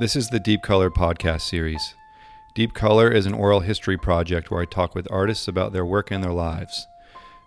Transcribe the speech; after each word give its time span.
This 0.00 0.14
is 0.14 0.28
the 0.28 0.38
Deep 0.38 0.62
Color 0.62 0.90
podcast 0.90 1.40
series. 1.40 1.96
Deep 2.54 2.72
Color 2.72 3.10
is 3.10 3.26
an 3.26 3.34
oral 3.34 3.58
history 3.58 3.98
project 3.98 4.48
where 4.48 4.62
I 4.62 4.64
talk 4.64 4.94
with 4.94 5.10
artists 5.10 5.48
about 5.48 5.72
their 5.72 5.84
work 5.84 6.12
and 6.12 6.22
their 6.22 6.32
lives. 6.32 6.86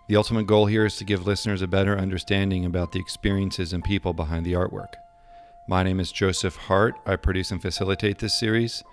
The 0.06 0.16
ultimate 0.16 0.46
goal 0.46 0.66
here 0.66 0.84
is 0.84 0.96
to 0.96 1.04
give 1.04 1.26
listeners 1.26 1.62
a 1.62 1.66
better 1.66 1.96
understanding 1.96 2.66
about 2.66 2.92
the 2.92 3.00
experiences 3.00 3.72
and 3.72 3.82
people 3.82 4.12
behind 4.12 4.44
the 4.44 4.52
artwork. 4.52 4.96
My 5.66 5.82
name 5.82 5.98
is 5.98 6.12
Joseph 6.12 6.56
Hart. 6.56 6.94
I 7.06 7.16
produce 7.16 7.50
and 7.52 7.62
facilitate 7.62 8.18
this 8.18 8.38
series. 8.38 8.84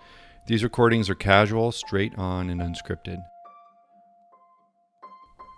These 0.46 0.64
recordings 0.64 1.10
are 1.10 1.16
casual, 1.16 1.74
straight 1.74 2.18
on, 2.18 2.50
and 2.50 2.62
unscripted. 2.62 3.22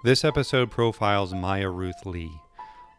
This 0.04 0.26
episode 0.26 0.72
profiles 0.72 1.36
Maya 1.36 1.70
Ruth 1.70 2.04
Lee. 2.08 2.32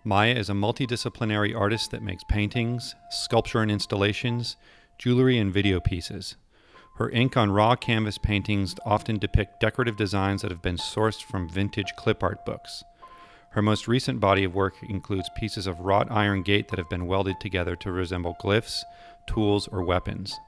Maya 0.05 0.35
is 0.35 0.49
a 0.49 0.53
multidisciplinary 0.53 1.59
artist 1.59 1.91
that 1.91 2.03
makes 2.03 2.23
paintings, 2.25 2.95
sculpture 3.11 3.63
and 3.63 3.71
installations, 3.71 4.57
jewelry, 5.03 5.37
and 5.37 5.53
video 5.53 5.81
pieces. 5.81 6.37
Her 6.95 7.11
ink 7.11 7.37
on 7.37 7.51
raw 7.51 7.75
canvas 7.75 8.19
paintings 8.19 8.77
often 8.87 9.19
depict 9.19 9.59
decorative 9.59 9.97
designs 9.97 10.43
that 10.43 10.53
have 10.53 10.63
been 10.63 10.77
sourced 10.77 11.21
from 11.21 11.49
vintage 11.49 11.93
clip 11.97 12.23
art 12.23 12.47
books. 12.47 12.85
Her 13.51 13.63
most 13.63 13.89
recent 13.89 14.21
body 14.21 14.45
of 14.45 14.55
work 14.55 14.77
includes 14.81 15.29
pieces 15.37 15.67
of 15.67 15.81
wrought 15.81 16.07
iron 16.09 16.45
gate 16.45 16.69
that 16.69 16.79
have 16.79 16.89
been 16.89 17.09
welded 17.09 17.41
together 17.41 17.75
to 17.75 17.91
resemble 17.91 18.37
glyphs, 18.41 18.85
tools, 19.27 19.67
or 19.67 19.83
weapons. 19.83 20.39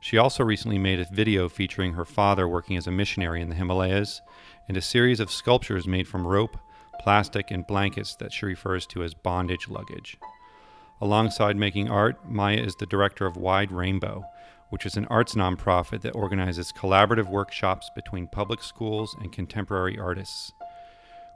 She 0.00 0.18
also 0.18 0.42
recently 0.42 0.78
made 0.78 0.98
a 0.98 1.06
video 1.12 1.48
featuring 1.48 1.92
her 1.92 2.04
father 2.04 2.48
working 2.48 2.76
as 2.76 2.88
a 2.88 2.90
missionary 2.90 3.40
in 3.40 3.48
the 3.48 3.54
Himalayas 3.54 4.20
and 4.66 4.76
a 4.76 4.82
series 4.82 5.20
of 5.20 5.30
sculptures 5.30 5.86
made 5.86 6.08
from 6.08 6.26
rope, 6.26 6.56
plastic, 6.98 7.52
and 7.52 7.64
blankets 7.64 8.16
that 8.16 8.32
she 8.32 8.44
refers 8.44 8.88
to 8.88 9.04
as 9.04 9.14
bondage 9.14 9.68
luggage. 9.68 10.16
Alongside 11.08 11.58
making 11.58 11.90
art, 11.90 12.16
Maya 12.26 12.56
is 12.56 12.76
the 12.76 12.86
director 12.86 13.26
of 13.26 13.36
Wide 13.36 13.70
Rainbow, 13.70 14.24
which 14.70 14.86
is 14.86 14.96
an 14.96 15.04
arts 15.10 15.34
nonprofit 15.34 16.00
that 16.00 16.14
organizes 16.14 16.72
collaborative 16.72 17.28
workshops 17.28 17.90
between 17.94 18.26
public 18.26 18.62
schools 18.62 19.14
and 19.20 19.30
contemporary 19.30 19.98
artists. 19.98 20.50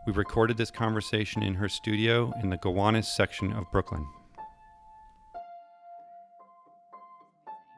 We 0.07 0.15
recorded 0.15 0.57
this 0.57 0.71
conversation 0.71 1.43
in 1.43 1.53
her 1.57 1.69
studio 1.69 2.33
in 2.43 2.49
the 2.49 2.57
Gowanus 2.57 3.09
section 3.15 3.53
of 3.53 3.71
Brooklyn. 3.71 4.07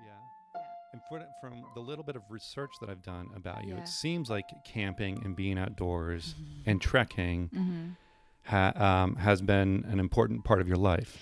Yeah. 0.06 0.60
And 0.92 1.00
from 1.40 1.64
the 1.74 1.80
little 1.80 2.04
bit 2.04 2.14
of 2.14 2.22
research 2.30 2.70
that 2.80 2.88
I've 2.88 3.02
done 3.02 3.30
about 3.34 3.64
you, 3.64 3.74
Yeah. 3.74 3.80
it 3.80 3.88
seems 3.88 4.30
like 4.30 4.44
camping 4.64 5.20
and 5.24 5.34
being 5.34 5.58
outdoors 5.58 6.34
Mm-hmm. 6.34 6.70
and 6.70 6.80
trekking 6.80 7.48
hmm 7.48 7.88
ha- 8.44 8.72
um, 8.76 9.16
has 9.16 9.42
been 9.42 9.84
an 9.88 9.98
important 9.98 10.44
part 10.44 10.60
of 10.60 10.68
your 10.68 10.76
life. 10.78 11.18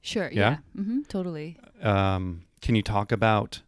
Sure. 0.00 0.30
Yeah? 0.32 0.58
Yeah. 0.74 0.82
hmm 0.82 1.00
Totally. 1.08 1.58
Um, 1.82 2.42
can 2.62 2.74
you 2.74 2.82
talk 2.82 3.12
about 3.12 3.62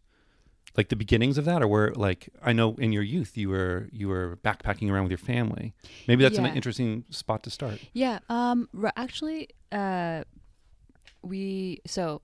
like 0.77 0.87
the 0.89 0.95
beginnings 0.95 1.37
of 1.37 1.45
that, 1.45 1.61
or 1.61 1.67
where 1.67 1.91
like 1.93 2.29
I 2.41 2.53
know 2.53 2.75
in 2.75 2.91
your 2.93 3.03
youth 3.03 3.37
you 3.37 3.49
were 3.49 3.89
you 3.91 4.07
were 4.07 4.37
backpacking 4.43 4.89
around 4.89 5.03
with 5.03 5.11
your 5.11 5.17
family? 5.35 5.73
Maybe 6.07 6.23
that's 6.23 6.37
an 6.37 6.45
interesting 6.45 7.03
spot 7.09 7.43
to 7.43 7.49
start. 7.49 7.79
Yeah. 7.93 8.19
Um. 8.29 8.69
r- 8.81 8.93
Actually, 8.95 9.49
uh, 9.71 10.23
we 11.21 11.81
so 11.85 12.21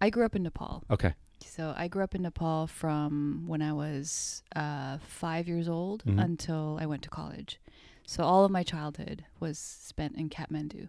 I 0.00 0.10
grew 0.10 0.24
up 0.24 0.34
in 0.34 0.42
Nepal. 0.42 0.84
Okay. 0.90 1.14
So 1.44 1.74
I 1.76 1.88
grew 1.88 2.02
up 2.02 2.14
in 2.14 2.22
Nepal 2.22 2.66
from 2.66 3.44
when 3.46 3.62
I 3.62 3.72
was 3.72 4.42
uh, 4.56 4.98
five 5.06 5.46
years 5.48 5.68
old 5.68 6.04
Mhm. 6.04 6.22
until 6.22 6.78
I 6.80 6.86
went 6.86 7.02
to 7.02 7.08
college. 7.10 7.60
So 8.06 8.24
all 8.24 8.44
of 8.44 8.50
my 8.50 8.62
childhood 8.62 9.24
was 9.40 9.58
spent 9.58 10.16
in 10.16 10.28
Kathmandu. 10.30 10.88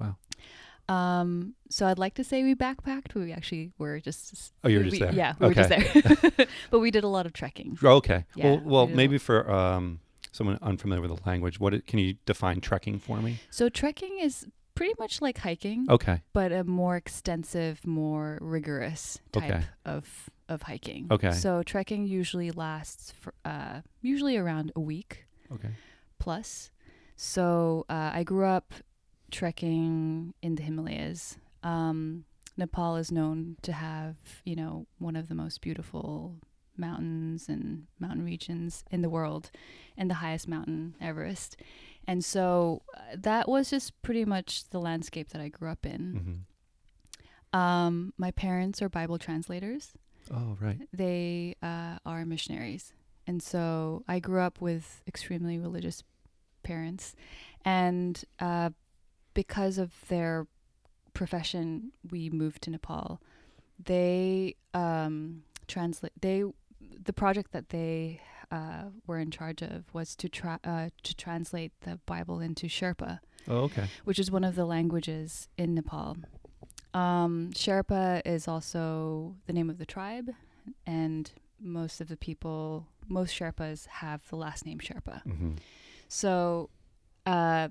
Wow. 0.00 0.16
Um, 0.88 1.54
so 1.68 1.86
I'd 1.86 1.98
like 1.98 2.14
to 2.14 2.24
say 2.24 2.42
we 2.42 2.54
backpacked, 2.54 3.12
but 3.14 3.16
we 3.16 3.32
actually 3.32 3.72
were 3.78 3.98
just. 4.00 4.52
Oh, 4.62 4.68
you 4.68 4.78
were 4.78 4.84
we- 4.84 4.90
just 4.90 5.00
there. 5.02 5.12
Yeah, 5.12 5.34
we 5.40 5.48
were 5.48 5.54
just 5.54 5.68
there. 5.68 6.46
but 6.70 6.78
we 6.78 6.90
did 6.90 7.04
a 7.04 7.08
lot 7.08 7.26
of 7.26 7.32
trekking. 7.32 7.78
Oh, 7.82 7.96
Okay. 7.96 8.24
Yeah, 8.34 8.44
well, 8.44 8.62
well, 8.64 8.84
a 8.84 8.88
maybe 8.88 9.18
for 9.18 9.50
um, 9.50 10.00
someone 10.32 10.58
unfamiliar 10.62 11.00
with 11.02 11.16
the 11.16 11.28
language, 11.28 11.58
what 11.58 11.74
it, 11.74 11.86
can 11.86 11.98
you 11.98 12.14
define 12.24 12.60
trekking 12.60 12.98
for 12.98 13.20
me? 13.20 13.40
So 13.50 13.68
trekking 13.68 14.18
is 14.20 14.46
pretty 14.74 14.94
much 14.98 15.20
like 15.22 15.38
hiking, 15.38 15.86
Okay. 15.88 16.20
but 16.34 16.52
a 16.52 16.62
more 16.62 16.96
extensive, 16.96 17.84
more 17.86 18.38
rigorous 18.40 19.18
type 19.32 19.50
Okay. 19.50 19.64
of 19.84 20.30
of 20.48 20.62
hiking. 20.62 21.08
Okay. 21.10 21.32
So 21.32 21.64
trekking 21.64 22.06
usually 22.06 22.52
lasts 22.52 23.12
for 23.20 23.34
uh, 23.44 23.80
usually 24.02 24.36
around 24.36 24.70
a 24.76 24.80
week 24.80 25.26
Okay. 25.52 25.70
plus. 26.20 26.70
So 27.16 27.84
uh, 27.88 28.10
I 28.14 28.22
grew 28.22 28.44
up 28.46 28.72
trekking 29.30 30.34
in 30.42 30.54
the 30.56 30.62
Himalayas. 30.62 31.36
Um, 31.62 32.24
Nepal 32.56 32.96
is 32.96 33.12
known 33.12 33.56
to 33.62 33.72
have, 33.72 34.16
you 34.44 34.56
know, 34.56 34.86
one 34.98 35.16
of 35.16 35.28
the 35.28 35.34
most 35.34 35.60
beautiful 35.60 36.36
mountains 36.76 37.48
and 37.48 37.86
mountain 37.98 38.24
regions 38.24 38.84
in 38.90 39.02
the 39.02 39.08
world, 39.10 39.50
and 39.96 40.10
the 40.10 40.14
highest 40.14 40.46
mountain, 40.48 40.94
Everest. 41.00 41.56
And 42.06 42.24
so 42.24 42.82
uh, 42.96 43.00
that 43.16 43.48
was 43.48 43.70
just 43.70 44.00
pretty 44.02 44.24
much 44.24 44.68
the 44.70 44.78
landscape 44.80 45.30
that 45.30 45.40
I 45.40 45.48
grew 45.48 45.70
up 45.70 45.84
in. 45.86 46.44
hmm 47.52 47.58
Um, 47.58 48.12
my 48.18 48.30
parents 48.32 48.82
are 48.82 48.88
Bible 48.88 49.18
translators 49.18 49.92
Oh, 50.30 50.56
right. 50.60 50.78
they 50.92 51.54
uh, 51.62 51.98
are 52.04 52.24
missionaries. 52.26 52.92
And 53.26 53.42
so 53.42 54.04
I 54.08 54.18
grew 54.20 54.40
up 54.40 54.60
with 54.60 55.02
extremely 55.06 55.58
religious 55.58 56.02
parents. 56.62 57.14
And 57.64 58.22
uh, 58.40 58.70
because 59.36 59.76
of 59.78 59.90
their 60.08 60.46
profession, 61.12 61.92
we 62.10 62.30
moved 62.30 62.62
to 62.62 62.70
Nepal. 62.70 63.20
They 63.84 64.56
um, 64.74 65.42
translate, 65.68 66.12
they, 66.20 66.42
the 66.80 67.12
project 67.12 67.52
that 67.52 67.68
they 67.68 68.20
uh, 68.50 68.84
were 69.06 69.18
in 69.18 69.30
charge 69.30 69.60
of 69.62 69.92
was 69.92 70.16
to, 70.16 70.28
tra- 70.28 70.60
uh, 70.64 70.88
to 71.02 71.14
translate 71.14 71.72
the 71.82 72.00
Bible 72.06 72.40
into 72.40 72.66
Sherpa 72.66 73.18
Oh, 73.48 73.58
okay. 73.68 73.86
which 74.04 74.18
is 74.18 74.30
one 74.30 74.42
of 74.44 74.56
the 74.56 74.64
languages 74.64 75.48
in 75.58 75.74
Nepal. 75.74 76.16
Um, 76.94 77.50
Sherpa 77.54 78.22
is 78.24 78.48
also 78.48 79.36
the 79.46 79.52
name 79.52 79.68
of 79.70 79.76
the 79.78 79.86
tribe, 79.86 80.30
and 80.86 81.30
most 81.60 82.00
of 82.00 82.08
the 82.08 82.16
people, 82.16 82.86
most 83.06 83.32
Sherpas 83.38 83.86
have 83.86 84.26
the 84.30 84.36
last 84.36 84.64
name 84.64 84.78
Sherpa. 84.78 85.22
hmm 85.22 85.52
So, 86.08 86.70
uh, 87.26 87.68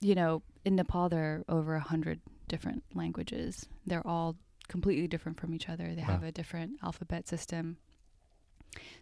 you 0.00 0.14
know, 0.14 0.42
in 0.64 0.76
Nepal, 0.76 1.08
there 1.08 1.24
are 1.48 1.54
over 1.54 1.74
a 1.74 1.80
hundred 1.80 2.20
different 2.48 2.82
languages. 2.94 3.66
They're 3.86 4.06
all 4.06 4.36
completely 4.68 5.06
different 5.08 5.38
from 5.40 5.54
each 5.54 5.68
other. 5.68 5.94
They 5.94 6.00
have 6.02 6.22
a 6.22 6.32
different 6.32 6.72
alphabet 6.82 7.26
system. 7.28 7.76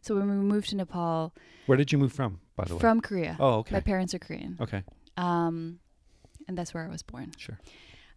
So 0.00 0.14
when 0.16 0.28
we 0.28 0.36
moved 0.36 0.70
to 0.70 0.76
Nepal 0.76 1.34
Where 1.66 1.76
did 1.76 1.92
you 1.92 1.98
move 1.98 2.12
from, 2.12 2.40
by 2.56 2.64
the 2.64 2.74
way? 2.74 2.80
from 2.80 3.00
Korea, 3.02 3.36
Oh, 3.38 3.56
okay. 3.58 3.74
my 3.74 3.80
parents 3.80 4.14
are 4.14 4.18
Korean. 4.18 4.56
Okay. 4.60 4.82
Um, 5.18 5.78
and 6.46 6.56
that's 6.56 6.72
where 6.72 6.84
I 6.84 6.88
was 6.88 7.02
born. 7.02 7.32
Sure. 7.36 7.58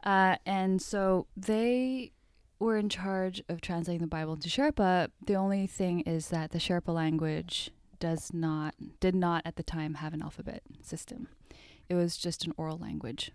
Uh, 0.03 0.37
and 0.45 0.81
so 0.81 1.27
they 1.35 2.13
were 2.59 2.77
in 2.77 2.87
charge 2.89 3.43
of 3.49 3.59
translating 3.59 4.01
the 4.01 4.07
Bible 4.07 4.33
into 4.33 4.47
Sherpa. 4.47 5.09
The 5.25 5.35
only 5.35 5.67
thing 5.67 6.01
is 6.01 6.29
that 6.29 6.51
the 6.51 6.57
Sherpa 6.59 6.93
language 6.93 7.71
does 7.99 8.33
not, 8.33 8.73
did 9.01 9.13
not 9.15 9.41
at 9.45 9.57
the 9.57 9.63
time 9.63 9.95
have 9.95 10.13
an 10.13 10.21
alphabet 10.21 10.61
system. 10.81 11.27
It 11.89 11.95
was 11.95 12.17
just 12.17 12.45
an 12.45 12.53
oral 12.57 12.77
language. 12.77 13.31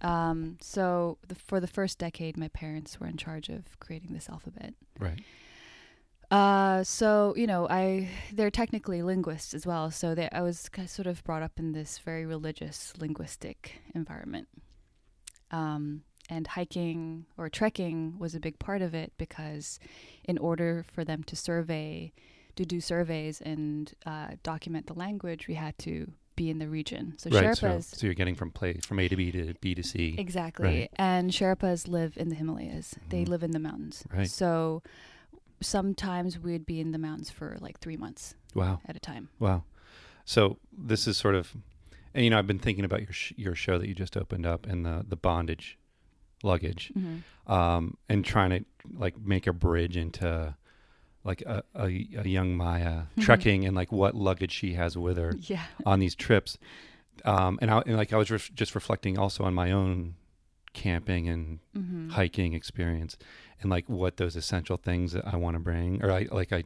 Um, 0.00 0.58
so 0.60 1.18
the, 1.26 1.34
for 1.34 1.60
the 1.60 1.66
first 1.66 1.98
decade, 1.98 2.36
my 2.36 2.48
parents 2.48 3.00
were 3.00 3.06
in 3.06 3.16
charge 3.16 3.48
of 3.48 3.78
creating 3.80 4.12
this 4.12 4.28
alphabet. 4.28 4.74
Right. 4.98 5.20
Uh, 6.30 6.82
so 6.82 7.34
you 7.36 7.46
know, 7.46 7.68
I 7.68 8.08
they're 8.32 8.50
technically 8.50 9.02
linguists 9.02 9.54
as 9.54 9.66
well. 9.66 9.90
So 9.90 10.14
they, 10.14 10.28
I 10.30 10.42
was 10.42 10.68
sort 10.86 11.06
of 11.06 11.22
brought 11.24 11.42
up 11.42 11.58
in 11.58 11.72
this 11.72 11.98
very 11.98 12.26
religious, 12.26 12.92
linguistic 12.98 13.80
environment. 13.94 14.48
Um, 15.50 16.02
and 16.30 16.46
hiking 16.46 17.26
or 17.36 17.48
trekking 17.48 18.18
was 18.18 18.34
a 18.34 18.40
big 18.40 18.58
part 18.58 18.82
of 18.82 18.94
it 18.94 19.12
because, 19.18 19.78
in 20.24 20.38
order 20.38 20.84
for 20.92 21.04
them 21.04 21.22
to 21.24 21.36
survey, 21.36 22.12
to 22.56 22.64
do 22.64 22.80
surveys 22.80 23.40
and 23.40 23.92
uh, 24.06 24.28
document 24.42 24.86
the 24.86 24.94
language, 24.94 25.46
we 25.48 25.54
had 25.54 25.76
to 25.78 26.12
be 26.36 26.50
in 26.50 26.58
the 26.58 26.68
region. 26.68 27.14
So 27.16 27.30
right. 27.30 27.56
So, 27.56 27.66
Sherpas, 27.68 27.84
so 27.96 28.06
you're 28.06 28.14
getting 28.14 28.34
from 28.34 28.50
place 28.50 28.84
from 28.84 28.98
A 28.98 29.08
to 29.08 29.16
B 29.16 29.30
to 29.32 29.54
B 29.60 29.74
to 29.74 29.82
C. 29.82 30.14
exactly, 30.18 30.66
Right. 30.66 30.90
and 30.96 31.30
Sherpas 31.30 31.88
live 31.88 32.16
in 32.16 32.28
the 32.28 32.34
Himalayas. 32.34 32.96
They 33.08 33.24
Mhm. 33.24 33.28
live 33.28 33.42
in 33.42 33.50
the 33.52 33.58
mountains. 33.58 34.04
Right. 34.12 34.28
So 34.28 34.82
sometimes 35.60 36.38
we'd 36.38 36.66
be 36.66 36.80
in 36.80 36.92
the 36.92 36.98
mountains 36.98 37.30
for 37.30 37.56
like 37.60 37.78
three 37.80 37.96
months 37.96 38.34
Wow. 38.54 38.80
at 38.86 38.96
a 38.96 39.00
time. 39.00 39.28
Wow. 39.38 39.64
So 40.24 40.58
this 40.76 41.06
is 41.06 41.16
sort 41.16 41.34
of, 41.34 41.54
and 42.14 42.24
you 42.24 42.30
know, 42.30 42.38
I've 42.38 42.46
been 42.46 42.58
thinking 42.58 42.84
about 42.84 43.00
your 43.02 43.12
sh- 43.12 43.32
your 43.36 43.54
show 43.54 43.78
that 43.78 43.88
you 43.88 43.94
just 43.94 44.16
opened 44.16 44.46
up 44.46 44.66
and 44.66 44.84
the 44.84 45.04
the 45.08 45.16
bondage 45.16 45.78
luggage, 46.42 46.92
Mm-hmm. 46.96 47.50
um, 47.52 47.96
and 48.08 48.24
trying 48.24 48.50
to 48.50 48.64
like 48.92 49.18
make 49.18 49.46
a 49.46 49.52
bridge 49.52 49.96
into 49.96 50.54
like 51.24 51.40
a, 51.42 51.64
a, 51.74 51.84
a 51.86 52.28
young 52.28 52.56
Maya 52.56 53.04
Mhm. 53.16 53.22
trekking 53.22 53.64
and 53.64 53.74
like 53.74 53.90
what 53.90 54.14
luggage 54.14 54.52
she 54.52 54.74
has 54.74 54.96
with 54.96 55.16
her 55.16 55.34
Yeah. 55.40 55.64
on 55.86 55.98
these 55.98 56.14
trips. 56.14 56.58
Um, 57.24 57.58
and 57.62 57.70
I 57.70 57.78
and 57.86 57.96
like 57.96 58.12
I 58.12 58.16
was 58.18 58.30
ref- 58.30 58.52
just 58.54 58.74
reflecting 58.74 59.18
also 59.18 59.44
on 59.44 59.54
my 59.54 59.70
own 59.72 60.14
camping 60.72 61.28
and 61.28 61.60
hmm 61.74 62.10
hiking 62.10 62.52
experience 62.52 63.16
and 63.60 63.70
like 63.70 63.88
what 63.88 64.18
those 64.18 64.36
essential 64.36 64.76
things 64.76 65.12
that 65.12 65.24
I 65.26 65.36
want 65.36 65.54
to 65.54 65.60
bring 65.60 66.04
or 66.04 66.10
I 66.12 66.26
like 66.30 66.52
I 66.52 66.64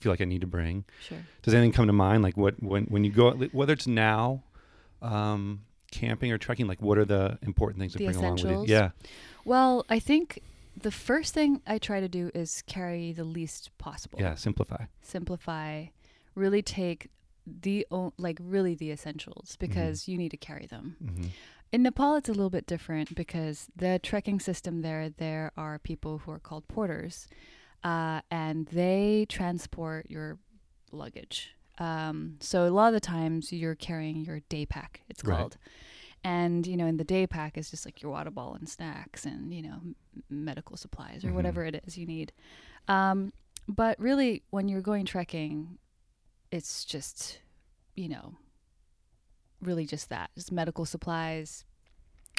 feel 0.00 0.10
like 0.12 0.20
I 0.20 0.24
need 0.24 0.40
to 0.40 0.46
bring. 0.46 0.84
Sure. 1.06 1.18
Does 1.42 1.52
anything 1.54 1.72
come 1.72 1.86
to 1.88 1.92
mind 1.92 2.22
like 2.22 2.36
what 2.36 2.62
when 2.62 2.84
when 2.84 3.04
you 3.04 3.10
go 3.12 3.32
whether 3.52 3.72
it's 3.74 3.86
now 3.86 4.42
um 5.02 5.62
camping 5.90 6.30
or 6.32 6.38
trekking 6.38 6.66
like 6.66 6.80
what 6.82 6.98
are 6.98 7.04
the 7.04 7.38
important 7.42 7.78
things 7.80 7.92
to 7.92 7.98
The 7.98 8.04
bring 8.04 8.16
along 8.16 8.34
with 8.36 8.44
essentials? 8.44 8.68
you? 8.68 8.74
Yeah. 8.74 8.90
Well, 9.44 9.84
I 9.88 9.98
think 9.98 10.40
the 10.82 10.90
first 10.90 11.34
thing 11.34 11.60
I 11.66 11.78
try 11.78 12.00
to 12.00 12.08
do 12.08 12.30
is 12.34 12.62
carry 12.66 13.12
the 13.12 13.24
least 13.24 13.70
possible. 13.78 14.18
Yeah, 14.20 14.34
simplify. 14.34 14.84
Simplify. 15.02 15.86
Really 16.34 16.62
take 16.62 17.08
the 17.46 17.86
o- 17.90 18.12
like 18.18 18.38
really 18.40 18.74
the 18.74 18.90
essentials 18.90 19.56
Mm-hmm. 19.56 19.66
because 19.66 20.08
you 20.08 20.16
need 20.18 20.30
to 20.30 20.36
carry 20.36 20.66
them. 20.66 20.96
Mhm. 21.02 21.30
In 21.72 21.82
Nepal, 21.82 22.16
it's 22.16 22.28
a 22.28 22.32
little 22.32 22.50
bit 22.50 22.66
different 22.66 23.14
because 23.14 23.68
the 23.76 23.98
trekking 24.02 24.40
system 24.40 24.80
there, 24.82 25.10
there 25.10 25.52
are 25.56 25.78
people 25.78 26.18
who 26.18 26.30
are 26.30 26.38
called 26.38 26.66
porters, 26.68 27.28
uh, 27.84 28.20
and 28.30 28.66
they 28.68 29.26
transport 29.28 30.10
your 30.10 30.38
luggage. 30.92 31.54
Um, 31.78 32.36
so 32.40 32.66
a 32.66 32.70
lot 32.70 32.88
of 32.88 32.94
the 32.94 33.00
times 33.00 33.52
you're 33.52 33.74
carrying 33.74 34.24
your 34.24 34.40
day 34.48 34.64
pack, 34.66 35.02
it's 35.08 35.22
Right. 35.24 35.36
called. 35.38 35.56
And, 36.24 36.66
you 36.66 36.76
know, 36.76 36.86
in 36.86 36.96
the 36.96 37.04
day 37.04 37.26
pack 37.26 37.56
is 37.56 37.70
just 37.70 37.84
like 37.86 38.02
your 38.02 38.10
water 38.10 38.30
bottle 38.30 38.54
and 38.54 38.68
snacks 38.68 39.24
and, 39.24 39.54
you 39.54 39.62
know, 39.62 39.74
m- 39.74 39.96
medical 40.28 40.76
supplies 40.76 41.24
or 41.24 41.28
Mhm. 41.28 41.34
whatever 41.34 41.64
it 41.64 41.82
is 41.86 41.96
you 41.96 42.06
need. 42.06 42.32
Um, 42.88 43.32
but 43.68 43.98
really, 44.00 44.42
when 44.50 44.68
you're 44.68 44.80
going 44.82 45.04
trekking, 45.06 45.78
it's 46.50 46.84
just, 46.84 47.40
you 47.94 48.08
know, 48.08 48.36
really 49.60 49.86
just 49.86 50.08
that 50.08 50.30
just 50.34 50.52
medical 50.52 50.84
supplies, 50.84 51.64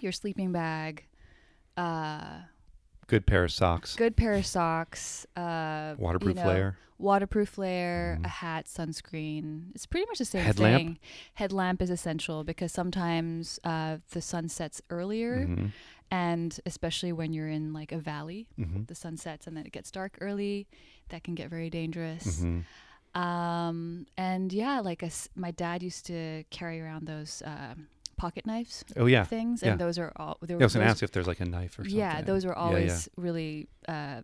your 0.02 0.12
sleeping 0.12 0.52
bag, 0.52 1.06
uh, 1.78 2.42
Good 3.10 3.26
pair 3.26 3.44
of 3.44 3.52
socks. 3.52 3.96
good 3.96 4.16
pair 4.16 4.34
of 4.34 4.46
socks, 4.46 5.26
uh, 5.36 5.96
Waterproof 5.98 6.38
you 6.38 6.42
know, 6.44 6.48
layer. 6.48 6.78
waterproof 7.00 7.58
layer, 7.58 8.18
Mhm. 8.22 8.26
a 8.26 8.28
hat, 8.28 8.66
sunscreen. 8.68 9.72
It's 9.74 9.86
pretty 9.88 10.06
much 10.08 10.20
the 10.20 10.26
same 10.26 10.44
Headlamp? 10.46 10.78
thing. 10.78 11.00
Headlamp 11.34 11.82
is 11.82 11.90
essential 11.90 12.44
because 12.44 12.72
sometimes 12.72 13.60
uh, 13.64 13.98
the 14.12 14.22
sun 14.22 14.48
sets 14.48 14.82
earlier, 14.92 15.48
Mhm. 15.48 15.72
and 16.12 16.60
especially 16.66 17.12
when 17.12 17.34
you're 17.34 17.48
in 17.50 17.74
like 17.74 17.92
a 17.92 17.98
valley, 17.98 18.48
Mhm. 18.60 18.88
the 18.88 18.96
sun 18.96 19.18
sets 19.18 19.48
and 19.48 19.58
then 19.58 19.66
it 19.66 19.72
gets 19.72 19.90
dark 19.92 20.18
early. 20.22 20.68
That 21.10 21.24
can 21.24 21.34
get 21.36 21.50
very 21.50 21.70
dangerous. 21.72 22.42
Mhm. 22.44 22.64
Um, 23.16 24.06
and 24.18 24.54
yeah, 24.54 24.80
like 24.82 25.02
a 25.02 25.10
my 25.36 25.50
dad 25.52 25.82
used 25.82 26.06
to 26.08 26.44
carry 26.52 26.80
around 26.80 27.08
those 27.08 27.42
um, 27.44 27.88
pocket 28.20 28.46
knives 28.46 28.84
Oh 28.98 29.06
yeah. 29.08 29.24
things, 29.24 29.62
yeah. 29.64 29.72
and 29.72 29.82
those 29.82 29.98
are 29.98 30.12
all. 30.18 30.38
They 30.42 30.54
Yeah, 30.54 30.58
were, 30.58 30.64
I 30.64 30.66
was 30.66 30.74
gonna 30.76 30.86
ask 30.86 31.02
if 31.04 31.12
there's 31.12 31.28
like 31.28 31.40
a 31.40 31.46
knife 31.46 31.74
or 31.80 31.84
something. 31.84 31.98
yeah, 31.98 32.22
those 32.22 32.44
Yeah, 32.46 32.54
always 32.54 33.10
really 33.18 33.68
uh, 33.88 34.22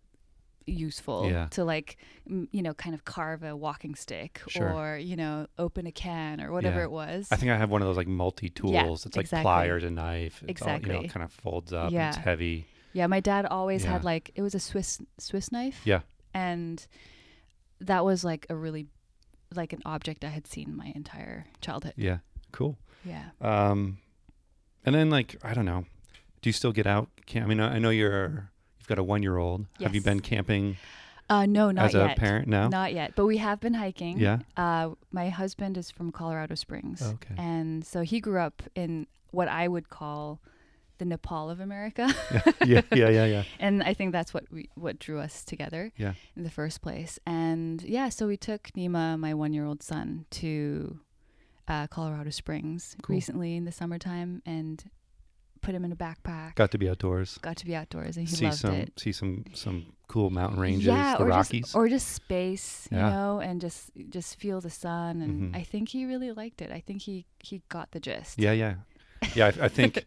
useful 0.68 1.30
Yeah. 1.30 1.48
to 1.52 1.64
like, 1.64 1.98
m- 2.30 2.48
you 2.52 2.62
know, 2.64 2.74
kind 2.74 2.96
of 2.96 3.06
carve 3.06 3.44
a 3.44 3.56
walking 3.56 3.94
stick 3.96 4.42
Sure. 4.48 4.72
or 4.74 4.98
you 4.98 5.16
know, 5.16 5.48
open 5.58 5.86
a 5.88 5.92
can 5.92 6.42
or 6.42 6.52
whatever 6.52 6.80
Yeah. 6.80 6.84
it 6.86 6.92
was. 6.92 7.28
I 7.32 7.36
think 7.36 7.52
I 7.52 7.58
have 7.58 7.70
one 7.70 7.82
of 7.82 7.88
those 7.88 7.98
like 7.98 8.08
multi 8.08 8.50
tools. 8.50 9.06
it's 9.06 9.16
like 9.16 9.26
exactly. 9.26 9.44
pliers, 9.44 9.84
a 9.84 9.92
knife. 9.92 10.44
It's 10.48 10.62
all, 10.62 10.78
you 10.80 10.88
know, 10.88 11.04
kind 11.04 11.24
of 11.24 11.32
folds 11.32 11.72
up. 11.74 11.86
and 11.86 11.94
Yeah. 11.94 12.08
It's 12.10 12.18
heavy. 12.18 12.66
yeah, 12.94 13.08
my 13.08 13.20
dad 13.20 13.46
always 13.46 13.84
Yeah. 13.84 13.92
had 13.92 14.04
like 14.04 14.32
it 14.36 14.42
was 14.42 14.56
a 14.56 14.60
Swiss 14.60 15.02
Swiss 15.18 15.52
knife. 15.52 15.82
Yeah. 15.86 16.02
and 16.34 16.86
that 17.80 18.04
was 18.04 18.24
like 18.26 18.46
a 18.50 18.56
really 18.56 18.88
like 19.54 19.72
an 19.72 19.82
object 19.86 20.26
I 20.26 20.30
had 20.30 20.48
seen 20.48 20.76
my 20.76 20.92
entire 20.96 21.46
childhood. 21.62 21.94
Yeah. 21.96 22.18
Cool. 22.52 22.78
Yeah. 23.06 23.26
Um, 23.42 23.98
and 24.86 24.94
then 24.96 25.10
like 25.10 25.36
I 25.44 25.54
don't 25.54 25.66
know, 25.66 25.86
do 26.42 26.50
you 26.50 26.54
still 26.54 26.72
get 26.72 26.88
out? 26.88 27.10
Camp? 27.26 27.46
I 27.46 27.50
mean, 27.50 27.60
I 27.60 27.76
I 27.76 27.80
know 27.80 27.90
you're 27.90 28.50
you've 28.80 28.88
got 28.88 29.00
a 29.00 29.04
one 29.04 29.24
year 29.24 29.38
old. 29.38 29.66
Have 29.82 29.96
you 29.96 30.02
been 30.02 30.20
camping 30.20 30.78
Uh, 31.30 31.46
no, 31.48 31.72
not 31.72 31.86
as 31.86 31.94
yet. 31.96 32.12
a 32.18 32.20
parent 32.20 32.48
now? 32.48 32.68
Not 32.68 32.94
yet, 32.94 33.14
but 33.16 33.26
we 33.26 33.38
have 33.38 33.60
been 33.60 33.74
hiking. 33.74 34.20
Yeah. 34.20 34.40
Uh, 34.56 34.92
my 35.12 35.30
husband 35.30 35.76
is 35.78 35.90
from 35.90 36.12
Colorado 36.12 36.54
Springs. 36.56 37.02
Okay. 37.02 37.34
And 37.38 37.84
so 37.86 38.02
he 38.02 38.20
grew 38.20 38.40
up 38.40 38.62
in 38.76 39.08
what 39.32 39.48
I 39.48 39.68
would 39.68 39.90
call 39.90 40.40
the 41.00 41.06
Nepal 41.06 41.50
of 41.50 41.60
America. 41.60 42.08
yeah, 42.66 42.82
yeah, 42.94 43.10
yeah, 43.10 43.26
yeah. 43.26 43.44
and 43.60 43.82
I 43.84 43.94
think 43.96 44.12
that's 44.12 44.34
what 44.36 44.46
we 44.52 44.70
what 44.76 45.00
drew 45.00 45.20
us 45.20 45.44
together 45.44 45.92
Yeah. 45.98 46.14
in 46.38 46.44
the 46.44 46.52
first 46.52 46.82
place. 46.82 47.18
And 47.26 47.82
yeah, 47.82 48.10
so 48.10 48.28
we 48.28 48.38
took 48.38 48.70
Nima, 48.78 49.18
my 49.20 49.34
one 49.34 49.52
year 49.52 49.66
old 49.66 49.82
son, 49.84 50.26
to 50.40 51.00
uh, 51.68 51.88
Colorado 51.88 52.30
Springs 52.30 52.96
Cool. 53.02 53.16
recently 53.16 53.56
in 53.56 53.66
the 53.66 53.72
summertime 53.72 54.42
and 54.46 54.84
put 55.62 55.74
him 55.74 55.84
in 55.84 55.92
a 55.92 55.96
backpack. 55.96 56.56
Got 56.56 56.70
to 56.72 56.78
be 56.78 56.88
outdoors. 56.90 57.40
Got 57.42 57.58
to 57.58 57.66
be 57.66 57.76
outdoors 57.76 58.18
and 58.18 58.28
he 58.28 58.36
see 58.36 58.46
loved 58.46 58.58
some 58.58 58.74
it. 58.76 58.94
see 59.00 59.12
some 59.12 59.46
some 59.54 59.86
cool 60.08 60.30
mountain 60.30 60.60
ranges, 60.60 60.86
yeah, 60.86 61.18
the 61.18 61.24
or 61.24 61.28
Rockies. 61.28 61.62
just 61.64 61.76
or 61.76 61.88
just 61.90 62.08
space, 62.10 62.88
you 62.92 62.98
know, 62.98 63.40
and 63.40 63.60
just 63.62 63.90
just 64.10 64.36
feel 64.40 64.62
the 64.62 64.70
sun. 64.70 65.22
And 65.22 65.54
Mhm. 65.54 65.58
I 65.58 65.64
think 65.64 65.90
he 65.90 66.06
really 66.06 66.32
liked 66.32 66.62
it. 66.62 66.72
I 66.72 66.82
think 66.82 67.02
he 67.02 67.26
he 67.40 67.62
got 67.70 67.92
the 67.92 68.00
gist. 68.00 68.38
yeah, 68.40 68.52
yeah, 68.52 68.76
yeah. 69.34 69.46
I, 69.60 69.66
I 69.66 69.68
think 69.70 70.06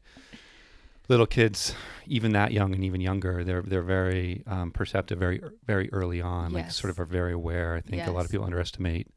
little 1.09 1.27
kids, 1.27 1.75
even 2.07 2.33
that 2.33 2.53
young 2.53 2.73
and 2.75 2.85
even 2.85 3.01
younger, 3.01 3.43
they're 3.43 3.63
they're 3.63 3.83
very 3.83 4.45
um, 4.47 4.71
perceptive, 4.71 5.19
very 5.19 5.41
very 5.67 5.91
early 5.93 6.21
on. 6.21 6.53
Like 6.53 6.71
sort 6.71 6.91
of 6.91 7.01
are 7.01 7.05
very 7.05 7.33
aware. 7.33 7.75
I 7.75 7.81
think 7.81 8.07
a 8.07 8.13
lot 8.13 8.25
of 8.25 8.31
people 8.31 8.45
underestimate 8.47 9.09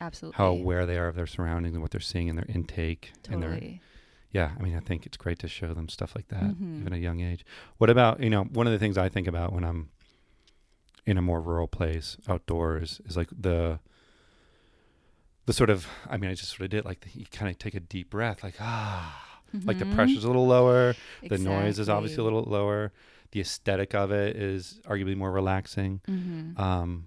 Absolutely. 0.00 0.36
how 0.38 0.46
aware 0.46 0.86
they 0.86 0.96
are 0.98 1.08
of 1.08 1.14
their 1.16 1.26
surroundings 1.26 1.74
and 1.74 1.82
what 1.82 1.90
they're 1.90 2.00
seeing 2.00 2.28
in 2.28 2.36
their 2.36 2.46
intake 2.48 3.12
and 3.28 3.42
their 3.42 3.50
Totally. 3.50 3.80
yeah 4.32 4.52
i 4.58 4.62
mean 4.62 4.76
i 4.76 4.80
think 4.80 5.06
it's 5.06 5.16
great 5.16 5.38
to 5.40 5.48
show 5.48 5.74
them 5.74 5.88
stuff 5.88 6.14
like 6.14 6.28
that 6.28 6.54
Mhm. 6.54 6.80
even 6.80 6.92
at 6.92 6.98
a 6.98 7.02
young 7.02 7.20
age 7.20 7.44
what 7.78 7.90
about 7.90 8.20
you 8.22 8.30
know 8.30 8.44
one 8.44 8.66
of 8.66 8.72
the 8.72 8.78
things 8.78 8.96
i 8.96 9.08
think 9.08 9.26
about 9.26 9.52
when 9.52 9.64
i'm 9.64 9.90
in 11.06 11.18
a 11.18 11.22
more 11.22 11.40
rural 11.40 11.66
place 11.68 12.16
outdoors 12.28 13.00
is 13.06 13.16
like 13.16 13.28
the 13.36 13.80
the 15.46 15.52
sort 15.52 15.70
of 15.70 15.86
i 16.08 16.16
mean 16.16 16.30
i 16.30 16.34
just 16.34 16.50
sort 16.50 16.62
of 16.62 16.70
did 16.70 16.84
like 16.84 17.00
the, 17.00 17.10
you 17.18 17.26
kind 17.30 17.50
of 17.50 17.58
take 17.58 17.74
a 17.74 17.80
deep 17.80 18.10
breath 18.10 18.42
like 18.42 18.54
ah 18.60 19.26
like 19.66 19.78
the 19.78 19.84
Mhm. 19.84 19.94
pressure's 19.94 20.22
a 20.24 20.28
little 20.28 20.46
lower 20.46 20.94
the 21.28 21.38
noise 21.38 21.78
is 21.80 21.88
obviously 21.88 22.20
a 22.20 22.24
little 22.24 22.44
lower 22.44 22.92
the 23.32 23.40
aesthetic 23.40 23.94
of 23.94 24.10
it 24.12 24.36
is 24.36 24.80
arguably 24.84 25.16
more 25.16 25.32
relaxing 25.32 26.00
Mhm. 26.08 26.58
um 26.58 27.06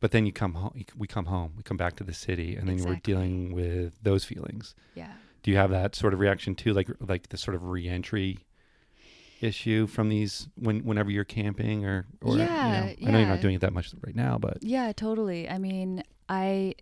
but 0.00 0.10
then 0.10 0.26
you 0.26 0.32
come 0.32 0.54
home 0.54 0.72
we 0.96 1.06
come 1.06 1.26
home 1.26 1.52
we 1.56 1.62
come 1.62 1.76
back 1.76 1.96
to 1.96 2.04
the 2.04 2.14
city 2.14 2.56
and 2.56 2.68
then 2.68 2.82
we're 2.84 2.96
dealing 2.96 3.52
with 3.52 4.02
those 4.02 4.24
feelings 4.24 4.74
yeah. 4.94 5.12
do 5.42 5.50
you 5.50 5.56
have 5.56 5.70
that 5.70 5.94
sort 5.94 6.12
of 6.14 6.20
reaction 6.20 6.54
too 6.54 6.72
like 6.72 6.88
like 7.00 7.28
the 7.28 7.36
sort 7.36 7.54
of 7.54 7.64
reentry 7.64 8.38
issue 9.40 9.86
from 9.86 10.08
these 10.08 10.48
when 10.56 10.80
whenever 10.80 11.10
you're 11.10 11.24
camping 11.24 11.84
or 11.84 12.06
or 12.22 12.36
Yeah, 12.36 12.90
you 12.98 13.06
know, 13.06 13.08
I 13.08 13.12
know 13.12 13.18
you're 13.18 13.28
not 13.28 13.40
doing 13.40 13.54
it 13.54 13.60
that 13.60 13.72
much 13.72 13.92
right 14.04 14.14
now 14.14 14.38
but 14.38 14.58
Yeah, 14.62 14.92
totally. 14.92 15.48
I 15.48 15.58
mean, 15.58 16.02
I 16.28 16.74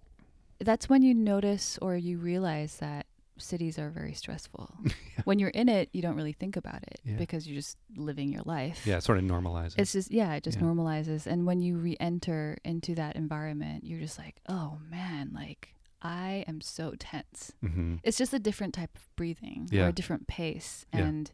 that's 0.58 0.88
when 0.88 1.02
you 1.02 1.14
notice 1.14 1.78
or 1.82 1.96
you 1.96 2.18
realize 2.18 2.78
that 2.78 3.06
cities 3.38 3.78
are 3.78 3.90
very 3.90 4.12
stressful. 4.14 4.74
When 5.24 5.38
you're 5.40 5.50
in 5.50 5.68
it, 5.68 5.88
you 5.92 6.02
don't 6.02 6.14
really 6.16 6.32
think 6.34 6.56
about 6.56 6.82
it 6.84 7.00
Yeah. 7.04 7.16
because 7.16 7.46
you're 7.48 7.56
just 7.56 7.76
living 7.96 8.32
your 8.32 8.42
life. 8.44 8.86
yeah 8.86 8.98
it 8.98 9.02
sort 9.02 9.18
of 9.18 9.24
normalizes 9.24 9.74
It's 9.78 9.92
just 9.92 10.10
yeah, 10.10 10.34
it 10.34 10.44
just 10.44 10.58
Yeah. 10.58 10.64
normalizes 10.66 11.26
and 11.26 11.46
when 11.46 11.60
you 11.60 11.76
re-enter 11.78 12.58
into 12.64 12.94
that 12.94 13.16
environment, 13.16 13.84
you're 13.84 14.00
just 14.00 14.18
like, 14.18 14.36
"Oh 14.48 14.78
man, 14.90 15.30
like 15.34 15.74
I 16.02 16.44
am 16.46 16.60
so 16.60 16.94
tense." 16.98 17.52
hmm 17.60 17.96
It's 18.04 18.18
just 18.18 18.32
a 18.34 18.38
different 18.38 18.74
type 18.74 18.90
of 18.94 19.08
breathing 19.16 19.68
or 19.72 19.76
Yeah. 19.76 19.88
a 19.88 19.92
different 19.92 20.26
pace 20.28 20.86
Yeah. 20.92 21.06
and 21.06 21.30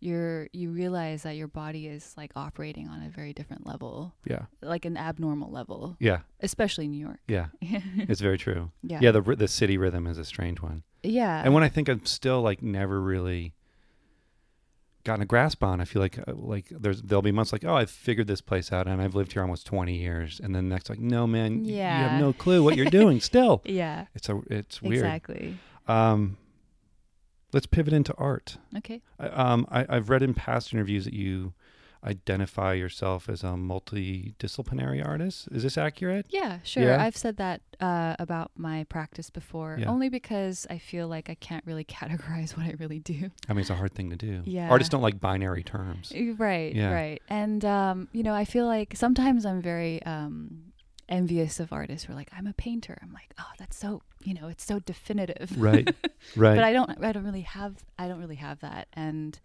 you're 0.00 0.48
you 0.52 0.70
realize 0.70 1.22
that 1.22 1.34
your 1.36 1.48
body 1.48 1.86
is 1.86 2.14
like 2.16 2.30
operating 2.36 2.88
on 2.88 3.02
a 3.02 3.08
very 3.08 3.32
different 3.32 3.66
level, 3.66 4.14
yeah 4.26 4.46
like 4.60 4.84
an 4.84 4.96
abnormal 4.96 5.50
level, 5.50 5.96
yeah 5.98 6.20
especially 6.40 6.86
New 6.88 7.00
York. 7.00 7.20
yeah 7.26 7.46
it's 8.10 8.20
very 8.20 8.36
true 8.38 8.70
yeah. 8.82 8.98
yeah 9.00 9.10
the 9.10 9.22
the 9.22 9.48
city 9.48 9.76
rhythm 9.78 10.06
is 10.06 10.18
a 10.18 10.24
strange 10.24 10.60
one 10.60 10.82
Yeah. 11.04 11.42
and 11.44 11.52
when 11.54 11.62
i 11.62 11.68
think 11.68 11.88
i'm 11.88 12.04
still 12.06 12.40
like 12.42 12.62
never 12.62 13.00
really 13.00 13.52
gotten 15.04 15.22
a 15.22 15.26
grasp 15.26 15.62
on 15.62 15.80
i 15.80 15.84
feel 15.84 16.00
like 16.00 16.18
uh, 16.18 16.32
like 16.34 16.66
there's 16.70 17.02
there'll 17.02 17.20
be 17.22 17.30
months 17.32 17.52
like 17.52 17.64
oh 17.64 17.74
i've 17.76 17.90
figured 17.90 18.26
this 18.26 18.40
place 18.40 18.72
out 18.72 18.86
and 18.86 19.02
i've 19.02 19.14
lived 19.14 19.32
here 19.34 19.42
almost 19.42 19.66
20 19.66 19.94
years 19.94 20.40
and 20.42 20.54
then 20.54 20.68
next 20.68 20.88
like 20.88 20.98
no 20.98 21.26
man 21.26 21.62
y- 21.62 21.70
you 21.72 21.76
have 21.76 22.20
no 22.20 22.32
clue 22.32 22.62
what 22.64 22.74
you're 22.76 22.86
doing 22.86 23.20
still 23.30 23.60
yeah. 23.66 24.06
it's 24.14 24.28
a 24.30 24.40
it's 24.48 24.80
weird 24.80 25.04
Exactly. 25.04 25.58
Um, 25.86 26.38
let's 27.52 27.66
pivot 27.66 27.92
into 27.92 28.14
art. 28.14 28.56
Okay. 28.78 29.02
I, 29.18 29.26
um, 29.28 29.66
I, 29.70 29.84
I've 29.88 30.08
read 30.08 30.22
in 30.22 30.32
past 30.32 30.72
interviews 30.72 31.04
that 31.04 31.12
you 31.12 31.52
identify 32.04 32.74
yourself 32.74 33.28
as 33.28 33.42
a 33.42 33.48
multidisciplinary 33.56 35.04
artist. 35.06 35.48
Is 35.52 35.62
this 35.62 35.78
accurate? 35.78 36.26
Yeah, 36.30 36.58
sure. 36.62 36.82
Yeah? 36.84 37.02
I've 37.02 37.16
said 37.16 37.36
that 37.38 37.62
uh, 37.80 38.14
about 38.18 38.50
my 38.56 38.84
practice 38.84 39.30
before, 39.30 39.76
Yeah. 39.80 39.88
only 39.88 40.08
because 40.08 40.66
I 40.70 40.78
feel 40.78 41.08
like 41.08 41.30
I 41.30 41.34
can't 41.34 41.64
really 41.66 41.84
categorize 42.00 42.56
what 42.56 42.66
I 42.66 42.74
really 42.78 42.98
do. 43.00 43.30
I 43.48 43.52
mean, 43.52 43.60
it's 43.60 43.70
a 43.70 43.74
hard 43.74 43.94
thing 43.94 44.10
to 44.10 44.16
do. 44.16 44.42
Yeah. 44.44 44.68
Artists 44.70 44.90
don't 44.90 45.02
like 45.02 45.20
binary 45.20 45.62
terms. 45.62 46.12
Right, 46.38 46.74
Yeah. 46.74 46.92
right. 46.92 47.22
And, 47.28 47.64
um, 47.64 48.08
you 48.12 48.22
know, 48.22 48.34
I 48.34 48.44
feel 48.44 48.66
like 48.66 48.96
sometimes 48.96 49.46
I'm 49.46 49.60
very 49.62 50.02
um, 50.04 50.72
envious 51.08 51.60
of 51.60 51.72
artists 51.72 52.06
who 52.06 52.12
are 52.12 52.16
like, 52.16 52.30
I'm 52.36 52.46
a 52.46 52.52
painter. 52.54 52.98
I'm 53.02 53.12
like, 53.12 53.32
oh, 53.38 53.50
that's 53.58 53.76
so, 53.76 54.02
you 54.22 54.34
know, 54.34 54.48
it's 54.48 54.64
so 54.64 54.78
definitive. 54.78 55.54
Right. 55.60 55.88
Right. 56.36 56.54
but 56.54 56.64
I 56.64 56.72
don't, 56.72 57.04
I 57.04 57.12
don't 57.12 57.24
really 57.24 57.42
have, 57.42 57.84
I 57.98 58.08
don't 58.08 58.18
really 58.18 58.36
have 58.36 58.60
that. 58.60 58.88
And, 58.94 59.38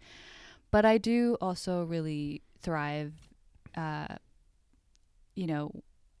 but 0.70 0.84
I 0.84 0.98
do 0.98 1.36
also 1.40 1.84
really 1.84 2.42
thrive, 2.60 3.12
uh, 3.76 4.16
you 5.34 5.46
know, 5.46 5.72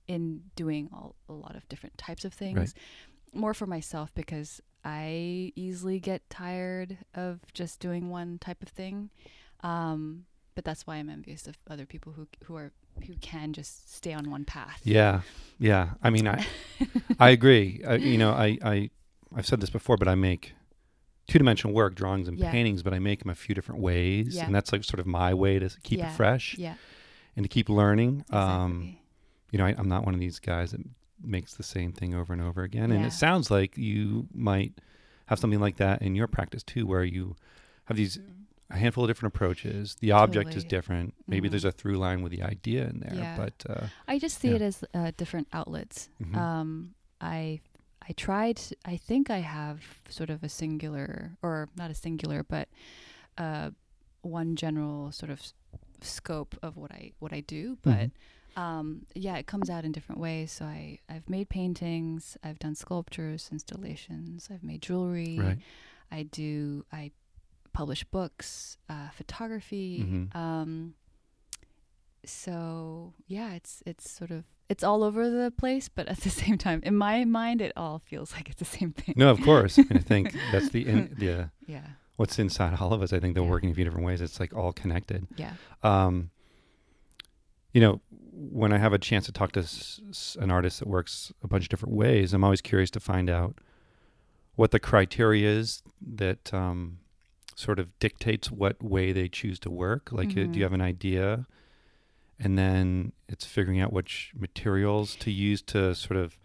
in 0.08 0.42
doing 0.56 0.88
all, 0.92 1.14
a 1.28 1.32
lot 1.32 1.54
of 1.54 1.68
different 1.68 1.96
types 1.98 2.24
of 2.24 2.32
things. 2.32 2.58
Right. 2.58 2.72
More 3.32 3.54
for 3.54 3.66
myself 3.66 4.10
because 4.14 4.60
I 4.84 5.52
easily 5.54 6.00
get 6.00 6.28
tired 6.28 6.98
of 7.14 7.40
just 7.54 7.78
doing 7.78 8.10
one 8.10 8.38
type 8.38 8.62
of 8.62 8.68
thing. 8.68 9.10
Um, 9.62 10.24
but 10.54 10.64
that's 10.64 10.86
why 10.86 10.96
I'm 10.96 11.08
envious 11.08 11.46
of 11.46 11.56
other 11.68 11.86
people 11.86 12.12
who 12.12 12.26
who 12.44 12.56
are 12.56 12.72
who 13.06 13.14
can 13.20 13.52
just 13.52 13.94
stay 13.94 14.12
on 14.12 14.30
one 14.30 14.44
path. 14.44 14.80
Yeah, 14.84 15.20
yeah. 15.58 15.90
I 16.02 16.10
mean, 16.10 16.26
I 16.26 16.44
I 17.20 17.30
agree. 17.30 17.82
I, 17.86 17.94
you 17.96 18.18
know, 18.18 18.32
I 18.32 18.58
I 18.62 18.90
I've 19.34 19.46
said 19.46 19.60
this 19.60 19.70
before, 19.70 19.96
but 19.96 20.08
I 20.08 20.16
make 20.16 20.54
two 21.30 21.38
dimensional 21.38 21.72
work, 21.74 21.94
drawings 21.94 22.28
and 22.28 22.36
Yeah. 22.38 22.50
paintings, 22.50 22.82
but 22.82 22.92
I 22.92 22.98
make 22.98 23.20
them 23.20 23.30
a 23.30 23.34
few 23.34 23.54
different 23.54 23.80
ways, 23.80 24.34
Yeah. 24.36 24.46
and 24.46 24.54
that's 24.54 24.72
like 24.72 24.84
sort 24.84 25.00
of 25.00 25.06
my 25.06 25.32
way 25.32 25.58
to 25.58 25.70
keep 25.82 25.98
Yeah. 26.00 26.12
it 26.12 26.16
fresh 26.16 26.58
Yeah, 26.58 26.74
and 27.36 27.44
to 27.44 27.48
keep 27.48 27.68
learning. 27.68 28.24
Um, 28.30 28.96
you 29.50 29.58
know, 29.58 29.64
I, 29.66 29.74
I'm 29.78 29.88
not 29.88 30.04
one 30.04 30.14
of 30.14 30.20
these 30.20 30.38
guys 30.38 30.72
that 30.72 30.80
makes 31.22 31.54
the 31.54 31.62
same 31.62 31.92
thing 31.92 32.14
over 32.14 32.32
and 32.32 32.42
over 32.42 32.62
again. 32.62 32.90
And 32.92 33.04
it 33.04 33.12
sounds 33.12 33.50
like 33.50 33.76
you 33.76 34.26
might 34.34 34.72
have 35.26 35.38
something 35.38 35.60
like 35.60 35.76
that 35.76 36.02
in 36.02 36.14
your 36.14 36.26
practice 36.26 36.62
too, 36.62 36.86
where 36.86 37.04
you 37.04 37.36
have 37.84 37.96
these 37.96 38.18
a 38.72 38.76
handful 38.76 39.02
of 39.04 39.08
different 39.10 39.34
approaches. 39.34 39.96
The 39.96 40.12
object 40.12 40.54
is 40.56 40.62
different. 40.64 41.12
Maybe 41.26 41.48
Mhm. 41.48 41.50
there's 41.50 41.64
a 41.64 41.72
through 41.72 41.98
line 41.98 42.22
with 42.22 42.30
the 42.30 42.42
idea 42.44 42.88
in 42.88 43.00
there, 43.00 43.14
Yeah. 43.14 43.36
but 43.36 43.64
uh, 43.68 43.86
I 44.06 44.18
just 44.20 44.38
see 44.40 44.50
Yeah. 44.50 44.56
it 44.56 44.62
as 44.62 44.84
uh, 44.94 45.10
different 45.16 45.48
outlets. 45.52 46.08
mhm. 46.22 46.36
Um, 46.36 46.94
I 47.20 47.60
I 48.08 48.12
tried. 48.12 48.60
I 48.84 48.96
think 48.96 49.30
I 49.30 49.38
have 49.38 49.80
sort 50.08 50.30
of 50.30 50.42
a 50.42 50.48
singular, 50.48 51.36
or 51.42 51.68
not 51.76 51.90
a 51.90 51.94
singular, 51.94 52.42
but 52.42 52.68
uh, 53.38 53.70
one 54.22 54.56
general 54.56 55.12
sort 55.12 55.30
of 55.30 55.40
scope 56.02 56.56
of 56.62 56.76
what 56.76 56.90
I 56.92 57.12
what 57.18 57.32
I 57.32 57.40
do. 57.40 57.76
But 57.82 58.10
um, 58.56 59.06
yeah, 59.14 59.36
it 59.36 59.46
comes 59.46 59.70
out 59.70 59.84
in 59.84 59.92
different 59.92 60.20
ways. 60.20 60.50
So 60.52 60.64
I 60.64 60.98
I've 61.08 61.28
made 61.28 61.48
paintings. 61.48 62.36
I've 62.42 62.58
done 62.58 62.74
sculptures, 62.74 63.48
installations. 63.52 64.48
I've 64.52 64.62
made 64.64 64.82
jewelry. 64.82 65.38
right. 65.38 65.58
I 66.10 66.24
do. 66.24 66.84
I 66.92 67.12
publish 67.72 68.02
books, 68.04 68.76
uh, 68.88 69.10
photography. 69.10 70.00
Mhm. 70.02 70.34
Um, 70.36 70.94
so 72.24 73.14
yeah, 73.26 73.54
it's 73.54 73.82
it's 73.86 74.10
sort 74.10 74.30
of 74.30 74.44
it's 74.68 74.84
all 74.84 75.02
over 75.02 75.28
the 75.30 75.50
place, 75.50 75.88
but 75.88 76.06
at 76.08 76.18
the 76.20 76.30
same 76.42 76.56
time, 76.58 76.80
in 76.84 76.96
my 76.96 77.24
mind, 77.24 77.60
it 77.60 77.72
all 77.76 77.98
feels 78.04 78.32
like 78.32 78.48
it's 78.48 78.58
the 78.58 78.64
same 78.64 78.92
thing. 78.92 79.14
No, 79.16 79.30
of 79.30 79.40
course. 79.42 79.78
and 79.78 79.92
I 79.96 80.00
think 80.00 80.34
that's 80.52 80.68
the 80.70 80.86
in, 80.86 81.14
the 81.18 81.50
Yeah, 81.66 81.82
what's 82.16 82.38
inside 82.38 82.78
all 82.80 82.92
of 82.92 83.02
us. 83.02 83.12
I 83.12 83.20
think 83.20 83.34
they're 83.34 83.42
Yeah. 83.44 83.50
working 83.50 83.70
a 83.70 83.74
few 83.74 83.84
different 83.84 84.06
ways. 84.06 84.20
It's 84.20 84.38
like 84.40 84.54
all 84.54 84.72
connected. 84.72 85.26
yeah, 85.36 85.54
Um, 85.82 86.30
you 87.72 87.80
know, 87.80 88.00
when 88.32 88.72
I 88.72 88.78
have 88.78 88.92
a 88.92 88.98
chance 88.98 89.26
to 89.26 89.32
talk 89.32 89.52
to 89.52 89.60
s- 89.60 90.00
s- 90.10 90.36
an 90.40 90.50
artist 90.50 90.80
that 90.80 90.88
works 90.88 91.32
a 91.42 91.48
bunch 91.48 91.64
of 91.64 91.68
different 91.68 91.94
ways, 91.94 92.32
I'm 92.32 92.42
always 92.44 92.60
curious 92.60 92.90
to 92.92 93.00
find 93.00 93.30
out 93.30 93.58
what 94.56 94.70
the 94.72 94.80
criteria 94.80 95.48
is 95.48 95.82
that 96.16 96.52
um, 96.52 96.98
sort 97.54 97.78
of 97.78 97.96
dictates 98.00 98.50
what 98.50 98.82
way 98.82 99.12
they 99.12 99.28
choose 99.28 99.58
to 99.60 99.70
work. 99.70 100.10
Like, 100.12 100.30
uh, 100.30 100.44
do 100.44 100.58
you 100.58 100.62
have 100.64 100.72
an 100.72 100.80
idea? 100.80 101.46
And 102.42 102.56
then 102.58 103.12
it's 103.28 103.44
figuring 103.44 103.80
out 103.80 103.92
which 103.92 104.32
materials 104.34 105.14
to 105.16 105.30
use 105.30 105.60
to 105.62 105.94
sort 105.94 106.16
of 106.18 106.38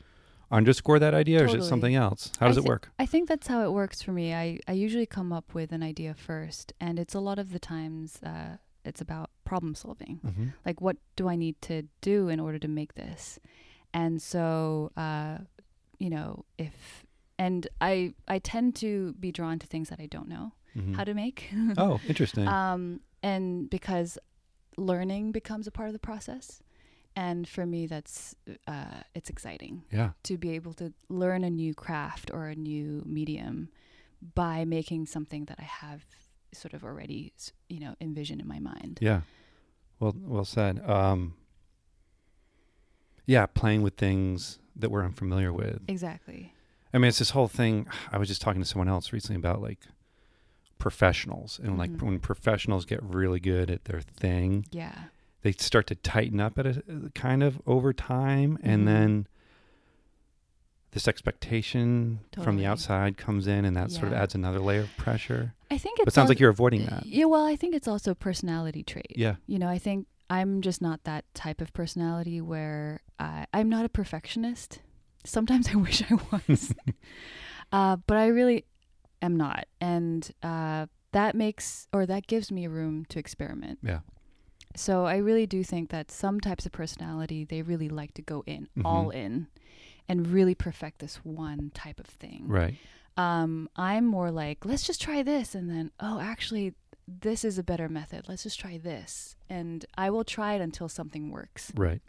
underscore 0.52 1.00
that 1.00 1.14
idea, 1.14 1.44
or 1.44 1.48
is 1.48 1.54
it 1.54 1.64
something 1.64 1.96
else? 1.96 2.32
How 2.40 2.48
does 2.48 2.58
I 2.58 2.62
it 2.62 2.68
work? 2.68 2.92
I 3.00 3.06
think 3.06 3.28
that's 3.30 3.48
how 3.48 3.64
it 3.64 3.72
works 3.72 4.02
for 4.02 4.12
me. 4.12 4.34
I 4.34 4.60
I 4.68 4.74
usually 4.74 5.06
come 5.06 5.32
up 5.34 5.54
with 5.54 5.72
an 5.72 5.82
idea 5.84 6.14
first, 6.14 6.74
and 6.80 7.00
it's 7.00 7.16
a 7.16 7.20
lot 7.20 7.40
of 7.40 7.52
the 7.52 7.60
times 7.60 8.20
uh, 8.24 8.58
it's 8.84 9.02
about 9.02 9.30
problem 9.46 9.74
solving. 9.76 10.20
Mm-hmm. 10.26 10.48
like 10.66 10.82
what 10.82 10.98
do 11.16 11.28
i 11.30 11.36
need 11.36 11.56
to 11.62 11.84
do 12.02 12.30
in 12.30 12.40
order 12.40 12.58
to 12.60 12.68
make 12.68 12.94
this 12.96 13.40
and 13.94 14.22
so 14.22 14.92
uh 14.98 15.38
you 16.00 16.10
know 16.10 16.46
if 16.58 17.06
and 17.38 17.68
i 17.80 18.14
i 18.28 18.40
tend 18.40 18.76
to 18.78 19.14
be 19.20 19.32
drawn 19.32 19.60
to 19.60 19.68
things 19.68 19.90
that 19.90 20.00
i 20.00 20.08
don't 20.08 20.28
know 20.28 20.52
how 20.98 21.04
to 21.04 21.14
make 21.14 21.50
Oh, 21.78 22.00
interesting. 22.08 22.48
um 22.48 23.00
and 23.24 23.70
because 23.70 24.18
learning 24.78 25.32
becomes 25.32 25.68
a 25.68 25.72
part 25.72 25.88
of 25.88 25.94
the 25.94 26.00
process 26.00 26.62
and 27.16 27.48
for 27.48 27.66
me 27.66 27.88
that's 27.88 28.36
uh 28.68 29.02
it's 29.14 29.30
exciting 29.30 29.84
yeah. 29.92 30.12
to 30.24 30.38
be 30.38 30.52
able 30.52 30.74
to 30.74 30.94
learn 31.10 31.44
a 31.44 31.50
new 31.50 31.74
craft 31.74 32.30
or 32.34 32.48
a 32.48 32.56
new 32.56 33.02
medium 33.06 33.70
by 34.34 34.66
making 34.66 35.06
something 35.06 35.46
that 35.46 35.58
i 35.60 35.64
have 35.64 36.04
sort 36.54 36.74
of 36.74 36.84
already 36.84 37.34
you 37.70 37.80
know 37.80 37.96
envisioned 38.02 38.42
in 38.42 38.48
my 38.48 38.60
mind 38.60 39.00
Yeah. 39.02 39.22
Well, 40.00 40.14
well 40.18 40.46
said. 40.46 40.82
Um, 40.90 41.36
yeah, 43.26 43.46
playing 43.46 43.82
with 43.82 43.96
things 43.96 44.60
that 44.76 44.92
we're 44.92 45.06
unfamiliar 45.06 45.54
with. 45.54 45.82
exactly 45.88 46.54
I 46.94 46.98
mean, 46.98 47.10
it's 47.10 47.20
this 47.20 47.32
whole 47.32 47.50
thing. 47.50 47.88
I 48.10 48.18
was 48.18 48.30
just 48.30 48.42
talking 48.42 48.62
to 48.62 48.68
someone 48.68 48.88
else 48.88 49.12
recently 49.12 49.36
about 49.38 49.62
like 49.62 49.80
professionals 50.78 51.60
and 51.64 51.78
like 51.78 51.92
Mhm. 51.92 52.02
when 52.04 52.20
professionals 52.20 52.86
get 52.86 53.02
really 53.04 53.40
good 53.40 53.70
at 53.72 53.86
their 53.86 54.02
thing, 54.02 54.66
yeah 54.72 54.96
they 55.42 55.52
start 55.52 55.86
to 55.88 55.96
tighten 55.96 56.40
up 56.40 56.58
at 56.58 56.66
a 56.66 56.84
kind 57.14 57.44
of 57.44 57.62
over 57.68 57.94
time, 57.94 58.58
Mhm. 58.58 58.60
and 58.64 58.88
then 58.88 59.28
this 60.92 61.08
expectation 61.08 62.20
from 62.42 62.56
the 62.58 62.66
outside 62.66 63.18
comes 63.18 63.48
in, 63.48 63.66
and 63.66 63.76
that 63.76 63.92
sort 63.92 64.08
of 64.08 64.14
adds 64.14 64.34
another 64.34 64.60
layer 64.60 64.82
of 64.82 64.98
pressure. 64.98 65.54
I 65.70 65.78
think 65.78 66.00
it 66.00 66.12
sounds 66.14 66.26
al- 66.28 66.30
like 66.30 66.40
you're 66.40 66.50
avoiding 66.50 66.86
that. 66.86 67.06
Yeah, 67.06 67.26
well, 67.26 67.46
I 67.46 67.56
think 67.58 67.76
it's 67.76 67.88
also 67.88 68.12
a 68.12 68.16
personality 68.16 68.82
trait. 68.82 69.12
Yeah. 69.16 69.36
You 69.46 69.60
know, 69.60 69.68
I 69.68 69.78
think 69.78 70.08
I'm 70.30 70.62
just 70.62 70.82
not 70.82 71.04
that 71.04 71.26
type 71.36 71.60
of 71.62 71.74
personality 71.74 72.40
where 72.40 73.02
I, 73.20 73.46
I'm 73.54 73.68
not 73.70 73.84
a 73.86 73.90
perfectionist. 73.90 74.80
Sometimes 75.26 75.68
I 75.70 75.76
wish 75.88 76.02
I 76.10 76.16
was, 76.48 76.74
uh, 77.74 77.98
but 78.08 78.18
I 78.18 78.28
really 78.28 78.64
am 79.22 79.36
not, 79.38 79.66
and 79.82 80.32
uh, 80.44 80.88
that 81.12 81.36
makes 81.36 81.88
or 81.94 82.06
that 82.06 82.28
gives 82.28 82.52
me 82.52 82.68
room 82.68 83.06
to 83.10 83.20
experiment. 83.20 83.80
Yeah. 83.82 84.00
So 84.76 85.06
I 85.06 85.18
really 85.18 85.46
do 85.48 85.64
think 85.64 85.90
that 85.90 86.12
some 86.12 86.40
types 86.42 86.66
of 86.66 86.72
personality 86.74 87.46
they 87.46 87.62
really 87.62 87.88
like 87.90 88.14
to 88.16 88.22
go 88.22 88.44
in 88.46 88.68
all 88.84 89.08
Mhm. 89.08 89.14
in, 89.16 89.48
and 90.10 90.28
really 90.28 90.54
perfect 90.56 91.00
this 91.00 91.18
one 91.24 91.72
type 91.74 92.00
of 92.00 92.08
thing 92.08 92.48
Right. 92.48 92.76
um, 93.18 93.70
I'm 93.78 94.06
more 94.06 94.30
like, 94.32 94.66
let's 94.66 94.84
just 94.86 95.02
try 95.02 95.24
this, 95.24 95.56
and 95.56 95.70
then, 95.70 95.92
oh, 96.02 96.20
actually, 96.20 96.74
this 97.08 97.46
is 97.46 97.58
a 97.58 97.64
better 97.64 97.88
method. 97.88 98.28
Let's 98.28 98.44
just 98.44 98.60
try 98.60 98.78
this, 98.78 99.38
and 99.50 99.86
I 99.98 100.10
will 100.10 100.26
try 100.26 100.56
it 100.56 100.62
until 100.62 100.90
something 100.90 101.32
works. 101.32 101.72
Right. 101.76 102.02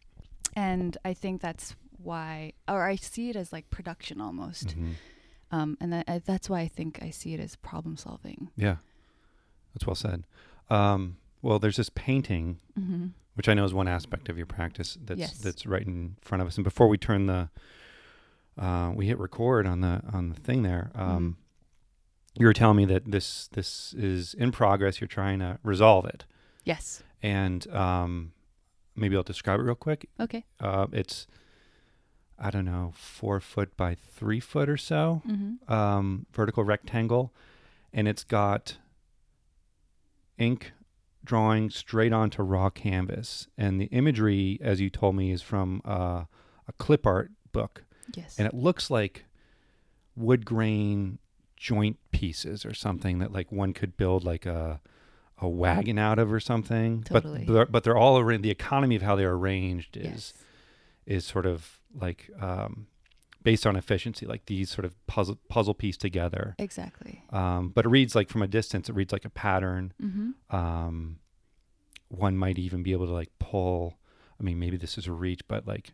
And 0.56 0.96
I 1.04 1.14
think 1.14 1.40
that's 1.40 1.76
why, 2.02 2.54
or 2.66 2.82
I 2.84 2.96
see 2.96 3.30
it 3.30 3.36
as 3.36 3.52
like 3.52 3.70
production 3.70 4.20
almost, 4.20 4.68
Mhm. 4.76 4.94
Um, 5.52 5.76
and 5.80 5.92
that, 5.92 6.04
I, 6.08 6.18
that's 6.18 6.48
why 6.50 6.60
I 6.60 6.68
think 6.68 6.98
I 7.02 7.10
see 7.10 7.34
it 7.34 7.40
as 7.40 7.56
problem 7.56 7.96
solving. 7.96 8.50
Yeah, 8.56 8.76
that's 9.74 9.86
well 9.86 9.94
said. 9.94 10.24
Um, 10.70 11.16
well, 11.42 11.58
there's 11.58 11.76
this 11.76 11.90
painting, 11.90 12.58
Mm-hmm. 12.78 13.06
which 13.34 13.48
I 13.48 13.54
know 13.54 13.64
is 13.64 13.72
one 13.74 13.88
aspect 13.88 14.28
of 14.28 14.36
your 14.36 14.46
practice 14.46 14.98
that's 15.04 15.20
Yes. 15.20 15.38
that's 15.38 15.66
right 15.66 15.86
in 15.86 16.16
front 16.20 16.42
of 16.42 16.48
us. 16.48 16.56
And 16.56 16.64
before 16.64 16.88
we 16.88 16.98
turn 16.98 17.26
the, 17.26 17.48
uh, 18.58 18.92
we 18.94 19.06
hit 19.06 19.18
record 19.18 19.66
on 19.66 19.80
the 19.82 20.00
on 20.12 20.28
the 20.30 20.34
thing 20.34 20.62
there. 20.62 20.90
Um, 20.94 21.36
You 22.38 22.46
were 22.46 22.52
telling 22.52 22.76
me 22.76 22.84
that 22.86 23.10
this 23.10 23.48
this 23.52 23.94
is 23.94 24.34
in 24.34 24.52
progress. 24.52 25.00
You're 25.00 25.08
trying 25.08 25.38
to 25.40 25.58
resolve 25.62 26.04
it, 26.06 26.24
Yes. 26.64 27.02
and 27.22 27.66
um, 27.72 28.32
maybe 28.94 29.16
I'll 29.16 29.22
describe 29.22 29.60
it 29.60 29.62
real 29.62 29.74
quick. 29.74 30.08
Okay. 30.20 30.44
Uh, 30.60 30.86
it's 30.92 31.26
I 32.38 32.50
don't 32.50 32.64
know 32.66 32.92
four 32.96 33.40
foot 33.40 33.76
by 33.76 33.94
three 33.94 34.40
foot 34.40 34.68
or 34.68 34.76
so. 34.76 35.22
Mm-hmm. 35.26 35.72
um, 35.72 36.26
vertical 36.32 36.64
rectangle, 36.64 37.32
and 37.92 38.06
it's 38.06 38.24
got 38.24 38.76
ink 40.38 40.72
drawing 41.24 41.70
straight 41.70 42.12
onto 42.12 42.42
raw 42.42 42.70
canvas. 42.70 43.48
And 43.58 43.80
the 43.80 43.86
imagery, 43.86 44.58
as 44.60 44.80
you 44.80 44.90
told 44.90 45.16
me, 45.16 45.32
is 45.32 45.42
from 45.42 45.82
uh, 45.84 46.24
a 46.68 46.72
clip 46.78 47.06
art 47.06 47.30
book, 47.52 47.84
Yes. 48.14 48.36
and 48.38 48.46
it 48.46 48.54
looks 48.54 48.90
like 48.90 49.24
wood 50.14 50.44
grain 50.44 51.18
joint 51.56 51.98
pieces 52.12 52.64
or 52.64 52.74
something 52.74 53.18
that 53.18 53.32
like 53.32 53.50
one 53.50 53.72
could 53.72 53.96
build 53.96 54.24
like 54.24 54.46
a 54.46 54.80
a 55.38 55.48
wagon 55.48 55.98
out 55.98 56.18
of 56.18 56.32
or 56.32 56.40
something. 56.40 57.02
Totally. 57.02 57.44
But 57.46 57.52
they're, 57.52 57.66
but 57.66 57.84
they're 57.84 57.96
all 57.96 58.18
arranged. 58.18 58.42
The 58.44 58.50
economy 58.50 58.96
of 58.96 59.02
how 59.02 59.16
they're 59.16 59.32
arranged 59.34 59.96
is 59.96 60.04
yes. 60.04 60.34
Is 61.06 61.24
sort 61.24 61.46
of 61.46 61.80
like 61.94 62.30
um, 62.40 62.86
based 63.42 63.66
on 63.66 63.76
efficiency, 63.76 64.26
like 64.26 64.46
these 64.46 64.70
sort 64.70 64.84
of 64.84 64.94
puzzle 65.06 65.38
puzzle 65.48 65.74
piece 65.74 65.96
together. 65.96 66.54
Exactly. 66.58 67.22
Um, 67.30 67.68
but 67.68 67.84
it 67.84 67.88
reads 67.88 68.14
like 68.14 68.28
from 68.28 68.42
a 68.42 68.48
distance, 68.48 68.88
it 68.88 68.94
reads 68.94 69.12
like 69.12 69.24
a 69.24 69.30
pattern. 69.30 69.92
Mm-hmm. 70.02 70.56
Um, 70.56 71.18
one 72.08 72.36
might 72.36 72.58
even 72.58 72.82
be 72.82 72.92
able 72.92 73.06
to 73.06 73.12
like 73.12 73.30
pull. 73.38 73.98
I 74.40 74.42
mean, 74.42 74.58
maybe 74.58 74.76
this 74.76 74.98
is 74.98 75.06
a 75.06 75.12
reach, 75.12 75.40
but 75.48 75.66
like 75.66 75.92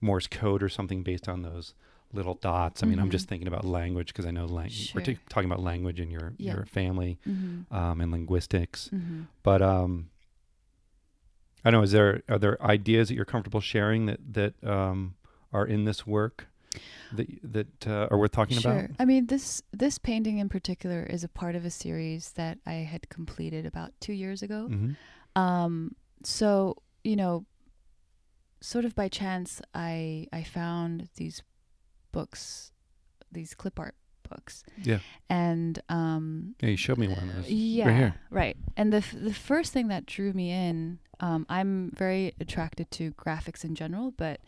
Morse 0.00 0.26
code 0.26 0.62
or 0.62 0.68
something 0.68 1.02
based 1.02 1.28
on 1.28 1.42
those 1.42 1.74
little 2.12 2.34
dots. 2.34 2.82
I 2.82 2.86
mean, 2.86 2.98
I'm 3.00 3.08
Mhm. 3.08 3.12
just 3.12 3.28
thinking 3.28 3.48
about 3.48 3.64
language 3.64 4.08
because 4.08 4.24
I 4.26 4.30
know 4.30 4.46
lang- 4.46 4.70
we're 4.94 5.00
t- 5.02 5.18
talking 5.28 5.50
about 5.50 5.62
language 5.62 5.98
in 5.98 6.10
your 6.10 6.34
Yeah. 6.38 6.54
your 6.54 6.64
family 6.66 7.18
Mm-hmm. 7.26 7.74
um, 7.74 8.00
and 8.00 8.12
linguistics. 8.12 8.88
Mm-hmm. 8.94 9.22
But 9.42 9.62
um, 9.62 10.10
I 11.64 11.70
don't 11.70 11.80
know. 11.80 11.84
Is 11.84 11.92
there 11.92 12.22
are 12.28 12.38
there 12.38 12.62
ideas 12.62 13.08
that 13.08 13.14
you're 13.14 13.24
comfortable 13.24 13.60
sharing 13.60 14.06
that 14.06 14.20
that 14.34 14.64
um, 14.64 15.14
are 15.52 15.66
in 15.66 15.84
this 15.84 16.06
work 16.06 16.48
that 17.12 17.26
that 17.42 17.86
uh, 17.86 18.08
are 18.10 18.18
worth 18.18 18.32
talking 18.32 18.58
sure. 18.58 18.72
about? 18.72 18.90
I 18.98 19.04
mean, 19.04 19.26
this 19.26 19.62
this 19.72 19.98
painting 19.98 20.38
in 20.38 20.48
particular 20.48 21.02
is 21.04 21.24
a 21.24 21.28
part 21.28 21.54
of 21.54 21.64
a 21.64 21.70
series 21.70 22.32
that 22.32 22.58
I 22.66 22.72
had 22.72 23.08
completed 23.08 23.64
about 23.66 23.92
two 24.00 24.12
years 24.12 24.42
ago. 24.42 24.68
hmm 24.68 24.92
Um, 25.36 25.96
so 26.22 26.76
you 27.02 27.16
know, 27.16 27.46
sort 28.60 28.84
of 28.84 28.94
by 28.94 29.08
chance, 29.08 29.62
I 29.74 30.26
I 30.32 30.42
found 30.42 31.08
these 31.16 31.42
books, 32.12 32.72
these 33.32 33.54
clip 33.54 33.78
art 33.78 33.94
books. 34.34 34.64
Yeah. 34.82 34.98
And 35.28 35.80
um, 35.88 36.54
Yeah, 36.60 36.70
you 36.70 36.76
showed 36.76 36.98
me 36.98 37.08
one 37.08 37.28
of 37.28 37.34
those. 37.36 37.50
yeah, 37.50 37.86
Right 37.88 37.96
here. 37.96 38.14
right. 38.30 38.56
And 38.76 38.92
the 38.92 38.98
f- 38.98 39.14
the 39.18 39.34
first 39.34 39.72
thing 39.72 39.88
that 39.88 40.06
drew 40.06 40.32
me 40.32 40.50
in, 40.50 40.98
um, 41.20 41.46
I'm 41.48 41.90
very 41.96 42.34
attracted 42.40 42.90
to 42.92 43.12
graphics 43.12 43.64
in 43.64 43.74
general, 43.74 44.10
but 44.16 44.40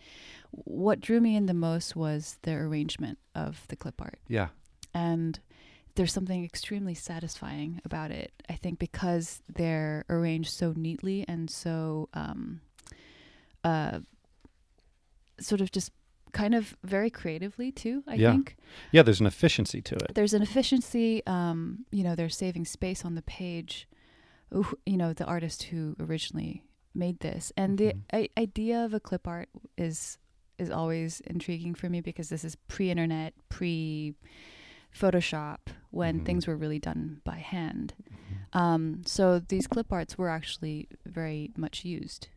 what 0.51 1.01
drew 1.01 1.21
me 1.21 1.37
in 1.37 1.47
the 1.47 1.55
most 1.55 1.95
was 1.97 2.39
the 2.43 2.53
arrangement 2.55 3.19
of 3.35 3.65
the 3.69 3.77
clip 3.77 4.01
art 4.01 4.19
Yeah. 4.29 4.49
and 4.95 5.39
there's 5.95 6.13
something 6.13 6.45
extremely 6.45 6.95
satisfying 6.95 7.81
about 7.85 8.11
it. 8.11 8.31
I 8.51 8.55
think 8.55 8.79
because 8.79 9.43
they're 9.49 10.05
arranged 10.11 10.51
so 10.53 10.73
neatly 10.77 11.25
and 11.27 11.49
so 11.51 12.09
um, 12.13 12.61
uh, 13.65 14.01
sort 15.41 15.61
of 15.61 15.71
just 15.73 15.91
kind 16.33 16.55
of 16.55 16.77
very 16.85 17.11
creatively 17.11 17.73
too. 17.73 18.03
I 18.07 18.15
Yeah. 18.17 18.33
think 18.33 18.57
Yeah. 18.93 19.03
There's 19.03 19.21
an 19.21 19.27
efficiency 19.27 19.81
to 19.83 19.95
it. 19.97 20.15
there's 20.15 20.35
an 20.35 20.43
efficiency. 20.43 21.25
Um, 21.27 21.87
you 21.91 22.03
know, 22.05 22.15
they're 22.15 22.29
saving 22.29 22.65
space 22.67 23.05
on 23.05 23.15
the 23.15 23.23
page. 23.23 23.89
Who- 24.53 24.79
You 24.87 24.97
know, 24.97 25.13
the 25.13 25.25
artist 25.25 25.65
who 25.65 25.97
originally 25.99 26.63
made 26.95 27.21
this, 27.21 27.53
and 27.57 27.73
Mhm. 27.75 27.77
the 27.79 28.17
I- 28.17 28.29
idea 28.39 28.85
of 28.85 28.95
a 28.95 29.01
clip 29.01 29.27
art 29.27 29.49
is 29.77 30.19
is 30.59 30.71
always 30.71 31.21
intriguing 31.21 31.75
for 31.75 31.91
me 31.91 32.01
because 32.01 32.31
this 32.31 32.43
is 32.43 32.57
pre-internet, 32.57 33.35
pre 33.51 34.15
Photoshop 34.95 35.59
when 35.91 36.21
Mhm. 36.21 36.25
things 36.25 36.47
were 36.47 36.57
really 36.57 36.79
done 36.79 37.21
by 37.25 37.37
hand. 37.37 37.93
Mhm. 38.03 38.59
Um, 38.59 39.03
so 39.05 39.39
these 39.39 39.67
clip 39.67 39.93
arts 39.93 40.17
were 40.17 40.31
actually 40.31 40.89
very 41.05 41.53
much 41.59 41.85
used, 41.85 42.29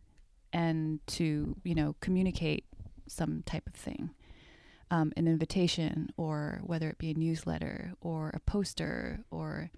and 0.51 0.99
to 1.07 1.55
you 1.63 1.75
know 1.75 1.95
communicate 2.01 2.65
some 3.09 3.43
type 3.45 3.67
of 3.67 3.73
thing, 3.73 4.11
um, 4.91 5.11
an 5.17 5.27
invitation 5.27 6.09
or 6.17 6.61
whether 6.63 6.89
it 6.89 6.97
be 6.97 7.11
a 7.11 7.13
newsletter 7.13 7.93
or 8.01 8.31
a 8.33 8.39
poster 8.39 9.19
or 9.31 9.69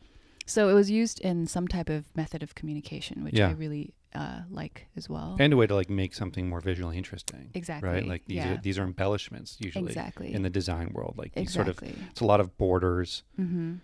so 0.45 0.67
it 0.69 0.73
was 0.73 0.89
used 0.91 1.19
in 1.21 1.47
some 1.47 1.67
type 1.67 1.88
of 1.89 2.05
method 2.15 2.43
of 2.43 2.55
communication, 2.55 3.23
which 3.23 3.38
Yeah. 3.38 3.50
I 3.50 3.51
really 3.51 3.93
uh, 4.13 4.41
like 4.50 4.88
as 4.97 5.07
well. 5.07 5.38
And 5.39 5.53
a 5.53 5.55
way 5.57 5.67
to 5.67 5.75
like 5.75 5.89
make 5.89 6.13
something 6.13 6.50
more 6.50 6.59
visually 6.59 6.97
interesting. 6.97 7.50
exactly. 7.53 7.89
Right. 7.89 8.05
Like 8.05 8.25
these 8.25 8.38
yeah. 8.38 8.53
are 8.55 8.57
these 8.57 8.77
are 8.77 8.83
embellishments 8.83 9.55
usually 9.61 9.85
exactly 9.88 10.33
in 10.33 10.41
the 10.41 10.50
design 10.50 10.91
world. 10.93 11.15
Like 11.17 11.33
these 11.33 11.53
sort 11.53 11.69
of 11.69 11.79
it's 11.81 12.19
a 12.19 12.25
lot 12.25 12.39
of 12.41 12.57
borders. 12.57 13.23
mm-hmm. 13.39 13.75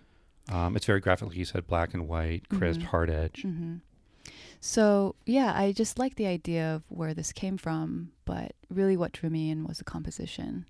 Um, 0.54 0.76
it's 0.76 0.86
very 0.86 1.00
graphic, 1.00 1.28
like 1.28 1.36
you 1.36 1.44
said, 1.44 1.66
black 1.66 1.92
and 1.92 2.08
white, 2.08 2.48
crisp, 2.48 2.80
Mhm. 2.80 2.84
hard 2.84 3.10
edge. 3.10 3.42
hmm 3.42 3.76
So 4.60 5.14
yeah, 5.26 5.52
I 5.56 5.72
just 5.72 5.98
like 5.98 6.16
the 6.16 6.26
idea 6.26 6.74
of 6.74 6.82
where 6.88 7.14
this 7.14 7.32
came 7.32 7.56
from, 7.58 8.12
but 8.24 8.52
really 8.70 8.96
what 8.96 9.12
drew 9.12 9.30
me 9.30 9.50
in 9.50 9.64
was 9.66 9.78
the 9.78 9.84
composition. 9.84 10.66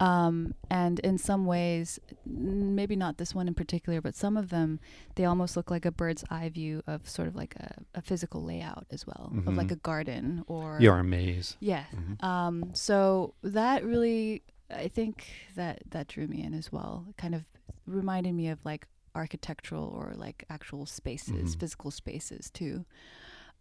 Um, 0.00 0.54
and 0.70 1.00
in 1.00 1.18
some 1.18 1.44
ways, 1.44 1.98
maybe 2.24 2.94
not 2.94 3.18
this 3.18 3.34
one 3.34 3.48
in 3.48 3.54
particular, 3.54 4.00
but 4.00 4.14
some 4.14 4.36
of 4.36 4.48
them, 4.48 4.78
they 5.16 5.24
almost 5.24 5.56
look 5.56 5.72
like 5.72 5.84
a 5.84 5.90
bird's 5.90 6.22
eye 6.30 6.48
view 6.50 6.82
of 6.86 7.08
sort 7.08 7.26
of 7.26 7.34
like 7.34 7.56
a, 7.56 7.74
a 7.96 8.00
physical 8.02 8.44
layout 8.44 8.86
as 8.92 9.06
well, 9.08 9.32
of 9.46 9.56
like 9.56 9.68
Mhm. 9.68 9.72
a 9.72 9.76
garden 9.76 10.44
or 10.46 10.78
You 10.80 10.92
are 10.92 11.00
a 11.00 11.04
maze. 11.04 11.56
yeah. 11.58 11.86
Mhm. 11.92 12.22
Um, 12.24 12.70
so 12.74 13.34
that 13.42 13.84
really, 13.84 14.42
I 14.70 14.86
think 14.86 15.26
that 15.56 15.82
that 15.90 16.06
drew 16.06 16.28
me 16.28 16.44
in 16.44 16.54
as 16.54 16.70
well. 16.70 17.06
It 17.10 17.16
kind 17.16 17.34
of 17.34 17.44
reminded 17.84 18.34
me 18.34 18.48
of 18.50 18.64
like 18.64 18.86
architectural 19.16 19.84
or 19.84 20.12
like 20.14 20.44
actual 20.48 20.86
spaces, 20.86 21.56
Mhm. 21.56 21.58
physical 21.60 21.90
spaces 21.90 22.50
too. 22.50 22.84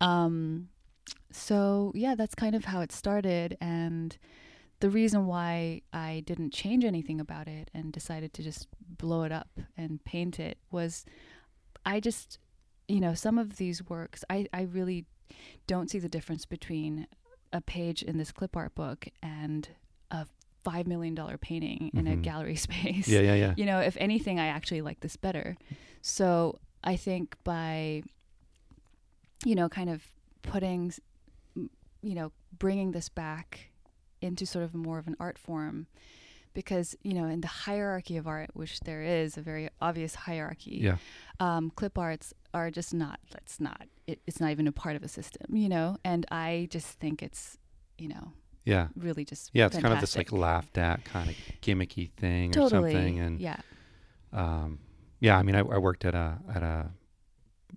Um, 0.01 0.69
so 1.31 1.91
yeah, 1.95 2.15
that's 2.15 2.35
kind 2.35 2.55
of 2.55 2.65
how 2.65 2.81
it 2.81 2.91
started, 2.91 3.57
and 3.61 4.17
the 4.79 4.89
reason 4.89 5.25
why 5.25 5.81
I 5.91 6.23
didn't 6.25 6.53
change 6.53 6.85
anything 6.85 7.19
about 7.19 7.47
it 7.47 7.71
and 7.73 7.91
decided 7.91 8.33
to 8.33 8.43
just 8.43 8.67
blow 8.97 9.23
it 9.23 9.31
up 9.31 9.49
and 9.75 10.03
paint 10.05 10.39
it 10.39 10.59
was, 10.71 11.03
I 11.85 11.99
just, 11.99 12.37
you 12.87 12.99
know, 12.99 13.13
some 13.15 13.37
of 13.39 13.57
these 13.57 13.83
works, 13.89 14.23
I 14.29 14.47
I 14.53 14.61
really 14.63 15.05
don't 15.65 15.89
see 15.89 15.99
the 15.99 16.09
difference 16.09 16.45
between 16.45 17.07
a 17.51 17.61
page 17.61 18.03
in 18.03 18.17
this 18.17 18.31
clip 18.31 18.55
art 18.55 18.75
book 18.75 19.07
and 19.23 19.67
a 20.11 20.25
five 20.63 20.85
million 20.87 21.15
dollar 21.15 21.37
painting 21.37 21.91
in 21.93 22.07
a 22.07 22.15
Mhm. 22.15 22.21
gallery 22.21 22.55
space. 22.67 23.07
Yeah, 23.07 23.21
yeah, 23.21 23.35
yeah. 23.35 23.53
You 23.57 23.65
know, 23.65 23.79
if 23.79 23.97
anything, 23.99 24.39
I 24.39 24.47
actually 24.47 24.81
like 24.81 24.99
this 24.99 25.15
better. 25.17 25.55
So 26.01 26.59
I 26.83 26.95
think 26.97 27.35
by, 27.43 28.03
you 29.45 29.55
know, 29.55 29.69
kind 29.69 29.89
of 29.89 30.03
putting, 30.41 30.93
you 31.55 32.15
know, 32.15 32.31
bringing 32.57 32.91
this 32.91 33.09
back 33.09 33.71
into 34.21 34.45
sort 34.45 34.63
of 34.65 34.73
more 34.73 34.97
of 34.97 35.07
an 35.07 35.15
art 35.19 35.37
form, 35.37 35.87
because 36.53 36.95
you 37.03 37.13
know, 37.13 37.25
in 37.25 37.41
the 37.41 37.47
hierarchy 37.47 38.17
of 38.17 38.27
art, 38.27 38.49
which 38.53 38.79
there 38.81 39.03
is 39.03 39.37
a 39.37 39.41
very 39.41 39.69
obvious 39.81 40.15
hierarchy, 40.15 40.79
Yeah. 40.81 40.97
um, 41.39 41.71
clip 41.71 41.97
arts 41.97 42.33
are 42.53 42.71
just 42.71 42.93
not 42.93 43.19
that's 43.31 43.59
not 43.59 43.83
it, 44.07 44.19
it's 44.25 44.39
not 44.39 44.49
even 44.51 44.67
a 44.67 44.71
part 44.71 44.95
of 44.95 45.03
a 45.03 45.07
system 45.07 45.55
you 45.55 45.69
know 45.69 45.97
and 46.03 46.25
i 46.31 46.67
just 46.71 46.87
think 46.97 47.21
it's 47.21 47.57
you 47.99 48.07
know 48.07 48.31
Yeah. 48.65 48.87
really 48.95 49.23
just 49.25 49.51
Yeah. 49.53 49.67
It's 49.67 49.75
kind 49.77 49.93
of 49.93 49.99
this 49.99 50.15
like 50.15 50.29
fantastic. 50.29 50.39
laughed 50.39 50.77
at 50.79 51.03
kind 51.05 51.29
of 51.29 51.35
gimmicky 51.61 52.09
thing 52.13 52.51
totally 52.51 52.89
or 52.89 52.95
something. 52.95 53.19
And 53.19 53.39
yeah 53.39 53.57
um, 54.33 54.79
yeah, 55.19 55.37
I 55.37 55.43
mean, 55.43 55.55
I, 55.55 55.59
I 55.59 55.77
worked 55.77 56.03
at 56.05 56.15
a 56.15 56.39
at 56.53 56.63
a 56.63 56.89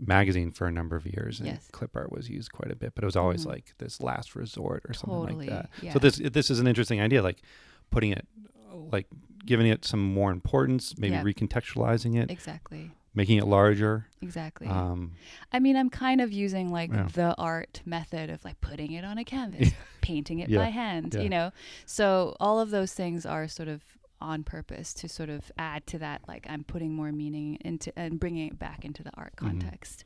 magazine 0.04 0.50
for 0.50 0.66
a 0.66 0.72
number 0.72 0.96
of 0.96 1.06
years, 1.06 1.38
and 1.40 1.48
Yes. 1.48 1.68
clip 1.72 1.94
art 1.94 2.10
was 2.10 2.28
used 2.30 2.52
quite 2.52 2.70
a 2.72 2.76
bit, 2.76 2.94
but 2.94 3.04
it 3.04 3.06
was 3.06 3.16
always 3.16 3.44
Mhm. 3.44 3.50
like 3.50 3.74
this 3.78 4.00
last 4.00 4.34
resort 4.34 4.82
or 4.88 4.94
something 4.94 5.18
totally 5.26 5.46
like 5.46 5.48
that. 5.50 5.70
yeah 5.82 5.92
So 5.92 5.98
this 5.98 6.16
this 6.16 6.50
is 6.50 6.58
an 6.60 6.66
interesting 6.66 7.00
idea, 7.00 7.22
like 7.22 7.42
putting 7.90 8.12
it, 8.12 8.26
like 8.72 9.06
giving 9.44 9.66
it 9.66 9.84
some 9.84 10.00
more 10.00 10.30
importance, 10.32 10.96
maybe 10.98 11.16
recontextualizing 11.16 12.16
it, 12.16 12.30
exactly 12.30 12.90
making 13.12 13.38
it 13.38 13.44
larger. 13.46 14.06
exactly 14.22 14.68
Um, 14.68 15.12
i 15.52 15.58
mean 15.58 15.76
i'm 15.76 15.90
kind 15.90 16.20
of 16.20 16.30
using 16.32 16.68
like 16.70 16.92
Yeah. 16.92 17.08
the 17.12 17.34
art 17.36 17.82
method 17.84 18.30
of 18.30 18.44
like 18.44 18.60
putting 18.60 18.92
it 18.92 19.04
on 19.04 19.18
a 19.18 19.24
canvas 19.24 19.72
painting 20.00 20.38
it 20.38 20.48
Yeah. 20.48 20.58
by 20.58 20.66
hand 20.70 21.14
Yeah. 21.14 21.22
you 21.22 21.28
know 21.28 21.50
so 21.86 22.36
all 22.38 22.60
of 22.60 22.70
those 22.70 22.92
things 22.94 23.26
are 23.26 23.48
sort 23.48 23.68
of 23.68 23.82
on 24.20 24.42
purpose 24.44 24.92
to 24.94 25.09
sort 25.09 25.28
of 25.30 25.50
add 25.59 25.87
to 25.87 25.98
that 25.98 26.20
like 26.28 26.46
i'm 26.48 26.64
putting 26.64 26.92
more 26.94 27.12
meaning 27.12 27.56
into 27.64 27.92
and 27.98 28.20
bringing 28.20 28.48
it 28.48 28.59
back 28.59 28.85
into 28.85 29.02
the 29.02 29.11
art 29.14 29.33
Mhm. 29.37 29.38
context 29.38 30.04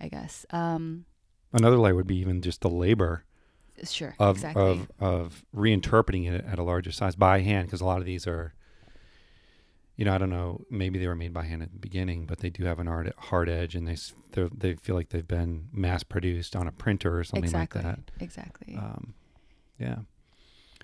i 0.00 0.08
guess. 0.08 0.46
Um 0.50 1.04
another 1.52 1.76
layer 1.76 1.94
would 1.94 2.06
be 2.06 2.16
even 2.16 2.40
just 2.42 2.60
the 2.60 2.70
labor 2.70 3.24
sure 3.84 4.14
of 4.18 4.36
exactly. 4.36 4.62
of 4.62 4.90
of 5.00 5.44
reinterpreting 5.54 6.30
it 6.30 6.44
at 6.44 6.58
a 6.58 6.62
larger 6.62 6.92
size 6.92 7.16
by 7.16 7.40
hand 7.40 7.66
because 7.66 7.80
a 7.80 7.84
lot 7.86 7.98
of 7.98 8.04
these 8.04 8.26
are 8.26 8.52
you 9.96 10.04
know 10.04 10.14
i 10.14 10.18
don't 10.18 10.30
know 10.30 10.60
maybe 10.70 10.98
they 10.98 11.06
were 11.06 11.14
made 11.14 11.32
by 11.32 11.44
hand 11.44 11.62
at 11.62 11.72
the 11.72 11.78
beginning 11.78 12.24
but 12.26 12.38
they 12.38 12.50
do 12.50 12.64
have 12.64 12.78
an 12.78 12.88
art, 12.88 13.12
hard 13.18 13.48
edge 13.48 13.74
and 13.74 13.86
they 13.88 13.96
they 14.56 14.74
feel 14.74 14.94
like 14.94 15.08
they've 15.10 15.26
been 15.28 15.68
mass 15.72 16.02
produced 16.02 16.54
on 16.54 16.66
a 16.66 16.72
printer 16.72 17.18
or 17.18 17.24
something 17.24 17.44
exactly 17.44 17.82
like 17.82 17.96
that. 17.96 18.10
exactly. 18.22 18.76
Um, 18.76 19.14
yeah. 19.78 19.96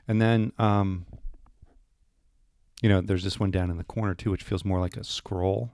And 0.09 0.21
then 0.21 0.53
um, 0.59 1.07
you 2.87 2.93
know 2.93 3.01
there's 3.01 3.25
this 3.25 3.41
one 3.41 3.51
down 3.51 3.69
in 3.69 3.79
the 3.79 3.85
corner 3.85 4.15
too 4.15 4.31
which 4.31 4.45
feels 4.45 4.65
more 4.65 4.79
like 4.79 4.97
a 4.97 5.03
scroll 5.03 5.73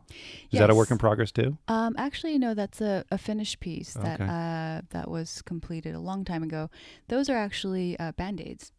is 0.50 0.58
that 0.58 0.70
a 0.70 0.74
work 0.74 0.90
in 0.90 0.96
progress 0.96 1.30
too 1.30 1.58
Um, 1.68 1.94
actually, 1.98 2.38
no, 2.38 2.54
that's 2.54 2.80
a, 2.80 3.04
a 3.10 3.18
finished 3.18 3.60
piece 3.60 3.92
that 3.92 4.18
uh, 4.18 4.80
that 4.96 5.10
was 5.10 5.42
completed 5.42 5.94
a 5.94 6.00
long 6.00 6.24
time 6.24 6.42
ago. 6.42 6.70
Those 7.08 7.28
are 7.28 7.36
actually 7.36 7.98
uh, 7.98 8.12
band 8.12 8.40
aids. 8.40 8.72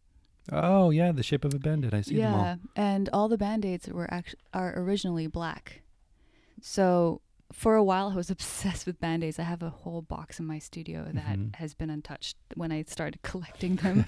oh 0.50 0.90
yeah 0.90 1.12
the 1.12 1.22
shape 1.22 1.44
of 1.48 1.54
a 1.54 1.58
bandit 1.58 1.94
i 1.94 2.02
see 2.02 2.16
them 2.16 2.34
all 2.34 2.42
Yeah, 2.42 2.56
and 2.90 3.08
all 3.14 3.28
the 3.28 3.38
band 3.38 3.64
aids 3.64 3.86
were 3.88 4.10
actually 4.18 4.40
are 4.52 4.72
originally 4.82 5.28
black. 5.28 5.82
So 6.60 7.20
for 7.54 7.76
a 7.76 7.84
while, 7.84 8.10
I 8.10 8.14
was 8.16 8.30
obsessed 8.36 8.84
with 8.86 9.00
band 9.00 9.22
aids. 9.24 9.38
I 9.38 9.44
have 9.44 9.62
a 9.62 9.70
whole 9.70 10.02
box 10.02 10.38
in 10.40 10.46
my 10.46 10.58
studio 10.58 11.04
that 11.12 11.38
Mhm. 11.38 11.54
has 11.56 11.72
been 11.74 11.88
untouched 11.90 12.36
when 12.54 12.70
I 12.72 12.82
started 12.86 13.22
collecting 13.30 13.76
them. 13.76 14.04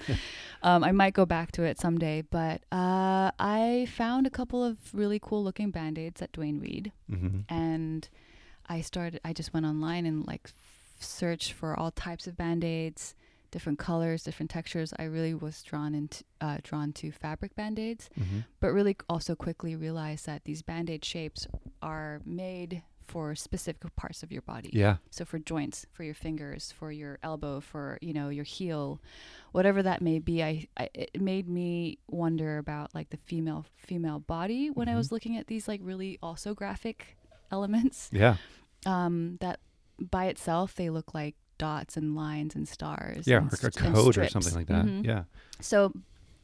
um, 0.61 0.83
I 0.83 0.91
might 0.91 1.13
go 1.13 1.25
back 1.25 1.51
to 1.53 1.63
it 1.63 1.79
someday, 1.79 2.21
but 2.21 2.61
uh, 2.71 3.31
I 3.39 3.87
found 3.89 4.27
a 4.27 4.29
couple 4.39 4.63
of 4.63 4.77
really 4.93 5.19
cool 5.19 5.43
looking 5.43 5.71
band 5.71 5.97
aids 5.97 6.21
at 6.21 6.31
Duane 6.33 6.59
Reade. 6.59 6.91
hmm 7.09 7.39
and 7.49 8.09
I 8.69 8.81
started. 8.81 9.21
I 9.23 9.31
just 9.31 9.53
went 9.53 9.65
online 9.65 10.05
and 10.05 10.27
like 10.27 10.41
f- 10.45 10.53
searched 10.99 11.53
for 11.53 11.69
all 11.79 11.91
types 11.91 12.27
of 12.27 12.35
band 12.35 12.65
aids, 12.65 13.15
different 13.49 13.79
colors, 13.79 14.23
different 14.23 14.51
textures. 14.51 14.93
I 14.99 15.03
really 15.05 15.33
was 15.33 15.63
drawn 15.63 15.95
into 15.95 16.25
uh, 16.41 16.57
drawn 16.63 16.91
to 16.99 17.11
fabric 17.13 17.55
band-aids, 17.55 18.09
hmm 18.17 18.39
but 18.59 18.73
really 18.73 18.97
also 19.07 19.35
quickly 19.35 19.73
realized 19.77 20.25
that 20.25 20.43
these 20.43 20.61
band-aid 20.61 21.05
shapes 21.05 21.47
are 21.81 22.19
made 22.25 22.81
for 23.07 23.33
specific 23.35 23.95
parts 23.95 24.21
of 24.23 24.31
your 24.31 24.41
body. 24.41 24.69
Yeah. 24.73 24.97
So 25.09 25.23
for 25.25 25.39
joints, 25.39 25.85
for 25.93 26.03
your 26.03 26.13
fingers, 26.13 26.71
for 26.77 26.91
your 26.91 27.17
elbow, 27.23 27.59
for 27.61 27.97
you 28.01 28.13
know 28.13 28.29
your 28.29 28.43
heel, 28.43 28.99
whatever 29.53 29.81
that 29.83 30.01
may 30.01 30.19
be, 30.19 30.43
I, 30.43 30.67
I 30.77 30.89
it 30.93 31.21
made 31.21 31.47
me 31.47 31.99
wonder 32.07 32.57
about 32.57 32.93
like 32.93 33.09
the 33.09 33.17
female 33.17 33.65
female 33.77 34.19
body 34.19 34.69
when 34.69 34.87
I 34.89 34.93
Mhm. 34.93 34.97
was 34.97 35.11
looking 35.11 35.37
at 35.37 35.47
these 35.47 35.67
like 35.67 35.79
really 35.83 36.19
also 36.21 36.53
graphic 36.53 37.17
elements. 37.51 38.09
Yeah. 38.11 38.35
Um, 38.85 39.37
that 39.39 39.59
by 39.99 40.25
itself 40.25 40.75
they 40.75 40.89
look 40.89 41.13
like 41.13 41.35
dots 41.57 41.97
and 41.97 42.15
lines 42.15 42.55
and 42.55 42.67
stars. 42.67 43.25
Yeah. 43.25 43.37
and 43.37 43.51
Or 43.63 43.67
a 43.67 43.71
code 43.71 44.17
or 44.17 44.27
something 44.29 44.53
like 44.53 44.67
that. 44.67 44.85
Mhm. 44.85 45.05
Yeah. 45.05 45.23
So, 45.59 45.91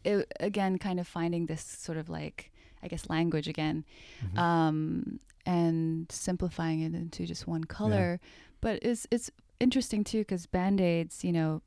it, 0.04 0.32
again, 0.40 0.80
kind 0.80 1.00
of 1.00 1.08
finding 1.08 1.46
this 1.46 1.62
sort 1.64 1.98
of 1.98 2.10
like 2.10 2.52
I 2.82 2.88
guess 2.88 3.10
language 3.10 3.48
again 3.48 3.86
Mhm. 4.26 4.38
um, 4.38 5.20
and 5.46 6.12
simplifying 6.12 6.82
it 6.82 6.94
into 6.94 7.26
just 7.26 7.48
one 7.48 7.64
color. 7.64 8.20
But 8.62 8.80
it's 8.82 9.08
it's 9.12 9.30
interesting 9.60 10.04
too 10.04 10.20
because 10.20 10.46
band 10.46 10.80
aids, 10.82 11.24
you 11.24 11.32
know, 11.32 11.62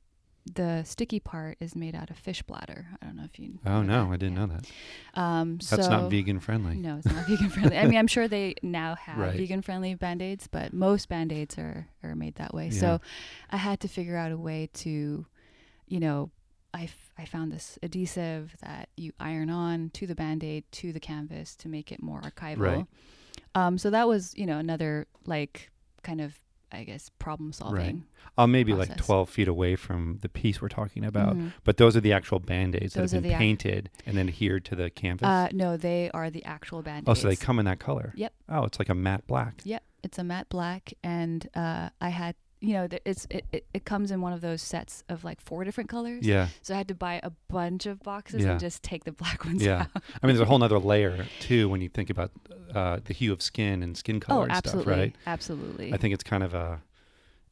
the 0.54 0.84
sticky 0.84 1.18
part 1.20 1.56
is 1.60 1.74
made 1.74 1.94
out 1.94 2.08
of 2.08 2.16
fish 2.16 2.42
bladder. 2.42 2.86
I 3.02 3.06
don't 3.06 3.16
know 3.16 3.24
if 3.24 3.38
you. 3.38 3.58
oh 3.66 3.82
no, 3.82 4.04
that. 4.06 4.12
I 4.12 4.16
didn't 4.16 4.34
Yeah. 4.36 4.46
know 4.46 4.46
that. 4.46 5.20
Um, 5.20 5.56
That's 5.58 5.84
so, 5.86 5.90
not 5.90 6.10
vegan 6.10 6.38
friendly. 6.40 6.76
No, 6.76 6.96
it's 6.98 7.06
not 7.06 7.26
vegan 7.26 7.48
friendly. 7.50 7.76
I 7.76 7.86
mean, 7.86 7.98
I'm 7.98 8.06
sure 8.06 8.28
they 8.28 8.54
now 8.62 8.94
have 9.00 9.18
Right. 9.18 9.36
vegan 9.36 9.60
friendly 9.62 9.94
band 9.94 10.22
aids, 10.22 10.46
but 10.46 10.72
most 10.72 11.08
band 11.08 11.32
aids 11.32 11.58
are 11.58 11.88
are 12.02 12.14
made 12.14 12.36
that 12.36 12.54
way. 12.54 12.66
Yeah. 12.68 12.80
So 12.80 13.00
I 13.50 13.56
had 13.56 13.80
to 13.80 13.88
figure 13.88 14.16
out 14.16 14.30
a 14.32 14.38
way 14.38 14.68
to, 14.74 15.26
you 15.88 16.00
know. 16.00 16.30
I, 16.74 16.82
f- 16.84 17.10
I 17.16 17.24
found 17.24 17.52
this 17.52 17.78
adhesive 17.82 18.54
that 18.60 18.90
you 18.98 19.12
iron 19.18 19.48
on 19.48 19.88
to 19.94 20.06
the 20.06 20.14
band 20.14 20.44
aid 20.44 20.64
to 20.72 20.92
the 20.92 21.00
canvas 21.00 21.56
to 21.56 21.70
make 21.70 21.90
it 21.90 22.02
more 22.02 22.20
archival. 22.20 22.58
Right. 22.58 22.86
Um, 23.56 23.78
so 23.78 23.90
that 23.90 24.06
was, 24.06 24.32
you 24.36 24.46
know, 24.46 24.58
another 24.58 25.06
like 25.24 25.70
kind 26.02 26.20
of, 26.20 26.38
I 26.70 26.84
guess, 26.84 27.10
problem 27.18 27.52
solving. 27.52 28.04
I'm 28.38 28.50
maybe 28.50 28.74
like 28.74 28.96
12 28.96 29.30
feet 29.30 29.48
away 29.48 29.76
from 29.76 30.18
the 30.20 30.28
piece 30.28 30.60
we're 30.60 30.68
talking 30.68 31.04
about, 31.04 31.36
Mhm. 31.36 31.52
but 31.64 31.78
those 31.78 31.96
are 31.96 32.00
the 32.00 32.12
actual 32.12 32.38
band-aids 32.38 32.92
that 32.94 33.00
have 33.02 33.10
been 33.12 33.22
the 33.22 33.30
ac- 33.30 33.38
painted 33.38 33.90
and 34.04 34.16
then 34.16 34.28
adhered 34.28 34.64
to 34.66 34.76
the 34.76 34.90
canvas. 34.90 35.26
Uh, 35.26 35.48
no, 35.52 35.76
they 35.78 36.10
are 36.12 36.28
the 36.28 36.44
actual 36.44 36.82
band 36.82 37.08
aids. 37.08 37.08
oh, 37.08 37.14
so 37.22 37.28
they 37.28 37.36
come 37.36 37.58
in 37.58 37.64
that 37.64 37.78
color. 37.78 38.12
Yep. 38.14 38.34
Oh, 38.50 38.64
it's 38.64 38.78
like 38.78 38.90
a 38.90 38.94
matte 38.94 39.26
black. 39.26 39.62
Yep, 39.64 39.82
it's 40.02 40.18
a 40.18 40.24
matte 40.24 40.48
black, 40.50 40.92
and 41.02 41.48
uh, 41.54 41.88
I 42.00 42.10
had, 42.10 42.34
you 42.66 42.72
know, 42.74 42.88
th- 42.88 43.02
it's 43.04 43.26
it, 43.30 43.44
it, 43.52 43.66
it 43.72 43.84
comes 43.84 44.10
in 44.10 44.20
one 44.20 44.32
of 44.32 44.40
those 44.40 44.60
sets 44.60 45.04
of 45.08 45.22
like 45.24 45.40
four 45.40 45.62
different 45.64 45.88
colors. 45.88 46.26
Yeah. 46.26 46.48
So 46.62 46.74
I 46.74 46.78
had 46.78 46.88
to 46.88 46.94
buy 46.94 47.20
a 47.22 47.30
bunch 47.48 47.86
of 47.86 48.02
boxes 48.02 48.42
Yeah. 48.42 48.52
and 48.52 48.60
just 48.60 48.82
take 48.82 49.04
the 49.04 49.12
black 49.22 49.44
ones 49.44 49.62
Yeah. 49.62 49.82
out. 49.82 50.02
I 50.22 50.26
mean, 50.26 50.34
there's 50.36 50.40
a 50.40 50.44
whole 50.46 50.62
other 50.62 50.78
layer 50.78 51.26
too 51.40 51.68
when 51.68 51.80
you 51.80 51.88
think 51.88 52.10
about 52.10 52.32
uh, 52.74 52.98
the 53.04 53.12
hue 53.14 53.32
of 53.32 53.40
skin 53.40 53.82
and 53.82 53.96
skin 53.96 54.18
color 54.20 54.40
Oh, 54.40 54.42
and 54.44 54.52
absolutely, 54.52 54.92
stuff, 54.92 54.98
right? 55.00 55.14
absolutely. 55.26 55.94
I 55.94 55.96
think 55.96 56.12
it's 56.14 56.24
kind 56.24 56.42
of 56.42 56.54
a 56.54 56.82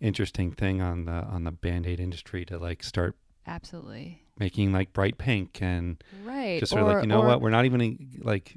interesting 0.01 0.51
thing 0.53 0.83
on 0.83 1.05
the 1.05 1.13
on 1.13 1.45
the 1.45 1.53
band-aid 1.53 2.01
industry 2.01 2.45
to 2.47 2.59
like 2.59 2.83
start 2.83 3.15
absolutely. 3.47 4.23
making 4.39 4.73
like 4.73 4.93
bright 4.93 5.17
pink 5.19 5.59
and 5.63 6.03
Right. 6.25 6.59
just 6.61 6.71
sort 6.73 6.83
of 6.83 6.89
like 6.89 7.03
you 7.05 7.09
know 7.09 7.23
or- 7.23 7.27
what 7.27 7.41
we're 7.41 7.51
not 7.51 7.65
even 7.65 8.19
like 8.21 8.57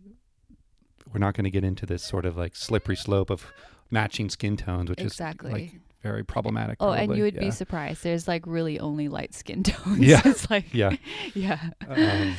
we're 1.13 1.19
not 1.19 1.35
going 1.35 1.45
to 1.45 1.51
get 1.51 1.63
into 1.63 1.85
this 1.85 2.03
sort 2.03 2.25
of 2.25 2.35
like 2.35 2.55
slippery 2.55 2.95
slope 2.95 3.29
of 3.29 3.45
matching 3.89 4.29
skin 4.29 4.57
tones 4.57 4.89
which 4.89 4.99
Exactly. 5.01 5.49
is 5.49 5.53
like 5.53 5.81
very 6.07 6.23
problematic 6.23 6.77
Oh, 6.79 6.91
and 6.91 7.15
you 7.17 7.23
would 7.23 7.35
yeah. 7.35 7.41
be 7.41 7.51
surprised. 7.51 8.03
There's 8.03 8.27
like 8.27 8.43
really 8.47 8.79
only 8.79 9.07
light 9.09 9.33
skin 9.33 9.63
tones. 9.71 9.99
Yeah. 9.99 10.21
it's 10.25 10.49
like 10.49 10.73
yeah 10.73 10.95
yeah. 11.33 11.59
um, 11.87 12.35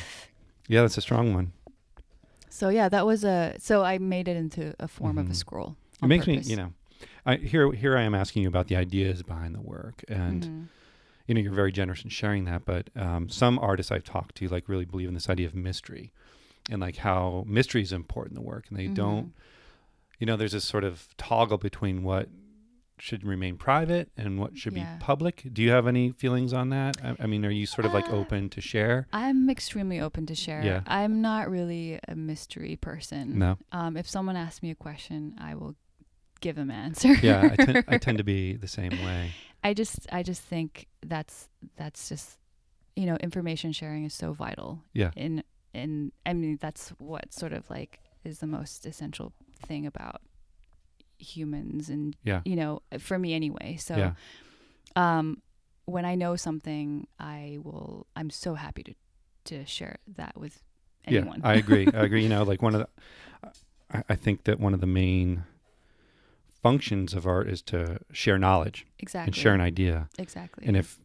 yeah 0.67 0.81
that's 0.81 0.97
a 0.97 1.01
strong 1.01 1.33
one 1.33 1.51
So 2.49 2.69
yeah, 2.69 2.89
that 2.89 3.05
was 3.05 3.23
a. 3.23 3.55
So 3.59 3.83
I 3.83 3.97
made 3.99 4.27
it 4.27 4.35
into 4.37 4.73
a 4.79 4.87
form 4.87 5.17
of 5.17 5.27
a 5.27 5.29
Mhm. 5.31 5.35
scroll. 5.35 5.75
it 6.03 6.07
makes 6.07 6.25
purpose. 6.25 6.45
me 6.47 6.51
you 6.51 6.57
know 6.57 6.73
I, 7.25 7.35
here 7.35 7.71
here 7.71 7.95
I 7.97 8.01
am 8.03 8.15
asking 8.15 8.41
you 8.43 8.49
about 8.49 8.67
the 8.67 8.75
ideas 8.75 9.23
behind 9.23 9.53
the 9.55 9.61
work 9.61 10.03
and 10.09 10.43
Mhm. 10.43 10.67
you 11.27 11.35
know 11.35 11.41
you're 11.41 11.53
very 11.63 11.71
generous 11.71 12.03
in 12.03 12.09
sharing 12.09 12.45
that 12.45 12.61
but 12.65 12.89
um, 12.95 13.29
some 13.29 13.59
artists 13.59 13.91
i've 13.91 14.03
talked 14.15 14.33
to 14.39 14.47
like 14.47 14.67
really 14.67 14.85
believe 14.85 15.07
in 15.07 15.13
this 15.13 15.29
idea 15.29 15.47
of 15.47 15.53
mystery 15.53 16.11
and 16.71 16.81
like 16.81 16.97
how 17.09 17.43
mystery 17.47 17.81
is 17.81 17.93
important 17.93 18.31
in 18.35 18.41
the 18.43 18.47
work 18.53 18.65
and 18.69 18.77
they 18.79 18.87
Mhm. 18.87 18.95
don't 19.03 19.27
you 20.19 20.25
know 20.27 20.35
there's 20.35 20.51
this 20.57 20.65
sort 20.65 20.83
of 20.83 21.07
toggle 21.17 21.57
between 21.69 22.03
what 22.03 22.27
should 23.01 23.23
remain 23.25 23.57
private 23.57 24.09
and 24.17 24.39
what 24.39 24.57
should 24.57 24.73
Yeah. 24.75 24.95
be 24.95 24.99
public 24.99 25.43
do 25.53 25.61
you 25.61 25.71
have 25.71 25.87
any 25.87 26.11
feelings 26.11 26.53
on 26.53 26.69
that 26.69 26.97
i, 27.03 27.15
I 27.23 27.25
mean 27.27 27.45
are 27.45 27.49
you 27.51 27.65
sort 27.65 27.85
of 27.85 27.93
like 27.93 28.09
Uh, 28.09 28.15
open 28.17 28.49
to 28.49 28.61
share 28.61 29.07
I'm 29.13 29.49
extremely 29.49 29.99
open 29.99 30.25
to 30.27 30.35
share. 30.35 30.63
Yeah. 30.63 30.81
I'm 30.87 31.21
not 31.21 31.49
really 31.49 31.99
a 32.07 32.15
mystery 32.15 32.75
person. 32.75 33.39
no 33.39 33.57
Um, 33.71 33.97
if 33.97 34.07
someone 34.09 34.35
asks 34.35 34.61
me 34.63 34.71
a 34.71 34.75
question, 34.75 35.35
I 35.39 35.55
will 35.55 35.75
give 36.41 36.55
them 36.55 36.69
an 36.71 36.77
answer. 36.77 37.13
yeah 37.15 37.49
I, 37.51 37.55
tend, 37.65 37.83
I 37.87 37.97
tend 38.05 38.17
to 38.19 38.23
be 38.23 38.55
the 38.55 38.67
same 38.67 38.91
way 39.03 39.31
I 39.63 39.73
just 39.73 40.07
I 40.11 40.23
just 40.23 40.41
think 40.41 40.87
that's 41.05 41.49
that's 41.75 42.07
just 42.09 42.37
you 42.95 43.05
know 43.05 43.17
information 43.17 43.71
sharing 43.73 44.03
is 44.05 44.13
so 44.13 44.31
vital. 44.33 44.83
Yeah. 44.93 45.11
In 45.15 45.43
in 45.73 46.11
I 46.25 46.33
mean 46.33 46.57
that's 46.61 46.89
what 46.99 47.33
sort 47.33 47.53
of 47.53 47.69
like 47.69 47.99
is 48.23 48.39
the 48.39 48.47
most 48.47 48.85
essential 48.85 49.33
thing 49.67 49.85
about 49.85 50.21
humans 51.19 51.89
and 51.89 52.15
yeah 52.23 52.41
you 52.45 52.55
know 52.55 52.81
for 52.97 53.19
me 53.19 53.33
anyway. 53.33 53.77
So 53.77 53.95
yeah 53.95 54.13
um 54.95 55.41
when 55.85 56.05
I 56.05 56.15
know 56.15 56.35
something 56.35 57.07
I 57.19 57.59
will 57.61 58.07
I'm 58.15 58.29
so 58.29 58.55
happy 58.55 58.83
to 58.83 58.93
to 59.45 59.65
share 59.65 59.97
that 60.15 60.37
with 60.37 60.61
anyone. 61.05 61.41
Yeah, 61.43 61.49
I 61.49 61.53
agree. 61.55 61.87
I 61.93 62.03
agree. 62.03 62.23
You 62.23 62.29
know, 62.29 62.43
like 62.51 62.61
one 62.61 62.75
of 62.75 62.81
the, 62.81 63.51
I, 63.91 64.03
I 64.09 64.15
think 64.15 64.43
that 64.43 64.59
one 64.59 64.73
of 64.73 64.81
the 64.81 64.87
main 64.87 65.43
functions 66.61 67.13
of 67.13 67.25
art 67.25 67.47
is 67.47 67.61
to 67.63 67.99
share 68.11 68.37
knowledge 68.37 68.85
exactly. 68.99 69.29
and 69.29 69.35
share 69.35 69.53
an 69.53 69.61
idea. 69.61 70.09
Exactly. 70.17 70.65
And 70.67 70.75
if 70.77 70.99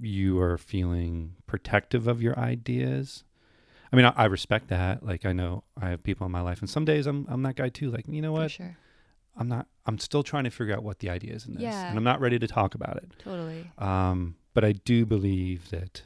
you 0.00 0.40
are 0.40 0.58
feeling 0.58 1.36
protective 1.46 2.06
of 2.06 2.22
your 2.22 2.38
ideas, 2.38 3.24
I 3.92 3.96
mean, 3.96 4.06
I, 4.06 4.12
I 4.16 4.24
respect 4.26 4.68
that. 4.68 5.04
Like, 5.04 5.26
I 5.26 5.32
know 5.32 5.64
I 5.80 5.90
have 5.90 6.02
people 6.02 6.24
in 6.26 6.32
my 6.32 6.40
life, 6.40 6.60
and 6.60 6.70
some 6.70 6.84
days 6.84 7.06
I'm 7.06 7.26
I'm 7.28 7.42
that 7.42 7.56
guy 7.56 7.68
too. 7.68 7.90
Like, 7.90 8.06
you 8.08 8.22
know 8.22 8.32
what? 8.32 8.50
sure. 8.50 8.76
I'm 9.36 9.48
not. 9.48 9.66
I'm 9.86 9.98
still 9.98 10.22
trying 10.22 10.44
to 10.44 10.50
figure 10.50 10.74
out 10.74 10.82
what 10.82 10.98
the 11.00 11.10
idea 11.10 11.32
is 11.34 11.46
in 11.46 11.54
this, 11.54 11.62
Yeah. 11.62 11.88
and 11.88 11.96
I'm 11.98 12.04
not 12.04 12.20
ready 12.20 12.38
to 12.38 12.46
talk 12.46 12.74
about 12.74 12.96
it. 12.98 13.12
Totally. 13.18 13.70
Um, 13.78 14.36
but 14.54 14.64
I 14.64 14.72
do 14.72 15.04
believe 15.06 15.70
that 15.70 16.02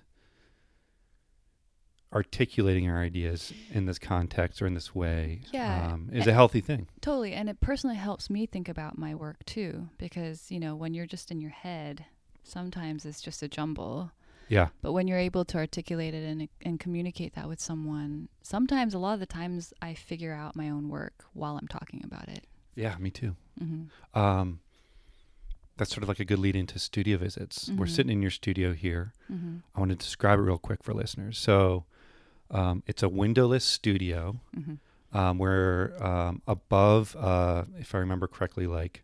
articulating 2.12 2.88
our 2.88 3.00
ideas 3.02 3.52
in 3.72 3.84
this 3.86 3.98
context 3.98 4.62
or 4.62 4.66
in 4.66 4.74
this 4.74 4.94
way 4.94 5.42
Yeah. 5.52 5.92
um, 5.92 6.08
is 6.12 6.26
a 6.26 6.32
healthy 6.32 6.60
thing. 6.60 6.88
Totally. 7.00 7.32
And 7.34 7.48
it 7.48 7.60
personally 7.60 7.96
helps 7.96 8.30
me 8.30 8.46
think 8.46 8.68
about 8.68 8.96
my 8.96 9.14
work 9.14 9.44
too. 9.44 9.88
Because, 9.98 10.50
you 10.50 10.60
know, 10.60 10.74
when 10.76 10.94
you're 10.94 11.06
just 11.06 11.30
in 11.30 11.40
your 11.40 11.50
head, 11.50 12.06
sometimes 12.44 13.04
it's 13.04 13.20
just 13.20 13.42
a 13.42 13.48
jumble. 13.48 14.12
Yeah. 14.48 14.68
But 14.80 14.92
when 14.92 15.08
you're 15.08 15.18
able 15.18 15.44
to 15.46 15.58
articulate 15.58 16.14
it 16.14 16.24
and, 16.24 16.48
and 16.64 16.78
communicate 16.80 17.34
that 17.34 17.48
with 17.48 17.60
someone, 17.60 18.28
sometimes, 18.42 18.94
a 18.94 18.98
lot 19.00 19.14
of 19.14 19.20
the 19.20 19.26
times, 19.26 19.74
I 19.82 19.94
figure 19.94 20.32
out 20.32 20.54
my 20.54 20.70
own 20.70 20.88
work 20.88 21.24
while 21.32 21.58
I'm 21.58 21.66
talking 21.68 22.02
about 22.04 22.28
it. 22.28 22.44
Yeah, 22.76 22.96
me 22.98 23.10
too. 23.10 23.34
hmm 23.58 23.84
Um, 24.14 24.60
that's 25.76 25.90
sort 25.90 26.02
of 26.02 26.08
like 26.08 26.20
a 26.20 26.24
good 26.24 26.38
lead 26.38 26.56
into 26.56 26.78
studio 26.78 27.18
visits. 27.18 27.70
We're 27.76 27.84
Mhm. 27.86 27.90
sitting 27.90 28.12
in 28.12 28.22
your 28.22 28.30
studio 28.30 28.72
here. 28.72 29.12
hmm 29.28 29.58
I 29.74 29.80
want 29.80 29.90
to 29.90 29.96
describe 29.96 30.38
it 30.38 30.42
real 30.42 30.56
quick 30.58 30.82
for 30.82 30.94
listeners. 30.94 31.36
So, 31.38 31.84
um, 32.50 32.82
it's 32.86 33.02
a 33.02 33.08
windowless 33.08 33.64
studio 33.64 34.40
hmm 34.54 34.74
um, 35.12 35.38
where 35.38 35.94
um, 36.04 36.42
above, 36.46 37.16
uh, 37.16 37.64
if 37.78 37.94
I 37.94 37.98
remember 37.98 38.26
correctly, 38.26 38.66
like 38.66 39.02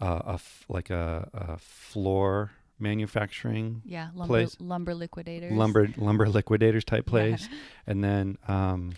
uh, 0.00 0.22
a 0.26 0.32
f- 0.34 0.64
like 0.68 0.90
a, 0.90 1.28
a 1.32 1.58
floor 1.58 2.52
manufacturing 2.78 3.82
Yeah. 3.84 4.10
Lumber, 4.14 4.26
Place. 4.34 4.56
lumber 4.60 4.94
liquidators. 4.94 5.52
lumber 5.52 5.88
lumber 5.96 6.28
liquidators 6.28 6.84
type 6.84 7.04
Yeah. 7.06 7.10
place, 7.10 7.48
and 7.86 8.02
then 8.02 8.38
um, 8.48 8.92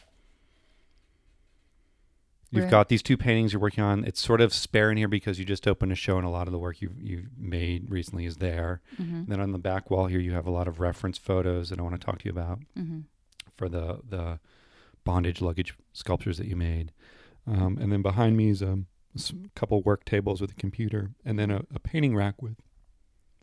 you've 2.52 2.62
We're- 2.64 2.70
got 2.70 2.88
these 2.88 3.02
two 3.02 3.16
paintings 3.16 3.52
you're 3.52 3.60
working 3.60 3.82
on. 3.82 4.04
It's 4.04 4.20
sort 4.20 4.40
of 4.40 4.52
spare 4.54 4.90
in 4.92 4.96
here 4.98 5.08
because 5.08 5.38
you 5.40 5.44
just 5.44 5.66
opened 5.66 5.90
a 5.90 5.96
show, 5.96 6.16
and 6.18 6.26
a 6.26 6.30
lot 6.30 6.46
of 6.46 6.52
the 6.52 6.58
work 6.58 6.80
you've 6.80 7.00
you've 7.02 7.26
made 7.36 7.90
recently 7.90 8.24
is 8.26 8.36
there. 8.36 8.80
hmm 8.96 9.24
Then 9.26 9.40
on 9.40 9.50
the 9.52 9.58
back 9.58 9.90
wall 9.90 10.06
here, 10.06 10.20
you 10.20 10.32
have 10.32 10.46
a 10.46 10.50
lot 10.50 10.68
of 10.68 10.78
reference 10.78 11.18
photos 11.18 11.70
that 11.70 11.78
I 11.80 11.82
want 11.82 12.00
to 12.00 12.04
talk 12.06 12.18
to 12.20 12.24
you 12.26 12.30
about 12.30 12.60
hmm 12.76 13.00
for 13.56 13.68
the 13.68 14.00
the 14.08 14.38
bondage 15.04 15.40
luggage 15.40 15.74
sculptures 15.92 16.38
that 16.38 16.46
you 16.46 16.54
made. 16.56 16.92
Um, 17.46 17.76
and 17.80 17.90
then 17.90 18.02
behind 18.02 18.36
me 18.36 18.50
is 18.50 18.62
a 18.62 18.78
couple 19.56 19.82
work 19.82 20.04
tables 20.04 20.40
with 20.40 20.52
a 20.52 20.54
computer, 20.54 21.10
and 21.24 21.38
then 21.38 21.50
a, 21.50 21.62
a 21.74 21.80
painting 21.80 22.14
rack 22.14 22.40
with 22.40 22.56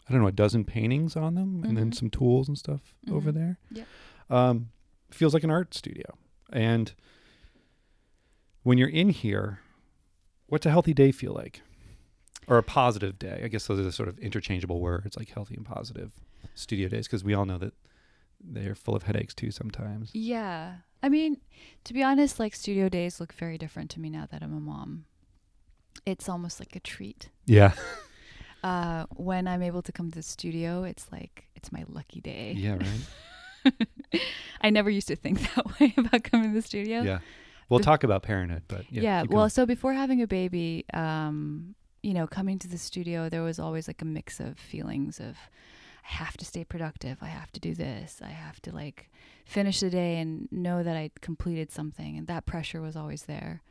I 0.07 0.13
don't 0.13 0.21
know 0.21 0.27
a 0.27 0.31
dozen 0.31 0.63
paintings 0.65 1.15
on 1.15 1.35
them, 1.35 1.63
and 1.63 1.77
then 1.77 1.91
Mhm. 1.91 1.95
some 1.95 2.09
tools 2.09 2.47
and 2.47 2.57
stuff 2.57 2.95
over 3.11 3.31
Mhm. 3.31 3.35
there. 3.35 3.59
Yeah, 3.71 3.83
Um, 4.29 4.69
feels 5.11 5.33
like 5.35 5.43
an 5.43 5.51
art 5.51 5.73
studio, 5.75 6.17
and 6.51 6.93
when 8.69 8.77
you're 8.77 8.88
in 8.88 9.10
here, 9.10 9.62
what's 10.45 10.63
a 10.63 10.69
healthy 10.69 10.93
day 10.93 11.12
feel 11.12 11.34
like? 11.34 11.63
Or 12.47 12.60
a 12.60 12.63
positive 12.63 13.17
day? 13.17 13.41
I 13.43 13.47
guess 13.47 13.65
those 13.65 13.79
are 13.79 13.84
the 13.84 13.91
sort 13.91 14.08
of 14.08 14.19
interchangeable 14.19 14.79
words, 14.79 15.17
like 15.17 15.29
healthy 15.29 15.55
and 15.55 15.65
positive. 15.65 16.12
studio 16.53 16.88
days 16.88 17.08
because 17.08 17.23
we 17.23 17.34
all 17.34 17.45
know 17.45 17.58
that 17.58 17.73
they're 18.39 18.75
full 18.75 18.95
of 18.95 19.03
headaches 19.03 19.34
too 19.34 19.49
sometimes. 19.49 20.12
Yeah. 20.13 20.75
I 21.01 21.10
mean, 21.10 21.38
to 21.86 21.95
be 21.95 22.03
honest, 22.03 22.39
like 22.39 22.53
studio 22.53 22.89
days 22.89 23.19
look 23.19 23.34
very 23.34 23.58
different 23.58 23.89
to 23.91 23.99
me 23.99 24.12
now 24.12 24.27
that 24.29 24.43
I'm 24.43 24.55
a 24.55 24.60
mom. 24.60 25.05
It's 26.05 26.29
almost 26.29 26.60
like 26.60 26.75
a 26.75 26.79
treat. 26.79 27.29
Yeah. 27.47 27.73
Uh, 28.62 29.05
when 29.15 29.47
I'm 29.47 29.62
able 29.62 29.82
to 29.82 29.93
come 29.93 30.12
to 30.12 30.15
the 30.15 30.21
studio, 30.21 30.84
it's 30.84 31.10
like 31.13 31.45
it's 31.55 31.71
my 31.71 31.86
lucky 31.88 32.19
day. 32.19 32.53
yeah, 32.58 32.75
right. 32.75 34.21
I 34.62 34.69
never 34.69 34.89
used 34.89 35.08
to 35.08 35.15
think 35.15 35.39
that 35.55 35.79
way 35.79 35.93
about 35.95 36.25
coming 36.25 36.49
to 36.49 36.55
the 36.55 36.62
studio. 36.62 37.03
Yeah. 37.03 37.19
We'll 37.69 37.79
talk 37.79 38.03
about 38.03 38.23
parenthood, 38.23 38.63
but 38.67 38.91
yeah. 38.91 39.01
Yeah. 39.01 39.19
well, 39.21 39.43
going. 39.43 39.49
so 39.49 39.65
before 39.65 39.93
having 39.93 40.21
a 40.21 40.27
baby, 40.27 40.86
um, 40.93 41.75
you 42.01 42.13
know, 42.13 42.27
coming 42.27 42.60
to 42.60 42.67
the 42.67 42.77
studio, 42.77 43.29
there 43.29 43.43
was 43.43 43.60
always 43.60 43.88
like 43.88 44.01
a 44.01 44.05
mix 44.05 44.39
of 44.39 44.58
feelings 44.58 45.19
of 45.19 45.38
I 46.03 46.13
have 46.13 46.38
to 46.38 46.45
stay 46.45 46.63
productive. 46.63 47.17
I 47.21 47.27
have 47.27 47.51
to 47.51 47.60
do 47.60 47.75
this. 47.75 48.21
I 48.23 48.29
have 48.29 48.60
to 48.62 48.73
like 48.73 49.12
finish 49.45 49.79
the 49.79 49.89
day 49.89 50.17
and 50.17 50.47
know 50.51 50.82
that 50.82 50.95
I 50.95 51.12
completed 51.21 51.71
something. 51.71 52.17
And 52.17 52.27
that 52.27 52.45
pressure 52.45 52.82
was 52.82 52.95
always 52.95 53.23
there. 53.23 53.62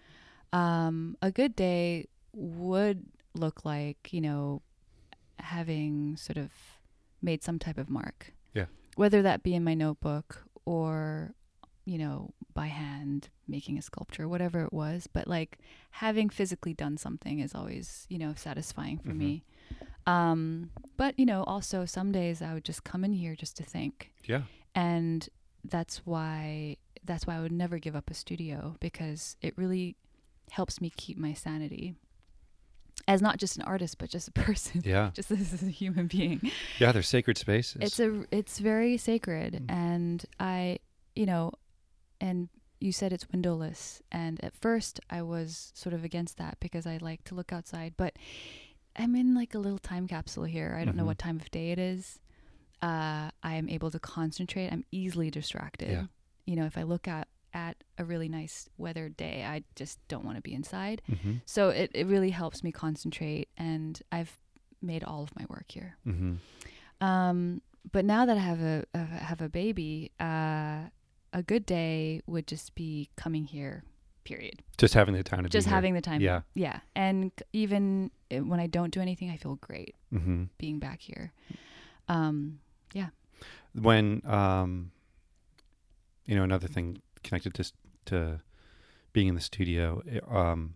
Um, 0.53 1.17
a 1.21 1.31
good 1.31 1.57
day 1.57 2.07
would 2.33 3.07
look 3.35 3.65
like, 3.65 4.13
you 4.13 4.21
know, 4.21 4.63
having 5.39 6.17
sort 6.17 6.37
of 6.37 6.51
made 7.23 7.43
some 7.43 7.59
type 7.59 7.79
of 7.79 7.91
mark. 7.91 8.33
Yeah. 8.55 8.67
Whether 8.97 9.23
that 9.23 9.43
be 9.43 9.55
in 9.55 9.65
my 9.65 9.75
notebook 9.75 10.45
or, 10.65 11.35
you 11.89 11.99
know, 11.99 12.33
by 12.55 12.67
hand 12.67 13.29
making 13.47 13.79
a 13.79 13.83
sculpture, 13.83 14.29
whatever 14.29 14.63
it 14.65 14.73
was. 14.73 15.07
But 15.13 15.27
like 15.27 15.59
having 15.93 16.29
physically 16.29 16.75
done 16.75 16.97
something 16.97 17.39
is 17.41 17.55
always, 17.55 18.07
you 18.11 18.19
know, 18.19 18.35
satisfying 18.37 18.99
for 18.99 19.11
Mhm. 19.13 19.17
me. 19.19 19.45
Um, 20.07 20.71
but, 20.97 21.19
you 21.19 21.27
know, 21.27 21.45
also 21.45 21.85
some 21.85 22.13
days 22.13 22.41
I 22.43 22.55
would 22.55 22.65
just 22.65 22.83
come 22.85 23.05
in 23.05 23.13
here 23.13 23.35
just 23.37 23.57
to 23.59 23.63
think. 23.65 24.13
yeah. 24.27 24.43
And 24.75 25.29
that's 25.65 26.07
why 26.07 26.77
that's 27.05 27.27
why 27.27 27.37
I 27.37 27.41
would 27.41 27.53
never 27.53 27.79
give 27.79 27.97
up 27.97 28.11
a 28.11 28.15
studio 28.15 28.77
because 28.81 29.37
it 29.41 29.57
really 29.57 29.97
helps 30.51 30.81
me 30.81 30.91
keep 30.91 31.17
my 31.17 31.33
sanity 31.33 31.95
as 33.07 33.23
not 33.23 33.39
just 33.39 33.57
an 33.57 33.63
artist 33.63 33.97
but 33.99 34.11
just 34.11 34.29
a 34.29 34.33
person 34.47 34.83
Yeah. 34.85 35.11
just 35.15 35.31
as 35.31 35.63
a 35.63 35.67
human 35.71 36.07
being 36.07 36.41
Yeah, 36.79 36.93
they're 36.93 37.03
sacred 37.03 37.39
spaces. 37.39 37.81
it's 37.81 38.01
a 38.01 38.25
it's 38.31 38.59
very 38.59 38.97
sacred 38.99 39.55
Mm. 39.55 39.71
and 39.71 40.27
i 40.39 40.79
you 41.17 41.25
know 41.27 41.53
and 42.21 42.49
you 42.81 42.93
said 42.93 43.13
it's 43.13 43.29
windowless 43.33 44.03
and 44.13 44.43
at 44.45 44.55
first 44.55 45.01
i 45.11 45.21
was 45.21 45.73
sort 45.75 45.93
of 45.95 46.05
against 46.05 46.37
that 46.39 46.57
because 46.61 46.87
i 46.87 46.97
like 47.01 47.25
to 47.25 47.35
look 47.35 47.53
outside 47.53 47.95
but 47.97 48.15
i'm 48.97 49.15
in 49.17 49.35
like 49.35 49.55
a 49.55 49.59
little 49.59 49.79
time 49.79 50.07
capsule 50.07 50.45
here 50.45 50.77
i 50.81 50.85
don't 50.85 50.97
know 50.97 51.03
Mhm. 51.03 51.07
what 51.07 51.19
time 51.19 51.37
of 51.41 51.51
day 51.51 51.73
it 51.73 51.79
is 51.79 52.21
uh 52.83 53.31
i'm 53.43 53.69
able 53.69 53.91
to 53.91 53.99
concentrate 53.99 54.69
i'm 54.73 54.85
easily 54.93 55.31
distracted 55.31 55.91
Yeah. 55.91 56.05
you 56.47 56.55
know 56.57 56.67
if 56.67 56.79
i 56.79 56.83
look 56.85 57.09
at 57.09 57.27
at 57.55 57.83
a 57.97 58.05
really 58.05 58.29
nice 58.29 58.69
weather 58.77 59.09
day 59.09 59.45
i 59.45 59.65
just 59.75 59.99
don't 60.07 60.25
want 60.25 60.37
to 60.37 60.43
be 60.43 60.55
inside 60.55 61.03
mm-hmm. 61.11 61.35
so 61.47 61.71
it, 61.71 61.91
it 61.95 62.07
really 62.07 62.31
helps 62.31 62.63
me 62.63 62.71
concentrate 62.71 63.49
and 63.57 64.01
i've 64.13 64.39
made 64.81 65.03
all 65.03 65.23
of 65.25 65.35
my 65.37 65.45
work 65.49 65.65
here 65.69 65.97
Mm-hmm. 66.07 66.35
um, 67.05 67.61
but 67.93 68.05
now 68.05 68.27
that 68.27 68.37
I 68.37 68.41
have 68.41 68.61
a, 68.61 68.85
a 68.93 68.99
have 68.99 69.41
a 69.41 69.49
baby, 69.49 70.11
uh, 70.21 70.91
a 71.33 71.43
good 71.43 71.67
day 71.67 72.21
would 72.27 72.47
just 72.47 72.75
be 72.75 73.09
coming 73.17 73.45
here. 73.45 73.85
Period. 74.25 74.63
Just 74.77 74.93
having 74.95 75.15
the 75.15 75.23
time 75.23 75.43
to 75.45 75.49
Just 75.49 75.67
be 75.67 75.71
here. 75.71 75.75
having 75.77 75.95
the 75.95 76.01
time. 76.03 76.21
Yeah. 76.21 76.43
Yeah. 76.55 76.81
And 76.95 77.33
even 77.53 78.11
when 78.31 78.61
I 78.61 78.67
don't 78.67 78.93
do 78.93 79.01
anything, 79.01 79.31
I 79.31 79.37
feel 79.37 79.57
great 79.57 79.95
Mm-hmm. 80.13 80.45
being 80.59 80.79
back 80.79 81.01
here. 81.01 81.33
Um, 82.09 82.61
yeah. 82.95 83.09
when 83.75 84.23
um 84.27 84.91
you 86.27 86.35
know 86.37 86.43
another 86.43 86.67
thing 86.69 87.01
connected 87.23 87.53
to 87.55 87.73
to 88.07 88.41
being 89.13 89.29
in 89.29 89.35
the 89.35 89.41
studio 89.41 90.03
um 90.31 90.75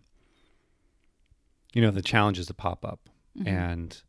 you 1.73 1.81
know 1.81 1.89
the 1.91 2.01
challenges 2.03 2.45
that 2.47 2.53
pop 2.55 2.85
up 2.85 3.09
mhm. 3.37 3.47
and 3.47 4.03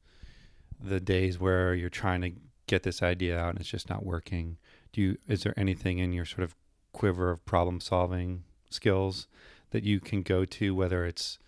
the 0.82 1.00
days 1.00 1.38
where 1.40 1.74
you're 1.74 1.88
trying 1.88 2.20
to 2.20 2.32
get 2.66 2.82
this 2.82 3.02
idea 3.02 3.38
out 3.38 3.50
and 3.50 3.58
it's 3.60 3.68
just 3.70 3.88
not 3.88 4.04
working 4.04 4.58
do 4.94 5.00
you 5.02 5.18
is 5.28 5.42
there 5.42 5.52
anything 5.56 5.98
in 5.98 6.12
your 6.12 6.24
sort 6.24 6.42
of 6.44 6.54
quiver 6.92 7.30
of 7.30 7.44
problem 7.44 7.80
solving 7.80 8.44
skills 8.70 9.26
that 9.70 9.82
you 9.82 9.98
can 10.00 10.22
go 10.22 10.44
to 10.44 10.74
whether 10.74 11.04
it's 11.04 11.38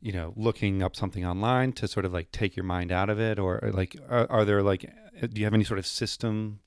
you 0.00 0.12
know 0.12 0.32
looking 0.36 0.82
up 0.82 0.94
something 0.94 1.24
online 1.26 1.72
to 1.72 1.88
sort 1.88 2.04
of 2.04 2.12
like 2.12 2.30
take 2.30 2.54
your 2.56 2.64
mind 2.64 2.92
out 2.92 3.08
of 3.10 3.18
it 3.18 3.38
or 3.38 3.58
or, 3.64 3.72
like 3.72 3.96
are, 4.08 4.30
are 4.30 4.44
there 4.44 4.62
like 4.62 4.84
uh, 5.22 5.26
do 5.26 5.40
you 5.40 5.44
have 5.46 5.54
any 5.54 5.64
sort 5.64 5.78
of 5.78 5.86
system 5.86 6.60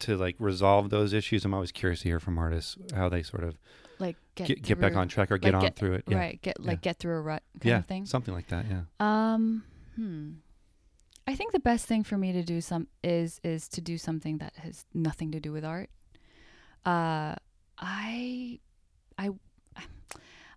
to 0.00 0.16
like 0.16 0.36
resolve 0.38 0.90
those 0.90 1.12
issues 1.12 1.44
i'm 1.44 1.54
always 1.54 1.72
curious 1.72 2.00
to 2.02 2.08
hear 2.08 2.20
from 2.20 2.36
artists 2.38 2.76
how 2.94 3.08
they 3.08 3.22
sort 3.22 3.44
of 3.44 3.56
like 3.98 4.16
get 4.34 4.48
get, 4.48 4.62
get 4.62 4.80
back 4.80 4.96
on 4.96 5.08
track 5.08 5.30
or 5.30 5.38
get 5.38 5.54
like 5.54 5.54
on 5.54 5.62
get- 5.62 5.76
through 5.76 5.94
it 5.94 6.04
yeah 6.08 6.18
Right. 6.18 6.42
Get 6.42 6.60
like 6.60 6.78
Yeah. 6.78 6.90
get 6.92 6.98
through 6.98 7.16
a 7.16 7.20
rut 7.20 7.42
kind 7.60 7.64
yeah 7.70 7.78
of 7.78 7.86
thing. 7.86 8.06
something 8.06 8.34
like 8.34 8.48
that 8.48 8.66
yeah 8.68 8.82
Um, 9.00 9.64
hmm. 9.96 10.30
I 11.28 11.34
think 11.34 11.52
the 11.52 11.60
best 11.60 11.84
thing 11.86 12.04
for 12.04 12.16
me 12.16 12.32
to 12.32 12.42
do 12.42 12.60
some 12.62 12.88
is 13.04 13.38
is 13.44 13.68
to 13.68 13.80
do 13.82 13.98
something 13.98 14.38
that 14.38 14.54
has 14.56 14.86
nothing 14.94 15.30
to 15.32 15.40
do 15.40 15.52
with 15.52 15.62
art. 15.64 15.90
Uh, 16.86 17.34
I, 17.78 18.60
I, 19.18 19.30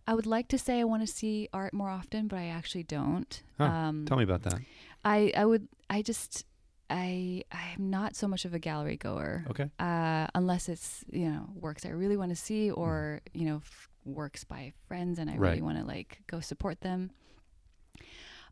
I 0.08 0.14
would 0.14 0.26
like 0.26 0.48
to 0.48 0.58
say 0.58 0.80
I 0.80 0.86
want 0.86 1.06
to 1.06 1.14
see 1.14 1.50
art 1.52 1.74
more 1.74 1.90
often, 1.90 2.28
but 2.30 2.40
I 2.40 2.48
actually 2.48 2.84
don't. 2.84 3.44
Huh. 3.58 3.66
Um, 3.66 4.06
tell 4.06 4.18
me 4.18 4.24
about 4.24 4.44
that 4.44 4.60
I 5.04 5.34
I 5.36 5.46
would 5.46 5.68
I 5.90 6.02
just 6.02 6.46
I 6.90 7.44
I'm 7.52 7.90
not 7.90 8.16
so 8.16 8.28
much 8.28 8.46
of 8.46 8.54
a 8.54 8.60
gallery 8.60 8.96
goer. 8.96 9.46
okay 9.52 9.70
Uh, 9.78 10.28
unless 10.36 10.70
it's 10.70 11.04
you 11.12 11.28
know 11.30 11.50
works 11.54 11.86
I 11.86 11.90
really 11.90 12.16
want 12.18 12.32
to 12.32 12.36
see 12.38 12.72
or 12.72 13.20
you 13.34 13.46
know 13.46 13.58
f- 13.58 13.90
works 14.06 14.46
by 14.46 14.72
friends 14.88 15.20
and 15.20 15.30
I 15.30 15.36
really 15.36 15.62
want 15.62 15.78
to 15.80 15.84
like 15.84 16.22
go 16.28 16.40
support 16.40 16.80
them. 16.80 17.12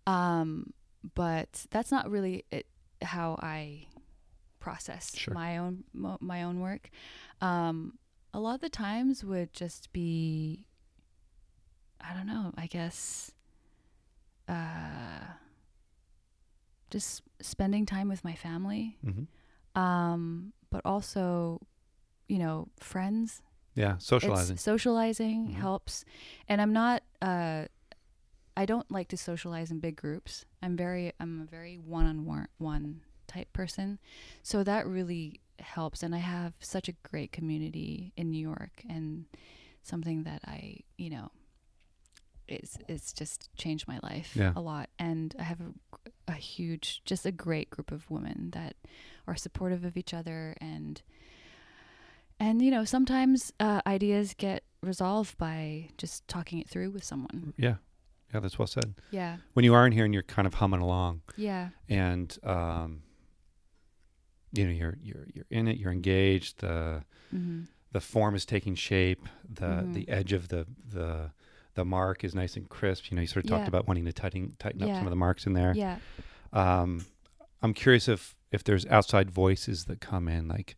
Um, 0.05 0.73
but 1.15 1.65
that's 1.71 1.91
not 1.91 2.09
really 2.09 2.45
it, 2.51 2.65
how 3.01 3.37
I 3.41 3.87
process 4.59 5.15
Sure. 5.15 5.33
my 5.33 5.57
own 5.57 5.83
my 5.93 6.43
own 6.43 6.59
work. 6.59 6.89
Um, 7.41 7.97
a 8.33 8.39
lot 8.39 8.55
of 8.55 8.61
the 8.61 8.69
times 8.69 9.23
would 9.23 9.53
just 9.53 9.91
be 9.93 10.65
I 12.01 12.13
don't 12.13 12.27
know. 12.27 12.53
I 12.57 12.67
guess 12.67 13.31
uh, 14.47 15.33
just 16.89 17.21
spending 17.41 17.85
time 17.85 18.07
with 18.09 18.23
my 18.23 18.33
family 18.35 18.97
hmm 19.03 19.23
um, 19.79 20.51
but 20.71 20.81
also, 20.85 21.61
you 22.27 22.37
know, 22.39 22.67
friends. 22.79 23.41
yeah 23.75 23.95
socializing 23.99 24.55
It's 24.55 24.63
socializing 24.63 25.47
Mhm. 25.49 25.53
helps, 25.53 26.03
and 26.47 26.59
I'm 26.61 26.73
not. 26.73 27.03
Uh, 27.21 27.65
I 28.59 28.65
don't 28.65 28.91
like 28.91 29.07
to 29.09 29.17
socialize 29.17 29.71
in 29.71 29.79
big 29.79 29.95
groups. 29.95 30.45
I'm 30.61 30.75
very. 30.75 31.13
I'm 31.19 31.41
a 31.41 31.45
very 31.49 31.77
one-on-one 31.77 33.01
type 33.27 33.53
person, 33.53 33.99
so 34.43 34.63
that 34.63 34.85
really 34.85 35.39
helps. 35.59 36.03
And 36.03 36.13
I 36.13 36.17
have 36.19 36.53
such 36.59 36.89
a 36.89 36.93
great 37.09 37.31
community 37.31 38.11
in 38.17 38.31
New 38.31 38.41
York, 38.41 38.83
and 38.89 39.25
something 39.83 40.23
that 40.23 40.41
I, 40.45 40.79
you 40.97 41.09
know, 41.09 41.31
it's 42.49 42.77
it's 42.89 43.13
just 43.13 43.49
changed 43.55 43.87
my 43.87 43.99
life 44.03 44.35
Yeah. 44.35 44.51
a 44.55 44.61
lot. 44.61 44.89
And 44.99 45.33
I 45.39 45.43
have 45.43 45.61
a, 45.61 45.71
a 46.27 46.33
huge, 46.35 47.01
just 47.05 47.25
a 47.25 47.31
great 47.31 47.69
group 47.69 47.91
of 47.91 48.09
women 48.11 48.49
that 48.51 48.75
are 49.25 49.35
supportive 49.37 49.85
of 49.85 49.95
each 49.95 50.13
other 50.13 50.55
and 50.59 51.01
and 52.41 52.61
you 52.61 52.71
know 52.71 52.83
sometimes 52.85 53.53
uh, 53.59 53.81
ideas 53.85 54.33
get 54.33 54.63
resolved 54.81 55.37
by 55.37 55.89
just 55.97 56.27
talking 56.27 56.59
it 56.59 56.67
through 56.69 56.89
with 56.89 57.03
someone 57.03 57.53
yeah 57.57 57.75
yeah 58.33 58.39
that's 58.39 58.57
well 58.59 58.67
said. 58.67 58.93
Yeah. 59.11 59.37
When 59.53 59.65
you 59.65 59.73
are 59.73 59.85
in 59.85 59.91
here 59.91 60.05
and 60.05 60.13
you're 60.13 60.23
kind 60.23 60.45
of 60.47 60.55
humming 60.55 60.81
along 60.81 61.21
yeah. 61.35 61.69
and 61.87 62.35
um 62.43 63.01
you 64.51 64.65
know 64.65 64.71
you're 64.71 64.97
you're 65.01 65.27
you're 65.33 65.45
in 65.49 65.67
it 65.67 65.77
you're 65.77 65.91
engaged 65.91 66.59
the 66.59 67.03
hmm 67.31 67.61
the 67.91 67.99
form 67.99 68.35
is 68.35 68.45
taking 68.45 68.75
shape 68.75 69.27
the 69.51 69.65
Mhm. 69.65 69.93
the 69.93 70.09
edge 70.09 70.31
of 70.31 70.49
the 70.49 70.67
the 70.87 71.31
the 71.73 71.83
mark 71.85 72.23
is 72.23 72.35
nice 72.35 72.55
and 72.55 72.69
crisp. 72.69 73.09
You 73.09 73.15
know 73.15 73.21
you 73.21 73.27
sort 73.27 73.45
of 73.45 73.49
talked 73.49 73.63
Yeah. 73.63 73.67
about 73.69 73.87
wanting 73.87 74.05
to 74.05 74.13
tighten 74.13 74.55
tighten 74.59 74.81
up 74.83 74.89
some 74.95 75.07
of 75.07 75.09
the 75.11 75.15
marks 75.15 75.45
in 75.47 75.53
there. 75.53 75.73
Yeah. 75.75 75.97
Um 76.53 77.05
i'm 77.61 77.73
curious 77.73 78.07
if 78.07 78.35
if 78.51 78.63
there's 78.63 78.85
outside 78.87 79.29
voices 79.31 79.85
that 79.85 79.99
come 80.01 80.27
in 80.27 80.47
like 80.47 80.75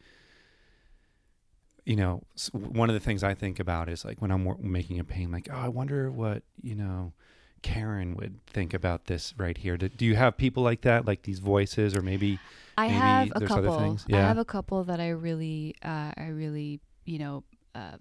you 1.86 1.96
know 1.96 2.24
one 2.54 2.90
of 2.90 2.94
the 2.94 3.00
things 3.00 3.24
i 3.24 3.34
think 3.34 3.60
about 3.60 3.90
is 3.90 4.04
like 4.06 4.22
when 4.22 4.32
i'm 4.32 4.46
wor- 4.46 4.58
making 4.60 5.00
a 5.00 5.04
painting 5.04 5.32
like 5.32 5.48
oh 5.52 5.56
i 5.58 5.68
wonder 5.68 6.12
what 6.12 6.44
you 6.62 6.76
know 6.76 7.14
karen 7.62 8.16
would 8.16 8.44
think 8.48 8.74
about 8.74 9.06
this 9.06 9.34
right 9.38 9.58
here 9.58 9.78
do, 9.78 9.90
do 9.90 10.06
you 10.06 10.16
have 10.16 10.38
people 10.38 10.64
like 10.64 10.82
that 10.82 11.06
like 11.06 11.24
these 11.24 11.40
voices 11.40 11.96
or 11.96 12.02
maybe 12.02 12.40
i 12.78 12.88
Maybe 12.88 13.00
have 13.00 13.32
a 13.36 13.42
couple 13.42 13.78
things? 13.78 14.06
i 14.12 14.18
have 14.18 14.38
a 14.38 14.46
couple 14.46 14.84
that 14.86 15.00
i 15.00 15.10
really 15.10 15.76
uh 15.84 16.12
i 16.18 16.28
really 16.28 16.80
you 17.06 17.20
know 17.20 17.44
uh 17.76 17.98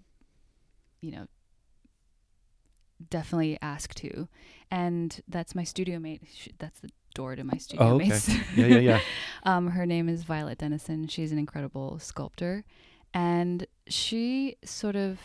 you 1.00 1.10
know 1.10 1.26
definitely 3.08 3.58
ask 3.62 3.94
to 3.94 4.28
and 4.70 5.20
that's 5.28 5.54
my 5.54 5.64
studio 5.64 5.98
mate 5.98 6.22
that's 6.58 6.80
the 6.80 6.90
door 7.14 7.36
to 7.36 7.44
my 7.44 7.56
studio. 7.56 7.86
Oh, 7.86 7.94
okay. 7.96 8.08
mates. 8.08 8.28
Yeah, 8.56 8.66
yeah, 8.66 8.78
yeah. 8.78 9.00
um, 9.44 9.68
her 9.68 9.86
name 9.86 10.08
is 10.08 10.24
Violet 10.24 10.58
Dennison. 10.58 11.06
She's 11.08 11.32
an 11.32 11.38
incredible 11.38 11.98
sculptor, 11.98 12.64
and 13.12 13.66
she 13.88 14.56
sort 14.64 14.96
of 14.96 15.18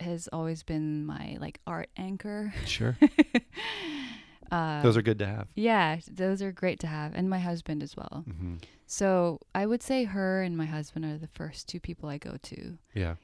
has 0.00 0.28
always 0.32 0.62
been 0.62 1.04
my 1.06 1.36
like 1.40 1.60
art 1.66 1.88
anchor. 1.96 2.52
Sure. 2.66 2.96
uh, 4.52 4.82
Those 4.82 4.96
are 4.96 5.02
good 5.02 5.18
to 5.18 5.26
have. 5.26 5.48
yeah, 5.54 5.98
those 6.10 6.42
are 6.42 6.52
great 6.52 6.80
to 6.80 6.86
have, 6.86 7.14
and 7.14 7.28
my 7.30 7.38
husband 7.38 7.82
as 7.82 7.96
well. 7.96 8.24
hmm 8.26 8.56
So 8.86 9.40
I 9.54 9.66
would 9.66 9.82
say 9.82 10.04
her 10.04 10.42
and 10.42 10.56
my 10.56 10.66
husband 10.66 11.04
are 11.04 11.18
the 11.18 11.28
first 11.28 11.68
two 11.68 11.80
people 11.80 12.08
I 12.08 12.18
go 12.18 12.36
to 12.42 12.78
Yeah. 12.94 13.16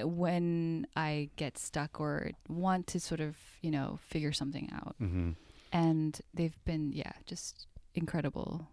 uh, 0.00 0.06
when 0.08 0.86
I 0.96 1.30
get 1.36 1.58
stuck 1.58 2.00
or 2.00 2.30
want 2.48 2.86
to 2.88 3.00
sort 3.00 3.20
of, 3.20 3.36
you 3.60 3.70
know, 3.70 3.98
figure 4.08 4.32
something 4.32 4.70
out. 4.72 4.94
hmm 4.98 5.32
And 5.72 6.20
they've 6.34 6.58
been, 6.64 6.92
yeah, 6.92 7.12
just 7.26 7.66
incredible. 7.94 8.66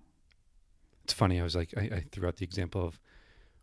It's 1.03 1.13
funny. 1.13 1.39
I 1.39 1.43
was 1.43 1.55
like, 1.55 1.73
I, 1.75 1.81
I 1.97 2.03
threw 2.11 2.27
out 2.27 2.37
the 2.37 2.45
example 2.45 2.85
of 2.85 2.99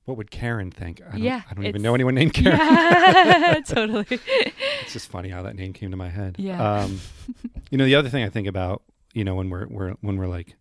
what 0.06 0.16
would 0.16 0.30
Karen 0.30 0.70
think? 0.70 1.00
I 1.06 1.12
don't, 1.12 1.22
Yeah, 1.22 1.42
I 1.50 1.54
don't 1.54 1.66
even 1.66 1.82
know 1.82 1.94
anyone 1.94 2.14
named 2.14 2.32
Karen. 2.32 2.58
Yeah, 2.58 3.60
totally. 3.66 4.06
It's 4.10 4.92
just 4.92 5.08
funny 5.10 5.28
how 5.28 5.42
that 5.42 5.54
name 5.56 5.72
came 5.72 5.90
to 5.90 5.96
my 5.96 6.08
head. 6.08 6.36
Yeah. 6.38 6.62
Um, 6.80 7.00
you 7.70 7.76
know, 7.78 7.84
the 7.84 7.94
other 7.96 8.08
thing 8.08 8.24
I 8.24 8.28
think 8.30 8.46
about, 8.48 8.82
you 9.12 9.24
know, 9.24 9.34
when 9.34 9.50
we're, 9.50 9.66
we're 9.68 9.90
when 10.00 10.16
we're 10.16 10.26
like 10.28 10.54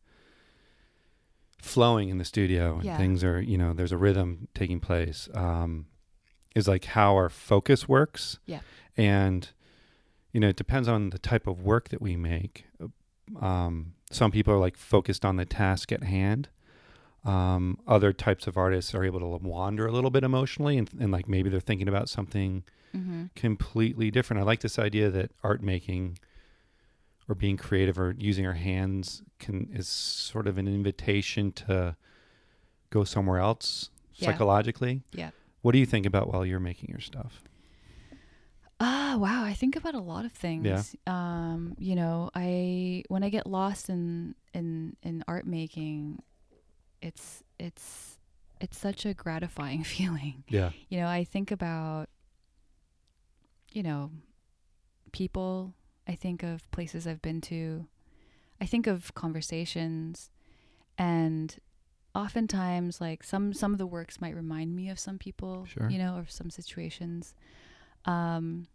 flowing 1.62 2.10
in 2.10 2.18
the 2.18 2.26
studio 2.26 2.76
and 2.76 2.84
Yeah. 2.86 2.98
things 2.98 3.24
are, 3.24 3.42
you 3.42 3.58
know, 3.58 3.74
there's 3.74 3.92
a 3.92 3.98
rhythm 3.98 4.48
taking 4.54 4.80
place, 4.80 5.28
um, 5.34 5.88
is 6.56 6.68
like 6.68 6.86
how 6.86 7.16
our 7.16 7.30
focus 7.30 7.88
works. 7.88 8.40
Yeah. 8.46 8.60
And, 8.98 9.50
you 10.32 10.40
know, 10.40 10.48
it 10.50 10.56
depends 10.56 10.88
on 10.88 11.10
the 11.10 11.18
type 11.20 11.48
of 11.48 11.62
work 11.62 11.90
that 11.90 12.02
we 12.02 12.16
make. 12.16 12.66
Um, 13.42 13.94
some 14.12 14.32
people 14.32 14.54
are 14.54 14.60
like 14.60 14.78
focused 14.78 15.26
on 15.26 15.36
the 15.38 15.46
task 15.46 15.92
at 15.92 16.04
hand. 16.04 16.50
Um, 17.26 17.80
other 17.88 18.14
types 18.14 18.46
of 18.48 18.56
artists 18.56 18.94
are 18.94 19.04
able 19.04 19.20
to 19.20 19.26
wander 19.44 19.88
a 19.88 19.92
little 19.92 20.12
bit 20.12 20.24
emotionally 20.24 20.78
and, 20.78 20.90
and 21.00 21.12
like 21.12 21.28
maybe 21.28 21.50
they're 21.50 21.60
thinking 21.60 21.88
about 21.88 22.08
something 22.10 22.64
hmm 22.94 23.26
completely 23.36 24.12
different. 24.12 24.42
I 24.42 24.46
like 24.46 24.62
this 24.62 24.78
idea 24.80 25.10
that 25.10 25.32
art 25.44 25.62
making 25.64 26.20
or 27.28 27.34
being 27.36 27.58
creative 27.58 27.98
or 28.00 28.14
using 28.18 28.46
our 28.46 28.54
hands 28.54 29.24
can 29.40 29.70
is 29.74 29.88
sort 29.88 30.48
of 30.48 30.58
an 30.58 30.68
invitation 30.68 31.52
to 31.54 31.96
go 32.92 33.04
somewhere 33.04 33.40
else 33.40 33.90
Yeah. 34.14 34.28
psychologically. 34.28 35.02
Yeah. 35.12 35.32
What 35.64 35.72
do 35.74 35.80
you 35.80 35.86
think 35.88 36.06
about 36.06 36.32
while 36.32 36.46
you're 36.46 36.60
making 36.60 36.90
your 36.90 37.00
stuff? 37.02 37.42
Ah, 38.80 39.16
wow. 39.18 39.44
I 39.44 39.54
think 39.54 39.76
about 39.76 39.96
a 39.96 40.00
lot 40.00 40.26
of 40.26 40.32
things. 40.34 40.66
Yeah. 40.66 40.84
Um, 41.08 41.76
you 41.80 41.96
know, 41.96 42.30
I 42.36 43.04
when 43.08 43.24
I 43.24 43.30
get 43.30 43.48
lost 43.48 43.90
in 43.90 44.36
in 44.54 44.96
in 45.02 45.24
art 45.28 45.48
making, 45.48 46.22
it's 47.02 47.44
it's 47.60 48.18
it's 48.62 48.78
such 48.78 49.06
a 49.06 49.14
gratifying 49.14 49.84
feeling. 49.96 50.44
Yeah. 50.48 50.72
You 50.90 51.00
know, 51.00 51.08
I 51.08 51.24
think 51.24 51.52
about 51.52 52.10
you 53.72 53.84
know, 53.84 54.10
people, 55.12 55.74
I 56.08 56.16
think 56.16 56.44
of 56.44 56.70
places 56.72 57.06
I've 57.06 57.22
been 57.22 57.42
to. 57.42 57.88
I 58.62 58.66
think 58.66 58.88
of 58.88 59.14
conversations 59.16 60.30
and 60.98 61.58
oftentimes 62.16 63.02
like 63.02 63.22
some 63.24 63.52
some 63.54 63.74
of 63.74 63.78
the 63.78 63.86
works 63.86 64.22
might 64.22 64.34
remind 64.36 64.74
me 64.76 64.90
of 64.90 64.98
some 64.98 65.18
people, 65.18 65.66
Sure. 65.66 65.90
you 65.90 65.98
know, 65.98 66.16
or 66.16 66.26
some 66.28 66.50
situations. 66.50 67.34
Um 68.06 68.68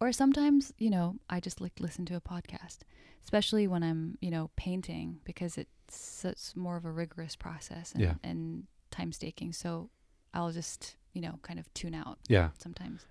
or 0.00 0.10
sometimes, 0.10 0.72
you 0.78 0.90
know, 0.90 1.14
I 1.30 1.38
just 1.38 1.60
like 1.60 1.74
listen 1.78 2.04
to 2.06 2.16
a 2.16 2.20
podcast, 2.20 2.78
especially 3.24 3.66
when 3.66 3.82
I'm, 3.82 4.18
you 4.20 4.30
know, 4.30 4.50
painting 4.56 5.20
because 5.24 5.56
it's, 5.58 6.24
it's 6.24 6.56
more 6.56 6.76
of 6.76 6.84
a 6.84 6.90
rigorous 6.90 7.36
process 7.36 7.92
and, 7.92 8.02
Yeah. 8.02 8.14
and 8.22 8.64
time 8.90 9.12
staking. 9.12 9.52
So 9.52 9.90
I'll 10.34 10.50
just, 10.52 10.96
you 11.12 11.20
know, 11.22 11.38
kind 11.42 11.58
of 11.58 11.72
tune 11.74 11.94
out 11.94 12.18
Yeah. 12.28 12.50
sometimes. 12.58 13.06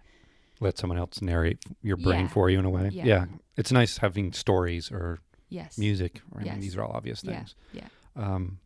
Let 0.60 0.78
someone 0.78 1.00
else 1.00 1.22
narrate 1.22 1.60
your 1.82 1.98
brain 1.98 2.22
Yeah. 2.26 2.28
for 2.28 2.50
you 2.50 2.60
in 2.60 2.66
a 2.66 2.70
way. 2.70 2.90
Yeah. 2.94 3.26
It's 3.58 3.72
nice 3.72 3.98
having 3.98 4.32
stories 4.34 4.92
or 4.92 5.20
Yes. 5.50 5.78
music. 5.78 6.22
Right? 6.32 6.46
Yes. 6.46 6.60
These 6.62 6.76
are 6.78 6.84
all 6.84 6.92
obvious 6.92 7.22
things. 7.22 7.56
Yeah. 7.74 7.88
Um, 8.16 8.60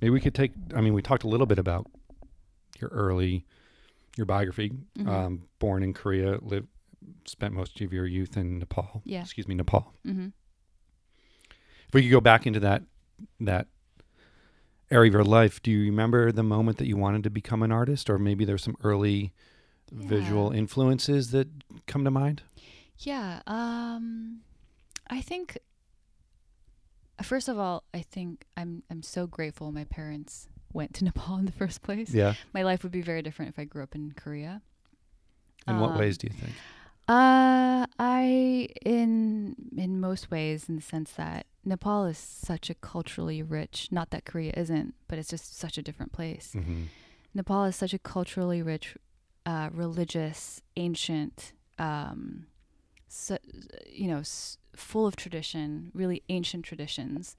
maybe 0.00 0.10
we 0.10 0.20
could 0.20 0.34
take, 0.34 0.52
I 0.74 0.80
mean, 0.80 0.94
we 0.94 1.02
talked 1.02 1.24
a 1.24 1.28
little 1.28 1.46
bit 1.46 1.58
about 1.58 1.90
your 2.80 2.90
early, 2.90 3.46
your 4.16 4.26
biography, 4.26 4.72
Mhm. 4.98 5.08
um, 5.08 5.48
born 5.58 5.82
in 5.82 5.94
Korea, 5.94 6.38
lived, 6.42 6.68
spent 7.24 7.54
most 7.54 7.80
of 7.80 7.92
your 7.92 8.06
youth 8.06 8.36
in 8.36 8.58
Nepal. 8.58 9.02
Yeah. 9.04 9.22
Excuse 9.22 9.48
me, 9.48 9.54
Nepal. 9.54 9.92
hmm 10.04 10.28
If 11.92 11.94
we 11.96 12.02
could 12.04 12.10
go 12.10 12.22
back 12.22 12.46
into 12.46 12.58
that, 12.60 12.84
that 13.40 13.66
area 14.90 15.10
of 15.10 15.12
your 15.12 15.24
life, 15.24 15.62
do 15.62 15.70
you 15.70 15.80
remember 15.90 16.32
the 16.32 16.42
moment 16.42 16.78
that 16.78 16.86
you 16.86 16.96
wanted 16.96 17.22
to 17.24 17.28
become 17.30 17.62
an 17.62 17.70
artist 17.70 18.08
or 18.08 18.18
maybe 18.18 18.46
there's 18.46 18.62
some 18.64 18.76
early 18.82 19.34
visual 19.90 20.50
influences 20.52 21.32
that 21.32 21.48
come 21.86 22.02
to 22.04 22.10
mind? 22.10 22.42
Yeah. 22.96 23.42
Um, 23.46 24.40
I 25.10 25.20
think. 25.20 25.58
First 27.22 27.48
of 27.48 27.58
all, 27.58 27.84
I 27.92 28.00
think 28.00 28.46
I'm 28.56 28.82
I'm 28.90 29.02
so 29.02 29.26
grateful 29.26 29.70
my 29.70 29.84
parents 29.84 30.48
went 30.72 30.94
to 30.94 31.04
Nepal 31.08 31.36
in 31.36 31.44
the 31.44 31.52
first 31.52 31.82
place. 31.82 32.14
Yeah. 32.14 32.34
My 32.54 32.62
life 32.62 32.82
would 32.84 32.90
be 32.92 33.02
very 33.02 33.20
different 33.20 33.50
if 33.50 33.58
I 33.58 33.64
grew 33.64 33.82
up 33.82 33.94
in 33.94 34.12
Korea. 34.12 34.62
In 35.68 35.78
what 35.78 35.90
Um, 35.90 35.98
ways 35.98 36.16
do 36.16 36.26
you 36.28 36.32
think? 36.32 36.54
Uh, 37.08 37.86
I 37.98 38.68
in 38.84 39.56
in 39.76 40.00
most 40.00 40.30
ways, 40.30 40.68
in 40.68 40.76
the 40.76 40.82
sense 40.82 41.12
that 41.12 41.46
Nepal 41.64 42.06
is 42.06 42.18
such 42.18 42.70
a 42.70 42.74
culturally 42.74 43.42
rich. 43.42 43.88
Not 43.90 44.10
that 44.10 44.24
Korea 44.24 44.52
isn't, 44.56 44.94
but 45.08 45.18
it's 45.18 45.28
just 45.28 45.56
such 45.58 45.76
a 45.78 45.82
different 45.82 46.12
place. 46.12 46.52
hmm 46.52 46.84
Nepal 47.34 47.64
is 47.64 47.76
such 47.76 47.94
a 47.94 47.98
culturally 47.98 48.60
rich, 48.62 48.94
uh, 49.46 49.70
religious, 49.72 50.60
ancient, 50.76 51.54
um, 51.78 52.46
so, 53.08 53.38
you 53.90 54.06
know, 54.06 54.18
s- 54.18 54.58
full 54.76 55.06
of 55.06 55.16
tradition, 55.16 55.90
really 55.94 56.22
ancient 56.28 56.62
traditions, 56.66 57.34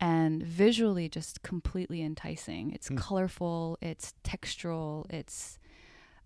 and 0.00 0.42
visually 0.42 1.06
just 1.10 1.42
completely 1.42 2.00
enticing. 2.02 2.70
It's 2.72 2.88
Hmm. 2.88 2.96
colorful, 2.96 3.76
it's 3.82 4.14
textural, 4.24 5.04
it's, 5.12 5.58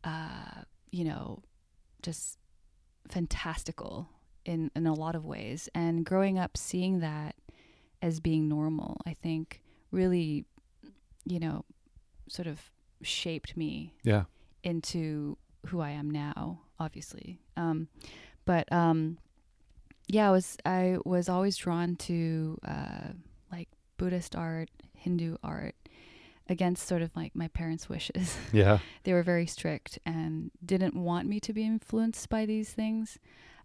uh, 0.05 0.62
you 0.93 1.03
know, 1.05 1.43
just 2.03 2.38
fantastical 3.08 4.08
in 4.44 4.70
in 4.74 4.86
a 4.86 4.94
lot 4.94 5.14
of 5.14 5.24
ways. 5.24 5.68
And 5.74 6.04
growing 6.04 6.38
up, 6.38 6.56
seeing 6.56 7.00
that 7.00 7.34
as 8.02 8.20
being 8.20 8.48
normal, 8.48 9.00
I 9.06 9.14
think 9.14 9.62
really, 9.90 10.46
you 11.26 11.38
know, 11.38 11.64
sort 12.28 12.48
of 12.48 12.70
shaped 13.02 13.56
me 13.56 13.94
Yeah. 14.04 14.24
into 14.62 15.36
who 15.66 15.80
I 15.80 15.90
am 15.90 16.10
now, 16.10 16.60
obviously. 16.78 17.40
Um, 17.56 17.88
but 18.46 18.70
um, 18.72 19.18
yeah, 20.08 20.28
I 20.28 20.30
was 20.32 20.56
I 20.64 20.96
was 21.04 21.28
always 21.28 21.56
drawn 21.56 21.96
to 21.96 22.58
uh, 22.66 23.08
like 23.52 23.68
Buddhist 23.98 24.34
art, 24.34 24.70
Hindu 24.94 25.36
art, 25.42 25.74
against 26.50 26.86
sort 26.86 27.00
of 27.00 27.14
like 27.16 27.34
my 27.34 27.48
parents' 27.48 27.88
wishes. 27.88 28.36
Yeah. 28.52 28.78
they 29.04 29.12
were 29.14 29.22
very 29.22 29.46
strict 29.46 29.98
and 30.04 30.50
didn't 30.64 30.94
want 30.94 31.26
me 31.28 31.40
to 31.40 31.52
be 31.52 31.64
influenced 31.64 32.28
by 32.28 32.44
these 32.44 32.70
things. 32.70 33.18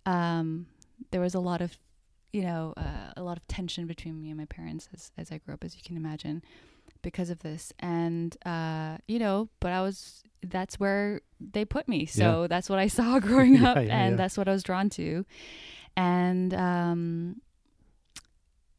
Um, 0.05 0.67
there 1.11 1.19
was 1.19 1.33
a 1.35 1.39
lot 1.39 1.61
of, 1.61 1.77
you 2.31 2.43
know, 2.43 2.73
uh, 2.77 3.11
a 3.17 3.23
lot 3.23 3.37
of 3.37 3.47
tension 3.47 3.87
between 3.87 4.21
me 4.21 4.29
and 4.29 4.37
my 4.37 4.45
parents 4.45 4.87
as 4.93 5.11
as 5.17 5.31
I 5.31 5.39
grew 5.39 5.53
up, 5.55 5.63
as 5.63 5.75
you 5.75 5.81
can 5.83 5.97
imagine, 5.97 6.43
because 7.01 7.29
of 7.29 7.39
this. 7.39 7.73
And 7.79 8.37
uh, 8.45 8.97
you 9.07 9.19
know, 9.19 9.49
but 9.59 9.71
I 9.71 9.81
was 9.81 10.23
that's 10.43 10.79
where 10.79 11.21
they 11.39 11.65
put 11.65 11.87
me, 11.87 12.05
so 12.05 12.45
that's 12.47 12.69
what 12.69 12.77
I 12.77 12.87
saw 12.87 13.19
growing 13.27 13.55
Yeah, 13.61 13.71
up, 13.71 13.77
yeah, 13.77 13.97
and 13.97 14.11
yeah. 14.11 14.17
that's 14.17 14.37
what 14.37 14.47
I 14.47 14.51
was 14.51 14.63
drawn 14.63 14.89
to. 14.91 15.25
And 15.97 16.53
um, 16.53 17.41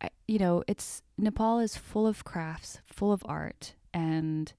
I, 0.00 0.10
you 0.28 0.38
know, 0.38 0.62
it's 0.68 1.02
Nepal 1.18 1.58
is 1.58 1.76
full 1.76 2.06
of 2.06 2.24
crafts, 2.24 2.80
full 2.86 3.10
of 3.12 3.22
art, 3.26 3.74
and 3.96 4.52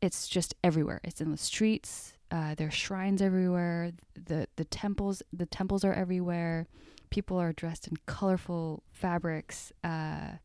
it's 0.00 0.26
just 0.26 0.54
everywhere. 0.64 1.00
It's 1.04 1.20
in 1.20 1.30
the 1.30 1.36
streets. 1.36 2.14
Uh, 2.30 2.54
there 2.54 2.68
are 2.68 2.72
shrines 2.72 3.20
everywhere. 3.20 3.92
The 4.14 4.48
the 4.56 4.64
temples 4.64 5.22
the 5.32 5.46
temples 5.46 5.84
are 5.84 5.92
everywhere. 5.92 6.66
People 7.10 7.36
are 7.38 7.52
dressed 7.52 7.86
in 7.86 7.98
colorful 8.06 8.82
fabrics. 8.90 9.72
Uh, 9.84 10.38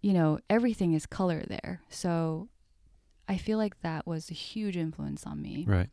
you 0.00 0.14
know, 0.14 0.38
everything 0.48 0.94
is 0.94 1.04
color 1.04 1.44
there. 1.46 1.82
So 1.90 2.48
I 3.28 3.36
feel 3.36 3.58
like 3.58 3.82
that 3.82 4.06
was 4.06 4.30
a 4.30 4.34
huge 4.34 4.76
influence 4.76 5.26
on 5.26 5.42
me. 5.42 5.64
Right. 5.68 5.90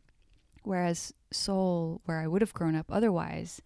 Whereas 0.63 1.13
Seoul, 1.31 2.01
where 2.05 2.19
I 2.19 2.27
would 2.27 2.41
have 2.41 2.53
grown 2.53 2.75
up 2.75 2.87
otherwise, 2.89 3.61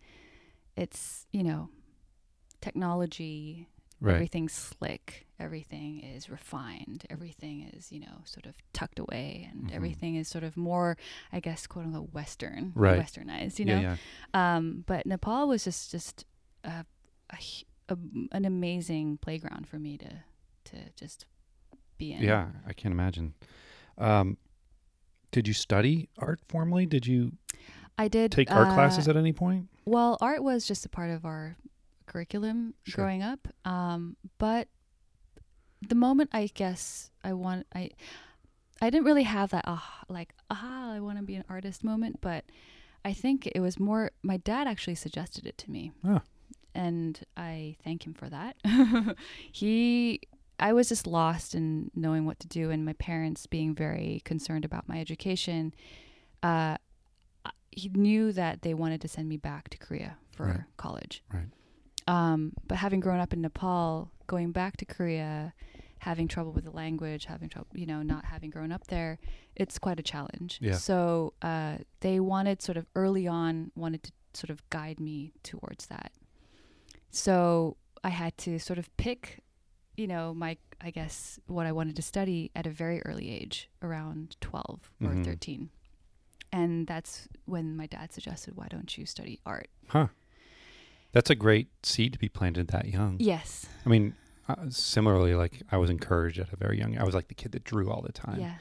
it's, 0.75 1.27
you 1.31 1.43
know, 1.43 1.69
technology, 2.61 3.67
Right. 4.03 4.15
everything's 4.15 4.51
slick, 4.53 5.25
everything 5.39 6.01
is 6.01 6.29
refined, 6.29 7.05
everything 7.09 7.69
is, 7.73 7.89
you 7.91 8.01
know, 8.01 8.21
sort 8.25 8.45
of 8.45 8.55
tucked 8.73 8.99
away, 8.99 9.49
and 9.49 9.69
Mhm. 9.69 9.75
everything 9.75 10.15
is 10.15 10.27
sort 10.27 10.43
of 10.43 10.57
more, 10.57 10.97
I 11.31 11.39
guess, 11.39 11.65
quote 11.67 11.85
unquote, 11.85 12.13
Western, 12.13 12.73
Right. 12.75 12.99
westernized, 12.99 13.59
you 13.59 13.65
know? 13.65 13.79
Yeah. 13.79 13.95
Um, 14.33 14.83
but 14.87 15.05
Nepal 15.05 15.47
was 15.47 15.63
just, 15.63 15.89
just, 15.89 16.25
uh, 16.65 16.83
a, 17.31 17.37
a, 17.89 17.97
an 18.33 18.43
amazing 18.45 19.17
playground 19.19 19.67
for 19.67 19.79
me 19.79 19.97
to 19.97 20.23
to 20.65 20.77
just 20.95 21.25
be 21.97 22.13
in. 22.13 22.21
Yeah, 22.23 22.49
I 22.65 22.73
can't 22.73 22.91
imagine. 22.93 23.33
Um, 23.97 24.37
did 25.31 25.47
you 25.47 25.53
study 25.53 26.09
art 26.17 26.39
formally? 26.47 26.85
Did 26.85 27.05
you 27.07 27.33
I 27.97 28.07
did 28.07 28.31
take 28.31 28.49
art 28.51 28.69
uh, 28.69 28.73
classes 28.73 29.07
at 29.07 29.15
any 29.17 29.33
point? 29.33 29.69
Well, 29.85 30.17
art 30.21 30.41
was 30.43 30.65
just 30.67 30.85
a 30.85 30.89
part 30.89 31.09
of 31.09 31.25
our 31.25 31.57
curriculum 32.13 32.73
Sure. 32.83 33.03
growing 33.05 33.23
up. 33.23 33.47
Um, 33.65 34.15
but 34.37 34.67
the 35.87 35.95
moment 35.95 36.29
I 36.31 36.47
guess 36.53 37.09
I 37.23 37.33
want 37.33 37.65
I 37.75 37.89
I 38.81 38.89
didn't 38.89 39.05
really 39.05 39.23
have 39.23 39.49
that 39.51 39.63
ah 39.67 40.03
like 40.07 40.33
aha 40.49 40.91
I 40.93 40.99
want 40.99 41.17
to 41.17 41.23
be 41.23 41.35
an 41.35 41.43
artist 41.49 41.83
moment, 41.83 42.19
but 42.21 42.45
I 43.03 43.11
think 43.13 43.47
it 43.47 43.59
was 43.59 43.79
more 43.79 44.11
my 44.21 44.37
dad 44.37 44.67
actually 44.67 44.95
suggested 44.95 45.45
it 45.45 45.57
to 45.59 45.71
me. 45.71 45.91
Ah. 46.05 46.21
And 46.75 47.19
I 47.37 47.75
thank 47.83 48.05
him 48.07 48.13
for 48.13 48.29
that. 48.29 48.55
he 49.51 50.21
I 50.59 50.71
was 50.71 50.87
just 50.89 51.05
lost 51.07 51.53
in 51.55 51.91
knowing 51.95 52.25
what 52.25 52.39
to 52.39 52.47
do 52.47 52.69
and 52.71 52.85
my 52.85 52.93
parents 52.93 53.45
being 53.47 53.75
very 53.75 54.21
concerned 54.23 54.63
about 54.65 54.87
my 54.87 54.99
education. 54.99 55.73
Uh 56.41 56.77
he 57.75 57.89
knew 57.89 58.31
that 58.31 58.61
they 58.61 58.73
wanted 58.75 59.01
to 59.01 59.07
send 59.07 59.27
me 59.27 59.35
back 59.37 59.67
to 59.69 59.77
Korea 59.79 60.17
for 60.31 60.45
Right. 60.45 60.59
college. 60.77 61.23
Right. 61.33 61.49
Um, 62.07 62.53
but 62.67 62.77
having 62.77 62.99
grown 62.99 63.19
up 63.19 63.33
in 63.33 63.41
Nepal, 63.41 64.11
going 64.27 64.51
back 64.51 64.77
to 64.77 64.85
Korea, 64.85 65.53
having 65.99 66.27
trouble 66.27 66.51
with 66.51 66.65
the 66.65 66.71
language, 66.71 67.25
having 67.25 67.47
trouble, 67.49 67.67
you 67.73 67.85
know, 67.85 68.01
not 68.01 68.25
having 68.25 68.49
grown 68.49 68.71
up 68.71 68.87
there, 68.87 69.19
it's 69.55 69.79
quite 69.79 69.99
a 69.99 70.03
challenge. 70.03 70.59
Yeah. 70.61 70.73
So 70.75 71.33
uh, 71.41 71.77
they 72.01 72.19
wanted 72.19 72.61
sort 72.61 72.77
of 72.77 72.85
early 72.95 73.25
on 73.27 73.71
wanted 73.75 74.03
to 74.03 74.11
sort 74.33 74.49
of 74.49 74.67
guide 74.69 74.99
me 74.99 75.31
towards 75.43 75.85
that. 75.87 76.11
So 77.11 77.77
I 78.03 78.09
had 78.09 78.37
to 78.39 78.59
sort 78.59 78.79
of 78.79 78.95
pick, 78.97 79.39
you 79.95 80.07
know, 80.07 80.33
my 80.33 80.57
I 80.81 80.91
guess 80.91 81.39
what 81.47 81.65
I 81.65 81.71
wanted 81.71 81.95
to 81.95 82.01
study 82.01 82.51
at 82.53 82.67
a 82.67 82.69
very 82.69 83.01
early 83.03 83.29
age, 83.31 83.69
around 83.81 84.35
12 84.41 84.91
or 85.01 85.11
Mhm. 85.11 85.23
13. 85.23 85.69
And 86.51 86.85
that's 86.85 87.29
when 87.45 87.77
my 87.77 87.85
dad 87.87 88.11
suggested, 88.11 88.57
why 88.57 88.67
don't 88.69 88.97
you 88.97 89.05
study 89.05 89.39
art? 89.45 89.69
Huh. 89.87 90.07
That's 91.13 91.29
a 91.29 91.35
great 91.35 91.67
seed 91.83 92.11
to 92.13 92.19
be 92.19 92.27
planted 92.29 92.67
that 92.69 92.87
young. 92.87 93.17
Yes. 93.19 93.65
I 93.85 93.89
mean, 93.89 94.15
uh, 94.49 94.55
similarly, 94.69 95.35
like 95.35 95.61
I 95.71 95.77
was 95.77 95.89
encouraged 95.89 96.39
at 96.39 96.51
a 96.51 96.55
very 96.57 96.77
young. 96.77 96.97
I 96.97 97.03
was 97.03 97.15
like 97.15 97.27
the 97.29 97.35
kid 97.35 97.51
that 97.53 97.63
drew 97.63 97.89
all 97.89 98.01
the 98.01 98.11
time. 98.11 98.39
Yeah. 98.39 98.55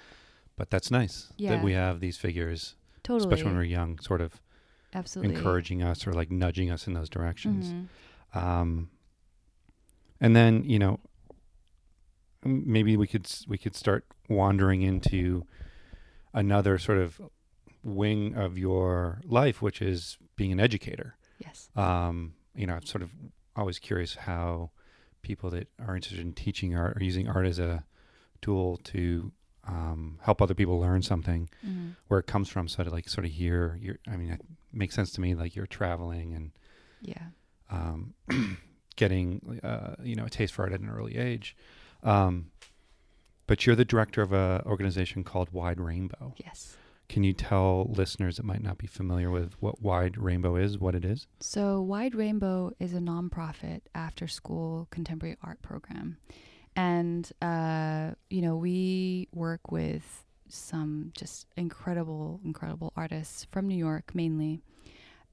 But 0.56 0.70
that's 0.70 0.90
nice 0.90 1.32
Yeah. 1.38 1.56
that 1.56 1.64
we 1.64 1.72
have 1.72 2.00
these 2.00 2.18
figures, 2.18 2.76
Totally. 3.02 3.26
especially 3.26 3.46
when 3.50 3.56
we're 3.56 3.64
young, 3.64 3.98
sort 3.98 4.20
of 4.20 4.40
Absolutely. 4.94 5.34
encouraging 5.34 5.82
us 5.82 6.06
or 6.06 6.12
like 6.12 6.30
nudging 6.30 6.70
us 6.70 6.86
in 6.86 6.92
those 6.92 7.08
directions. 7.08 7.66
Mhm. 8.34 8.38
Um, 8.38 8.90
and 10.20 10.36
then 10.36 10.62
you 10.64 10.78
know, 10.78 11.00
maybe 12.44 12.96
we 12.96 13.06
could 13.06 13.26
we 13.48 13.56
could 13.58 13.74
start 13.74 14.04
wandering 14.28 14.82
into 14.82 15.46
another 16.34 16.78
sort 16.78 16.98
of 16.98 17.20
wing 17.82 18.34
of 18.34 18.58
your 18.58 19.20
life, 19.24 19.60
which 19.62 19.80
is 19.82 20.18
being 20.36 20.52
an 20.52 20.60
educator. 20.60 21.16
Yes. 21.38 21.70
Um, 21.74 22.34
you 22.54 22.66
know, 22.66 22.74
I'm 22.74 22.84
sort 22.86 23.02
of 23.02 23.10
always 23.56 23.78
curious 23.78 24.14
how 24.14 24.70
people 25.22 25.50
that 25.50 25.68
are 25.78 25.94
interested 25.94 26.20
in 26.20 26.32
teaching 26.32 26.74
art 26.76 26.96
or 26.96 27.04
using 27.04 27.28
art 27.28 27.46
as 27.46 27.58
a 27.58 27.84
tool 28.40 28.78
to 28.84 29.32
um, 29.64 30.18
help 30.22 30.42
other 30.42 30.54
people 30.54 30.80
learn 30.80 31.02
something, 31.02 31.48
Mhm. 31.64 31.94
where 32.08 32.18
it 32.18 32.26
comes 32.26 32.48
from. 32.48 32.66
So 32.68 32.82
to 32.82 32.90
like 32.90 33.08
sort 33.08 33.24
of 33.24 33.30
hear 33.32 33.78
your, 33.80 33.98
I 34.08 34.16
mean, 34.16 34.30
it 34.30 34.40
makes 34.72 34.94
sense 34.94 35.12
to 35.12 35.20
me. 35.20 35.34
Like 35.34 35.54
you're 35.54 35.66
traveling 35.66 36.34
and 36.34 36.50
Yeah. 37.00 37.28
um, 37.70 38.14
getting 38.96 39.60
uh, 39.62 39.94
you 40.02 40.14
know 40.16 40.24
a 40.26 40.30
taste 40.30 40.52
for 40.54 40.62
art 40.62 40.72
at 40.72 40.80
an 40.80 40.90
early 40.90 41.16
age. 41.16 41.56
Um, 42.02 42.50
but 43.46 43.64
you're 43.66 43.76
the 43.76 43.84
director 43.84 44.22
of 44.22 44.32
a 44.32 44.62
organization 44.66 45.24
called 45.24 45.50
Wide 45.52 45.78
Rainbow. 45.80 46.34
Yes. 46.38 46.76
Can 47.12 47.24
you 47.24 47.34
tell 47.34 47.92
listeners 47.94 48.38
that 48.38 48.46
might 48.46 48.62
not 48.62 48.78
be 48.78 48.86
familiar 48.86 49.30
with 49.30 49.52
what 49.60 49.82
Wide 49.82 50.16
Rainbow 50.16 50.56
is, 50.56 50.78
what 50.78 50.94
it 50.94 51.04
is? 51.04 51.26
So 51.40 51.78
Wide 51.82 52.14
Rainbow 52.14 52.72
is 52.80 52.94
a 52.94 53.00
nonprofit 53.00 53.82
after 53.94 54.26
school 54.26 54.88
contemporary 54.90 55.36
art 55.42 55.60
program. 55.60 56.16
And, 56.74 57.30
uh, 57.42 58.12
you 58.30 58.40
know, 58.40 58.56
we 58.56 59.28
work 59.34 59.70
with 59.70 60.24
some 60.48 61.12
just 61.14 61.48
incredible, 61.54 62.40
incredible 62.46 62.94
artists 62.96 63.46
from 63.50 63.68
New 63.68 63.76
York 63.76 64.14
mainly 64.14 64.62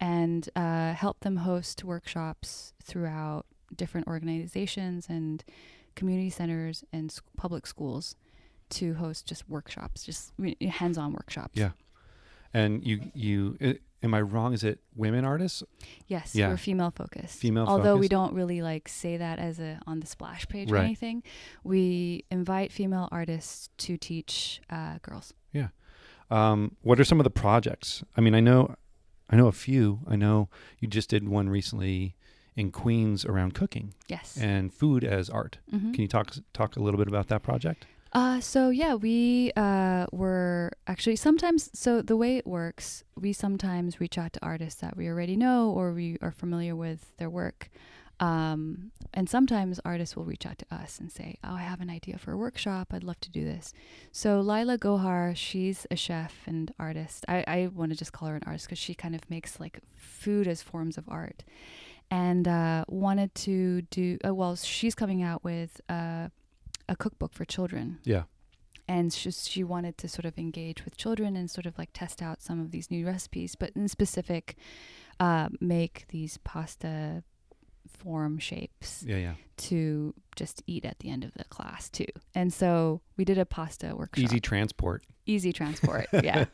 and 0.01 0.49
uh, 0.57 0.91
help 0.91 1.21
them 1.21 1.37
host 1.37 1.85
workshops 1.85 2.73
throughout 2.83 3.45
different 3.73 4.05
organizations 4.07 5.07
and 5.07 5.45
community 5.95 6.29
centers 6.29 6.83
and 6.91 7.09
s- 7.09 7.21
public 7.37 7.65
schools 7.65 8.17
to 8.71 8.93
host 8.95 9.25
just 9.27 9.47
workshops, 9.49 10.03
just 10.03 10.31
hands-on 10.61 11.13
workshops. 11.13 11.53
Yeah. 11.57 11.71
And 12.53 12.85
you, 12.85 13.11
you, 13.13 13.57
am 14.01 14.13
I 14.13 14.21
wrong? 14.21 14.53
Is 14.53 14.63
it 14.63 14.79
women 14.95 15.23
artists? 15.25 15.61
Yes, 16.07 16.33
Yeah. 16.35 16.49
we're 16.49 16.57
female 16.57 16.91
focused. 16.91 17.39
Female 17.39 17.65
focused. 17.65 17.77
Although 17.77 17.97
we 17.97 18.07
don't 18.07 18.33
really 18.33 18.61
like 18.61 18.87
say 18.87 19.17
that 19.17 19.37
as 19.39 19.59
a 19.59 19.79
on 19.85 19.99
the 19.99 20.07
splash 20.07 20.47
page 20.47 20.71
or 20.71 20.77
anything, 20.77 21.21
we 21.63 22.25
invite 22.31 22.71
female 22.71 23.07
artists 23.11 23.69
to 23.79 23.97
teach 23.97 24.61
uh, 24.69 24.97
girls. 25.01 25.33
Yeah. 25.53 25.67
Um, 26.31 26.75
what 26.81 26.99
are 26.99 27.03
some 27.03 27.19
of 27.19 27.23
the 27.23 27.29
projects? 27.29 28.03
I 28.17 28.21
mean, 28.21 28.33
I 28.35 28.39
know, 28.39 28.75
I 29.29 29.35
know 29.35 29.47
a 29.47 29.51
few. 29.51 29.99
I 30.07 30.15
know 30.15 30.49
you 30.79 30.87
just 30.87 31.09
did 31.09 31.27
one 31.27 31.49
recently 31.49 32.15
in 32.55 32.71
Queens 32.71 33.25
around 33.25 33.53
cooking 33.53 33.93
Yes. 34.07 34.37
and 34.41 34.73
food 34.73 35.03
as 35.03 35.29
art. 35.29 35.59
Mhm. 35.71 35.93
Can 35.93 36.01
you 36.01 36.07
talk 36.07 36.35
talk 36.51 36.75
a 36.75 36.79
little 36.81 36.97
bit 36.97 37.07
about 37.07 37.27
that 37.27 37.41
project? 37.43 37.85
Uh, 38.11 38.39
so 38.39 38.69
yeah, 38.69 38.95
we 38.95 39.51
uh, 39.55 40.07
were 40.11 40.71
actually 40.87 41.15
sometimes. 41.15 41.69
So 41.73 42.01
the 42.01 42.17
way 42.17 42.37
it 42.37 42.47
works, 42.47 43.03
we 43.15 43.33
sometimes 43.33 43.99
reach 43.99 44.17
out 44.17 44.33
to 44.33 44.39
artists 44.41 44.81
that 44.81 44.97
we 44.97 45.07
already 45.07 45.35
know 45.35 45.69
or 45.69 45.93
we 45.93 46.17
are 46.21 46.31
familiar 46.31 46.75
with 46.75 47.15
their 47.17 47.29
work, 47.29 47.69
um, 48.19 48.91
and 49.13 49.29
sometimes 49.29 49.79
artists 49.85 50.15
will 50.15 50.25
reach 50.25 50.45
out 50.47 50.57
to 50.57 50.65
us 50.71 50.97
and 50.99 51.11
say, 51.11 51.37
"Oh, 51.43 51.53
I 51.53 51.61
have 51.61 51.81
an 51.81 51.89
idea 51.91 52.17
for 52.17 52.31
a 52.31 52.37
workshop. 52.37 52.87
I'd 52.91 53.03
love 53.03 53.19
to 53.21 53.29
do 53.29 53.43
this." 53.45 53.73
So 54.11 54.41
Laila 54.41 54.79
Gohar, 54.79 55.35
she's 55.35 55.85
a 55.91 55.95
chef 55.95 56.33
and 56.47 56.73
artist. 56.79 57.25
I, 57.27 57.43
I 57.47 57.67
want 57.67 57.91
to 57.91 57.97
just 57.97 58.11
call 58.11 58.29
her 58.29 58.35
an 58.35 58.43
artist 58.47 58.65
because 58.65 58.79
she 58.79 58.95
kind 58.95 59.13
of 59.13 59.29
makes 59.29 59.59
like 59.59 59.81
food 59.95 60.47
as 60.47 60.63
forms 60.63 60.97
of 60.97 61.05
art, 61.07 61.43
and 62.09 62.47
uh, 62.47 62.85
wanted 62.87 63.35
to 63.35 63.83
do. 63.83 64.17
Uh, 64.25 64.33
well, 64.33 64.55
she's 64.55 64.95
coming 64.95 65.21
out 65.21 65.43
with. 65.43 65.79
Uh, 65.87 66.29
a 66.89 66.95
cookbook 66.95 67.33
for 67.33 67.45
children 67.45 67.99
Yeah. 68.03 68.23
and 68.87 69.13
she, 69.13 69.31
she 69.31 69.63
wanted 69.63 69.97
to 69.99 70.07
sort 70.09 70.25
of 70.25 70.37
engage 70.37 70.83
with 70.83 70.97
children 70.97 71.35
and 71.37 71.49
sort 71.49 71.65
of 71.65 71.77
like 71.77 71.89
test 71.93 72.21
out 72.21 72.41
some 72.41 72.59
of 72.59 72.71
these 72.71 72.89
new 72.91 73.05
recipes 73.05 73.55
but 73.55 73.69
in 73.75 73.87
specific 73.87 74.55
uh, 75.19 75.49
make 75.61 76.05
these 76.09 76.37
pasta 76.43 77.23
form 77.87 78.37
shapes 78.39 79.03
Yeah, 79.05 79.17
yeah. 79.17 79.33
to 79.57 80.13
just 80.35 80.61
eat 80.67 80.85
at 80.85 80.99
the 80.99 81.09
end 81.09 81.23
of 81.23 81.33
the 81.35 81.43
class 81.45 81.89
too 81.89 82.05
and 82.35 82.53
so 82.53 83.01
we 83.17 83.25
did 83.25 83.37
a 83.37 83.45
pasta 83.45 83.95
workshop 83.95 84.23
Easy 84.23 84.39
transport. 84.39 85.03
Easy 85.29 85.51
transport 85.53 86.07
yeah 86.29 86.45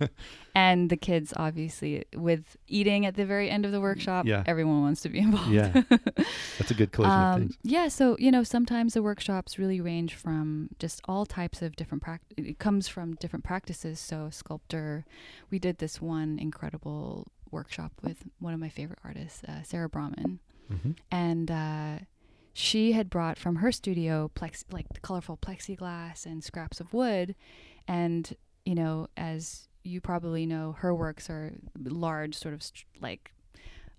and 0.53 0.89
the 0.89 0.97
kids 0.97 1.33
obviously 1.37 2.03
with 2.15 2.57
eating 2.67 3.05
at 3.05 3.15
the 3.15 3.25
very 3.25 3.49
end 3.49 3.65
of 3.65 3.71
the 3.71 3.79
workshop 3.79 4.25
Yeah. 4.25 4.43
everyone 4.45 4.81
wants 4.81 5.01
to 5.03 5.09
be 5.09 5.19
involved 5.19 5.51
Yeah. 5.51 5.71
That's 6.57 6.71
a 6.71 6.73
good 6.73 6.91
collision 6.91 7.19
of 7.21 7.35
um, 7.35 7.41
things. 7.41 7.57
yeah, 7.63 7.87
so 7.87 8.15
you 8.19 8.31
know, 8.31 8.43
sometimes 8.43 8.93
the 8.93 9.01
workshops 9.03 9.57
really 9.57 9.79
range 9.81 10.13
from 10.15 10.69
just 10.79 11.01
all 11.05 11.25
types 11.25 11.61
of 11.61 11.75
different 11.75 12.01
practice. 12.03 12.33
It 12.37 12.59
comes 12.59 12.87
from 12.87 13.15
different 13.15 13.45
practices. 13.45 13.99
So 13.99 14.29
sculptor, 14.31 15.05
we 15.51 15.57
did 15.59 15.77
this 15.77 16.01
one 16.01 16.37
incredible 16.39 17.27
workshop 17.51 17.91
with 18.01 18.23
one 18.39 18.53
of 18.53 18.59
my 18.59 18.69
favorite 18.69 18.99
artists, 19.03 19.43
uh, 19.47 19.63
Sarah 19.63 19.89
Braman, 19.89 20.39
hmm 20.69 20.91
and 21.11 21.49
uh, 21.51 21.99
she 22.53 22.93
had 22.93 23.09
brought 23.09 23.37
from 23.37 23.57
her 23.57 23.71
studio 23.71 24.31
plex 24.35 24.63
like 24.71 24.87
colorful 25.01 25.37
plexiglass 25.37 26.25
and 26.25 26.43
scraps 26.43 26.79
of 26.79 26.93
wood, 26.93 27.35
and 27.87 28.33
you 28.65 28.75
know, 28.75 29.07
as 29.15 29.67
you 29.83 30.01
probably 30.01 30.45
know, 30.45 30.73
her 30.79 30.93
works 30.93 31.29
are 31.29 31.53
large, 31.83 32.35
sort 32.35 32.53
of 32.53 32.63
str- 32.63 32.85
like 32.99 33.31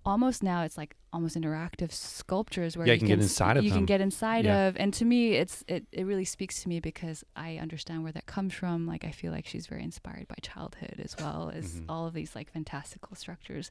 almost 0.05 0.41
now 0.41 0.61
it's 0.63 0.77
like 0.77 0.95
almost 1.11 1.35
interactive 1.35 1.91
sculptures 1.91 2.77
where 2.77 2.87
Yeah, 2.87 2.93
you 2.93 2.95
you 2.95 2.99
can 2.99 3.07
get 3.09 3.19
inside 3.19 3.57
of 3.57 3.63
you 3.65 3.69
them. 3.71 3.79
can 3.79 3.85
get 3.85 3.99
inside 3.99 4.45
Yeah. 4.45 4.67
of 4.67 4.77
and 4.77 4.93
to 4.93 5.03
me 5.03 5.33
it's 5.33 5.65
it, 5.67 5.85
it 5.91 6.05
really 6.05 6.23
speaks 6.23 6.61
to 6.63 6.69
me 6.69 6.79
because 6.79 7.25
i 7.35 7.57
understand 7.57 8.03
where 8.03 8.13
that 8.13 8.25
comes 8.25 8.53
from 8.53 8.87
like 8.87 9.03
i 9.03 9.11
feel 9.11 9.33
like 9.33 9.45
she's 9.45 9.67
very 9.67 9.83
inspired 9.83 10.25
by 10.29 10.35
childhood 10.41 11.01
as 11.03 11.13
well 11.19 11.51
as 11.53 11.73
Mhm. 11.81 11.85
all 11.89 12.07
of 12.07 12.13
these 12.13 12.35
like 12.35 12.49
fantastical 12.49 13.17
structures 13.17 13.69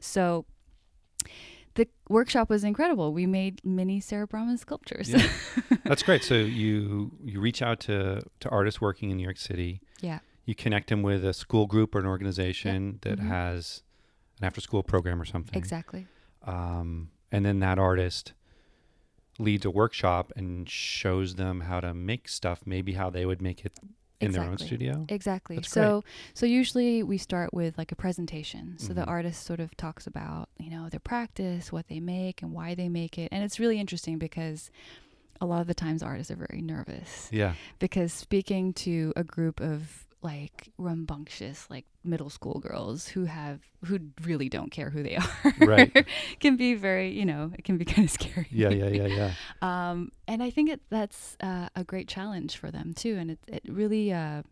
so 0.00 0.46
the 1.74 1.86
workshop 2.08 2.48
was 2.48 2.64
incredible 2.64 3.12
we 3.12 3.26
made 3.26 3.60
mini 3.62 4.00
sarah 4.00 4.26
braman 4.26 4.56
sculptures 4.58 5.10
Yeah. 5.10 5.28
That's 5.84 6.02
great. 6.02 6.22
So 6.24 6.32
you 6.34 7.12
you 7.22 7.40
reach 7.40 7.60
out 7.60 7.80
to 7.80 8.22
to 8.40 8.48
artists 8.48 8.80
working 8.80 9.10
in 9.10 9.18
New 9.18 9.22
York 9.24 9.36
City. 9.36 9.82
yeah 10.00 10.20
You 10.44 10.54
connect 10.54 10.88
them 10.90 11.02
with 11.02 11.24
a 11.24 11.32
school 11.32 11.66
group 11.66 11.94
or 11.94 12.00
an 12.00 12.06
organization 12.06 12.98
that 13.02 13.18
Mhm. 13.18 13.28
has 13.28 13.82
an 14.40 14.44
after 14.46 14.60
school 14.60 14.82
program 14.82 15.20
or 15.20 15.24
something. 15.24 15.56
exactly 15.58 16.06
Um, 16.42 17.10
and 17.32 17.44
then 17.46 17.60
that 17.60 17.78
artist 17.78 18.34
leads 19.38 19.64
a 19.64 19.70
workshop 19.70 20.32
and 20.36 20.68
shows 20.68 21.34
them 21.36 21.62
how 21.62 21.80
to 21.80 21.94
make 21.94 22.28
stuff, 22.28 22.62
maybe 22.66 22.92
how 22.92 23.10
they 23.10 23.24
would 23.26 23.40
make 23.42 23.64
it 23.64 23.72
in 24.20 24.30
their 24.32 24.42
own 24.44 24.56
studio. 24.58 25.04
Exactly. 25.08 25.56
That's 25.56 25.70
so 25.70 26.04
so 26.34 26.46
usually 26.46 27.02
we 27.02 27.18
start 27.18 27.52
with 27.52 27.76
like 27.76 27.90
a 27.92 27.96
presentation. 27.96 28.78
So 28.78 28.94
the 28.94 29.02
Mhm. 29.02 29.08
artist 29.08 29.42
sort 29.44 29.60
of 29.60 29.76
talks 29.76 30.06
about, 30.06 30.48
you 30.58 30.70
know, 30.70 30.88
their 30.88 31.00
practice, 31.00 31.72
what 31.72 31.88
they 31.88 31.98
make 32.00 32.42
and 32.42 32.52
why 32.52 32.74
they 32.74 32.88
make 32.88 33.18
it. 33.18 33.28
And 33.32 33.42
it's 33.42 33.58
really 33.58 33.78
interesting 33.80 34.18
because 34.18 34.70
a 35.40 35.46
lot 35.46 35.60
of 35.60 35.66
the 35.66 35.74
times 35.74 36.02
artists 36.02 36.30
are 36.30 36.36
very 36.36 36.62
nervous 36.62 37.28
Yeah. 37.32 37.54
because 37.78 38.12
speaking 38.12 38.72
to 38.74 39.12
a 39.16 39.24
group 39.24 39.60
of 39.60 40.06
like 40.24 40.72
rambunctious 40.78 41.66
like 41.70 41.84
middle 42.02 42.30
school 42.30 42.58
girls 42.58 43.08
who 43.08 43.26
have 43.26 43.60
who 43.84 43.98
really 44.24 44.48
don't 44.48 44.70
care 44.72 44.90
who 44.90 45.02
they 45.02 45.16
are 45.22 45.52
Right. 45.58 45.92
can 46.40 46.56
be 46.56 46.74
very 46.74 47.10
you 47.10 47.26
know 47.26 47.52
it 47.58 47.62
can 47.64 47.76
be 47.78 47.84
kind 47.94 48.06
of 48.06 48.10
scary 48.10 48.46
Yeah, 48.50 48.70
yeah, 48.70 48.88
yeah, 48.88 49.06
yeah. 49.06 49.30
um, 49.62 50.10
and 50.26 50.42
I 50.42 50.50
think 50.50 50.70
it, 50.70 50.80
that's 50.90 51.36
uh, 51.42 51.68
a 51.76 51.84
great 51.84 52.08
challenge 52.08 52.56
for 52.56 52.70
them 52.70 52.94
too, 52.94 53.14
and 53.20 53.30
it 53.32 53.38
it 53.46 53.62
really, 53.68 54.12
uh, 54.12 54.42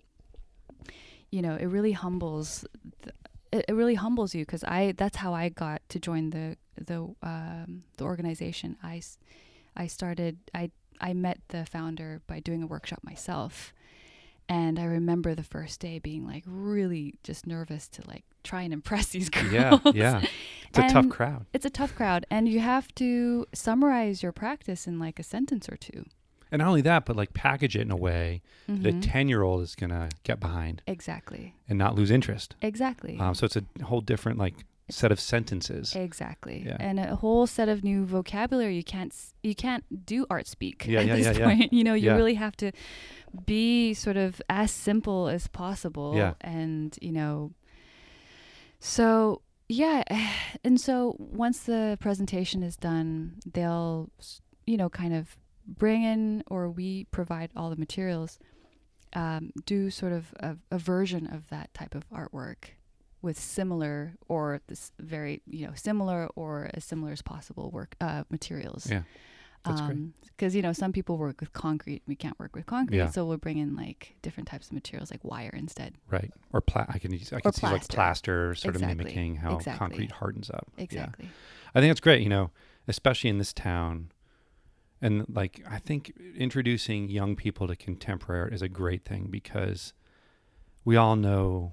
you 1.31 1.41
know, 1.43 1.55
it 1.57 1.67
really 1.67 1.93
humbles. 1.93 2.65
Th- 3.03 3.15
it, 3.53 3.65
it 3.69 3.73
really 3.75 3.95
humbles 3.95 4.35
you 4.35 4.43
because 4.45 4.65
I 4.65 4.93
that's 4.97 5.17
how 5.17 5.33
I 5.35 5.49
got 5.49 5.81
to 5.91 5.99
join 5.99 6.31
the 6.31 6.57
the 6.77 6.99
um, 7.23 7.85
the 7.97 8.05
organization. 8.05 8.77
I 8.83 9.03
I 9.77 9.87
started 9.87 10.39
I 10.55 10.71
I 11.01 11.15
met 11.15 11.39
the 11.49 11.65
founder 11.65 12.21
by 12.27 12.41
doing 12.41 12.63
a 12.63 12.67
workshop 12.67 13.01
myself. 13.03 13.73
And 14.49 14.79
I 14.79 14.85
remember 14.85 15.35
the 15.35 15.43
first 15.43 15.81
day 15.81 15.99
being 15.99 16.27
like 16.27 16.45
really 16.47 17.15
just 17.23 17.47
nervous 17.47 17.89
to 17.89 18.03
like 18.07 18.25
try 18.45 18.63
and 18.63 18.73
impress 18.73 19.07
these 19.11 19.31
girls. 19.31 19.53
Yeah, 19.53 19.79
yeah. 19.95 20.21
It's 20.69 20.79
a 20.79 20.89
tough 20.89 21.09
crowd. 21.09 21.47
It's 21.53 21.65
a 21.67 21.71
tough 21.71 21.95
crowd, 21.95 22.27
and 22.31 22.49
you 22.49 22.61
have 22.61 22.95
to 22.97 23.47
summarize 23.55 24.23
your 24.23 24.33
practice 24.33 24.87
in 24.87 24.99
like 24.99 25.19
a 25.19 25.23
sentence 25.23 25.69
or 25.69 25.77
two. 25.77 26.05
And 26.51 26.61
not 26.61 26.69
only 26.69 26.83
that, 26.83 27.07
but 27.07 27.17
like 27.17 27.33
package 27.33 27.77
it 27.77 27.81
in 27.83 27.91
a 27.91 27.97
way 27.97 28.43
that 28.69 28.87
a 28.91 28.93
Mhm. 28.93 29.01
10 29.03 29.29
year 29.29 29.43
old 29.43 29.63
is 29.63 29.75
going 29.75 29.89
to 29.91 30.11
get 30.23 30.39
behind 30.39 30.83
Exactly. 30.87 31.55
and 31.67 31.79
not 31.79 31.95
lose 31.95 32.11
interest. 32.11 32.57
Exactly. 32.61 33.19
Um, 33.19 33.35
so 33.35 33.47
it's 33.47 33.57
a 33.57 33.65
whole 33.85 34.03
different 34.03 34.39
like 34.39 34.55
set 34.93 35.11
of 35.13 35.19
sentences. 35.21 35.95
exactly. 35.97 36.63
Yeah. 36.67 36.77
And 36.79 36.99
a 37.01 37.17
whole 37.17 37.47
set 37.47 37.69
of 37.69 37.83
new 37.83 38.05
vocabulary. 38.05 38.77
You 38.77 38.85
can't 38.85 39.15
you 39.43 39.55
can't 39.55 40.05
do 40.07 40.27
art 40.31 40.47
speak 40.47 40.87
Yeah, 40.87 41.01
at 41.01 41.07
yeah, 41.07 41.17
this 41.17 41.39
point. 41.39 41.73
You 41.79 41.85
know, 41.85 41.95
you 41.95 42.13
really 42.13 42.35
have 42.35 42.57
to 42.57 42.73
be 43.47 43.95
sort 43.95 44.17
of 44.17 44.41
as 44.49 44.71
simple 44.71 45.29
as 45.29 45.49
possible. 45.49 46.15
Yeah. 46.17 46.35
And 46.41 46.97
you 47.01 47.13
know, 47.13 47.53
so 48.81 49.43
yeah, 49.69 50.03
and 50.65 50.81
so 50.81 51.17
once 51.19 51.61
the 51.61 51.97
presentation 52.01 52.63
is 52.63 52.77
done, 52.77 53.39
they'll 53.53 54.11
you 54.67 54.77
know 54.77 54.89
kind 54.89 55.15
of 55.15 55.37
bring 55.67 56.03
in 56.03 56.43
or 56.49 56.69
we 56.69 57.05
provide 57.05 57.51
all 57.57 57.71
the 57.71 57.77
materials. 57.77 58.39
Um, 59.15 59.53
do 59.67 59.91
sort 59.91 60.13
of 60.13 60.33
a, 60.41 60.57
a 60.71 60.79
version 60.79 61.27
of 61.27 61.51
that 61.51 61.75
type 61.75 61.95
of 61.95 62.09
artwork 62.09 62.71
with 63.23 63.39
similar 63.39 64.15
or 64.29 64.61
this 64.67 64.93
very 64.99 65.43
you 65.47 65.67
know 65.67 65.73
similar 65.75 66.29
or 66.37 66.71
as 66.75 66.85
similar 66.85 67.13
as 67.13 67.23
possible 67.23 67.71
work 67.71 67.95
uh, 68.01 68.25
materials. 68.31 68.89
Yeah, 68.91 69.03
that's 69.65 69.81
great. 69.81 69.99
Because 70.37 70.55
you 70.57 70.63
know 70.63 70.73
some 70.73 70.93
people 70.93 71.17
work 71.19 71.41
with 71.41 71.53
concrete, 71.53 72.03
we 72.07 72.17
can't 72.17 72.39
work 72.41 72.55
with 72.57 72.67
concrete, 72.67 72.99
Yeah. 72.99 73.11
so 73.11 73.25
we'll 73.25 73.37
bring 73.39 73.59
in 73.59 73.77
like 73.77 74.17
different 74.23 74.49
types 74.49 74.67
of 74.67 74.73
materials 74.73 75.11
like 75.13 75.23
wire 75.25 75.55
instead. 75.55 75.95
Right. 76.11 76.33
Or 76.53 76.61
pla- 76.61 76.87
I 76.89 76.99
can 76.99 77.13
use, 77.13 77.33
I 77.33 77.41
can 77.41 77.53
see 77.53 77.65
like 77.67 77.75
plaster. 77.77 77.95
plaster 77.95 78.55
sort 78.57 78.75
Exactly. 78.75 78.93
of 78.93 78.99
mimicking 78.99 79.37
how 79.37 79.57
Exactly. 79.57 79.79
concrete 79.79 80.13
hardens 80.13 80.51
up. 80.51 80.67
Yeah. 80.77 80.83
Exactly. 80.85 81.29
I 81.75 81.81
think 81.81 81.93
it's 81.93 82.01
great, 82.01 82.23
you 82.23 82.29
know, 82.29 82.51
especially 82.89 83.31
in 83.31 83.39
this 83.39 83.53
town. 83.53 84.11
And 85.01 85.25
like, 85.29 85.63
I 85.69 85.79
think 85.79 86.13
introducing 86.37 87.09
young 87.09 87.35
people 87.37 87.67
to 87.69 87.77
contemporary 87.77 88.41
art 88.43 88.55
is 88.55 88.63
a 88.63 88.69
great 88.69 89.05
thing 89.05 89.29
because 89.31 89.93
we 90.85 90.97
all 90.97 91.15
know 91.17 91.73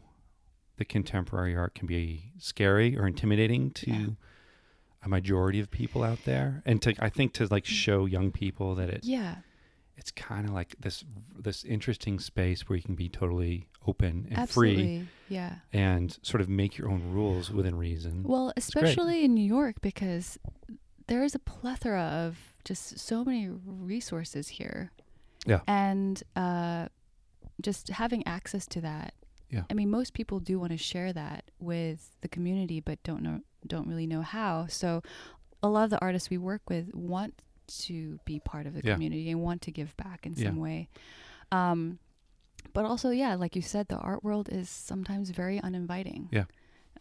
that 0.79 0.89
contemporary 0.89 1.55
art 1.55 1.75
can 1.75 1.85
be 1.87 2.31
scary 2.39 2.97
or 2.97 3.05
intimidating 3.05 3.69
to 3.71 3.91
Yeah. 3.91 4.07
a 5.03 5.09
majority 5.09 5.59
of 5.59 5.69
people 5.69 6.03
out 6.03 6.23
there. 6.25 6.63
And 6.65 6.81
to, 6.81 6.95
I 6.99 7.09
think 7.09 7.33
to 7.33 7.45
like 7.47 7.65
show 7.65 8.05
young 8.05 8.31
people 8.31 8.75
that 8.75 8.89
it, 8.89 9.03
Yeah. 9.03 9.35
it's 9.95 10.09
kind 10.11 10.47
of 10.47 10.53
like 10.53 10.75
this, 10.79 11.03
this 11.37 11.63
interesting 11.63 12.19
space 12.19 12.67
where 12.67 12.77
you 12.77 12.83
can 12.83 12.95
be 12.95 13.09
totally 13.09 13.67
open 13.85 14.27
and 14.31 14.49
free 14.49 15.07
Yeah. 15.29 15.55
and 15.73 16.17
sort 16.21 16.41
of 16.41 16.49
make 16.49 16.77
your 16.77 16.89
own 16.89 17.11
rules 17.11 17.51
within 17.51 17.75
reason. 17.75 18.23
Well, 18.23 18.51
especially 18.57 19.23
in 19.25 19.33
New 19.35 19.45
York 19.45 19.81
because 19.81 20.37
there 21.07 21.23
is 21.23 21.35
a 21.35 21.39
plethora 21.39 22.03
of 22.03 22.37
just 22.65 22.99
so 22.99 23.23
many 23.25 23.49
resources 23.49 24.47
here. 24.49 24.91
Yeah. 25.45 25.61
And 25.67 26.21
uh, 26.35 26.87
just 27.61 27.89
having 27.89 28.25
access 28.27 28.65
to 28.67 28.81
that. 28.81 29.13
Yeah. 29.49 29.63
I 29.69 29.73
mean, 29.73 29.89
most 29.89 30.13
people 30.13 30.39
do 30.39 30.59
want 30.59 30.71
to 30.71 30.77
share 30.77 31.11
that 31.13 31.45
with 31.59 32.11
the 32.21 32.27
community, 32.27 32.79
but 32.79 33.01
don't 33.03 33.21
know, 33.23 33.41
don't 33.65 33.87
really 33.87 34.07
know 34.07 34.21
how. 34.21 34.67
So, 34.67 35.01
a 35.61 35.67
lot 35.67 35.83
of 35.85 35.89
the 35.89 35.99
artists 36.01 36.29
we 36.29 36.37
work 36.37 36.61
with 36.69 36.93
want 36.93 37.41
to 37.85 38.19
be 38.25 38.39
part 38.39 38.65
of 38.65 38.73
the 38.73 38.81
Yeah. 38.83 38.93
community 38.93 39.29
and 39.29 39.41
want 39.41 39.61
to 39.63 39.71
give 39.71 39.95
back 39.97 40.25
in 40.25 40.33
Yeah. 40.33 40.45
some 40.49 40.57
way. 40.57 40.87
Um, 41.51 41.99
but 42.73 42.85
also, 42.85 43.09
yeah, 43.09 43.35
like 43.35 43.55
you 43.55 43.61
said, 43.61 43.87
the 43.87 43.97
art 43.97 44.23
world 44.23 44.49
is 44.51 44.69
sometimes 44.69 45.31
very 45.31 45.59
uninviting. 45.59 46.29
Yeah. 46.31 46.45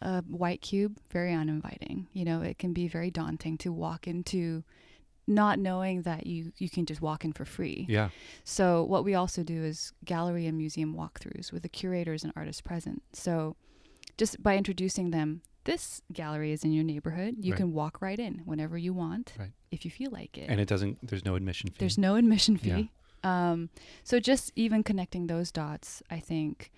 A 0.01 0.21
white 0.23 0.61
cube, 0.61 0.97
very 1.11 1.33
uninviting. 1.33 2.07
You 2.13 2.25
know, 2.25 2.41
it 2.41 2.57
can 2.57 2.73
be 2.73 2.87
very 2.87 3.11
daunting 3.11 3.57
to 3.59 3.71
walk 3.71 4.07
into 4.07 4.63
not 5.29 5.59
knowing 5.59 6.01
that 6.01 6.25
you, 6.27 6.51
you 6.57 6.69
can 6.69 6.85
just 6.85 7.01
walk 7.01 7.23
in 7.23 7.31
for 7.33 7.45
free. 7.45 7.85
yeah. 7.87 8.09
So 8.43 8.83
what 8.83 9.03
we 9.05 9.13
also 9.13 9.43
do 9.43 9.63
is 9.63 9.93
gallery 10.03 10.45
and 10.47 10.57
museum 10.57 10.95
walkthroughs 10.95 11.51
with 11.53 11.61
the 11.63 11.69
curators 11.69 12.23
and 12.23 12.33
artists 12.35 12.61
present. 12.61 13.03
So 13.13 13.55
just 14.17 14.41
by 14.43 14.57
introducing 14.57 15.11
them, 15.11 15.41
this 15.65 16.01
gallery 16.11 16.51
is 16.51 16.63
in 16.63 16.71
your 16.73 16.83
neighborhood. 16.83 17.35
You 17.39 17.51
Right. 17.53 17.57
can 17.57 17.73
walk 17.73 18.01
right 18.01 18.17
in 18.19 18.39
whenever 18.45 18.77
you 18.77 18.91
want, 18.91 19.33
Right. 19.37 19.51
if 19.71 19.85
you 19.85 19.91
feel 19.91 20.09
like 20.11 20.37
it. 20.37 20.49
And 20.49 20.59
it 20.59 20.67
doesn't, 20.67 20.97
there's 21.07 21.23
no 21.23 21.35
admission 21.35 21.69
fee. 21.69 21.75
There's 21.79 21.97
no 21.97 22.15
admission 22.15 22.59
Yeah. 22.61 22.75
fee. 22.77 22.91
Um, 23.23 23.69
so 24.03 24.19
just 24.19 24.51
even 24.55 24.81
connecting 24.83 25.27
those 25.27 25.51
dots, 25.51 26.01
I 26.09 26.19
think, 26.19 26.71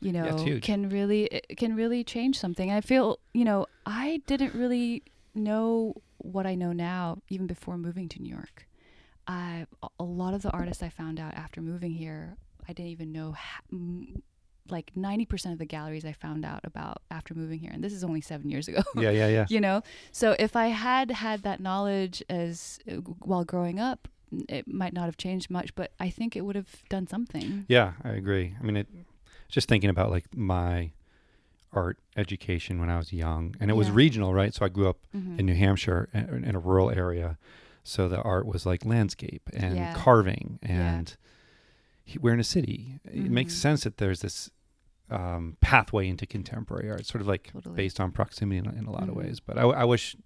you 0.00 0.12
know, 0.12 0.36
huge. 0.36 0.62
can 0.62 0.88
really 0.88 1.24
it 1.24 1.56
can 1.58 1.74
really 1.76 2.02
change 2.04 2.38
something. 2.38 2.70
I 2.70 2.80
feel, 2.80 3.18
you 3.34 3.44
know, 3.44 3.66
I 3.84 4.22
didn't 4.26 4.54
really 4.54 5.02
know 5.34 5.94
what 6.22 6.46
I 6.46 6.54
know 6.54 6.72
now 6.72 7.18
even 7.28 7.46
before 7.46 7.76
moving 7.78 8.08
to 8.10 8.22
New 8.22 8.30
York. 8.30 8.66
I 9.26 9.66
a- 10.00 10.04
lot 10.04 10.34
of 10.34 10.42
the 10.42 10.50
artists 10.50 10.82
I 10.82 10.88
found 10.88 11.20
out 11.20 11.34
after 11.34 11.60
moving 11.60 11.92
here, 11.92 12.36
I 12.68 12.72
didn't 12.72 12.90
even 12.90 13.12
know 13.12 13.32
ha- 13.32 13.62
m- 13.72 14.22
like 14.68 14.92
90% 14.96 15.52
of 15.52 15.58
the 15.58 15.64
galleries 15.66 16.04
I 16.04 16.12
found 16.12 16.44
out 16.44 16.60
about 16.64 17.02
after 17.10 17.34
moving 17.34 17.58
here 17.58 17.70
and 17.72 17.82
this 17.82 17.92
is 17.92 18.04
only 18.04 18.20
7 18.20 18.48
years 18.48 18.68
ago 18.68 18.80
yeah, 18.96 19.10
yeah, 19.10 19.26
yeah. 19.26 19.46
you 19.54 19.60
know 19.60 19.82
so 20.12 20.36
if 20.38 20.54
i 20.54 20.68
had 20.68 21.10
had 21.10 21.42
that 21.42 21.58
knowledge 21.58 22.22
as 22.30 22.78
uh, 22.88 22.94
while 23.30 23.44
growing 23.44 23.80
up 23.80 24.06
it 24.48 24.68
might 24.68 24.92
not 24.92 25.06
have 25.06 25.16
changed 25.16 25.50
much 25.50 25.74
but 25.74 25.90
i 25.98 26.08
think 26.08 26.36
it 26.36 26.42
would 26.42 26.54
have 26.54 26.88
done 26.88 27.08
something 27.08 27.66
Yeah, 27.68 27.94
I 28.04 28.10
agree. 28.10 28.54
I 28.58 28.62
mean, 28.62 28.76
it, 28.76 28.86
just 29.48 29.68
thinking 29.68 29.90
about 29.90 30.10
like 30.12 30.26
my 30.34 30.92
art 31.72 31.98
education 32.16 32.78
when 32.80 32.90
I 32.90 32.98
was 32.98 33.12
young, 33.12 33.54
and 33.60 33.70
it 33.70 33.74
was 33.74 33.90
regional, 33.90 34.34
right? 34.34 34.52
So 34.54 34.64
I 34.64 34.68
grew 34.68 34.88
up 34.88 34.98
Mhm. 35.14 35.38
in 35.38 35.46
New 35.46 35.54
Hampshire 35.54 36.08
in, 36.12 36.44
in 36.44 36.54
a 36.54 36.58
rural 36.58 36.90
area. 36.90 37.38
So 37.84 38.08
the 38.08 38.20
art 38.22 38.46
was 38.46 38.64
like 38.66 38.84
landscape 38.84 39.48
and 39.54 39.76
Yeah. 39.76 39.94
carving, 39.94 40.58
and 40.62 41.16
he- 42.04 42.18
we're 42.18 42.34
in 42.34 42.40
a 42.40 42.44
city. 42.44 43.00
It 43.04 43.30
makes 43.30 43.54
Mhm. 43.54 43.58
sense 43.58 43.84
that 43.84 43.96
there's 43.98 44.20
this 44.20 44.50
um, 45.10 45.58
pathway 45.60 46.08
into 46.08 46.24
contemporary 46.24 46.90
art, 46.90 47.04
sort 47.04 47.20
of 47.20 47.26
like 47.26 47.50
Totally. 47.52 47.74
based 47.76 48.00
on 48.00 48.12
proximity 48.12 48.56
in, 48.56 48.66
in 48.78 48.86
a 48.86 48.90
lot 48.90 49.02
of 49.02 49.10
Mhm. 49.10 49.16
ways. 49.18 49.40
But 49.40 49.58
I, 49.58 49.62
I 49.62 49.84
wish, 49.84 50.14
I 50.14 50.18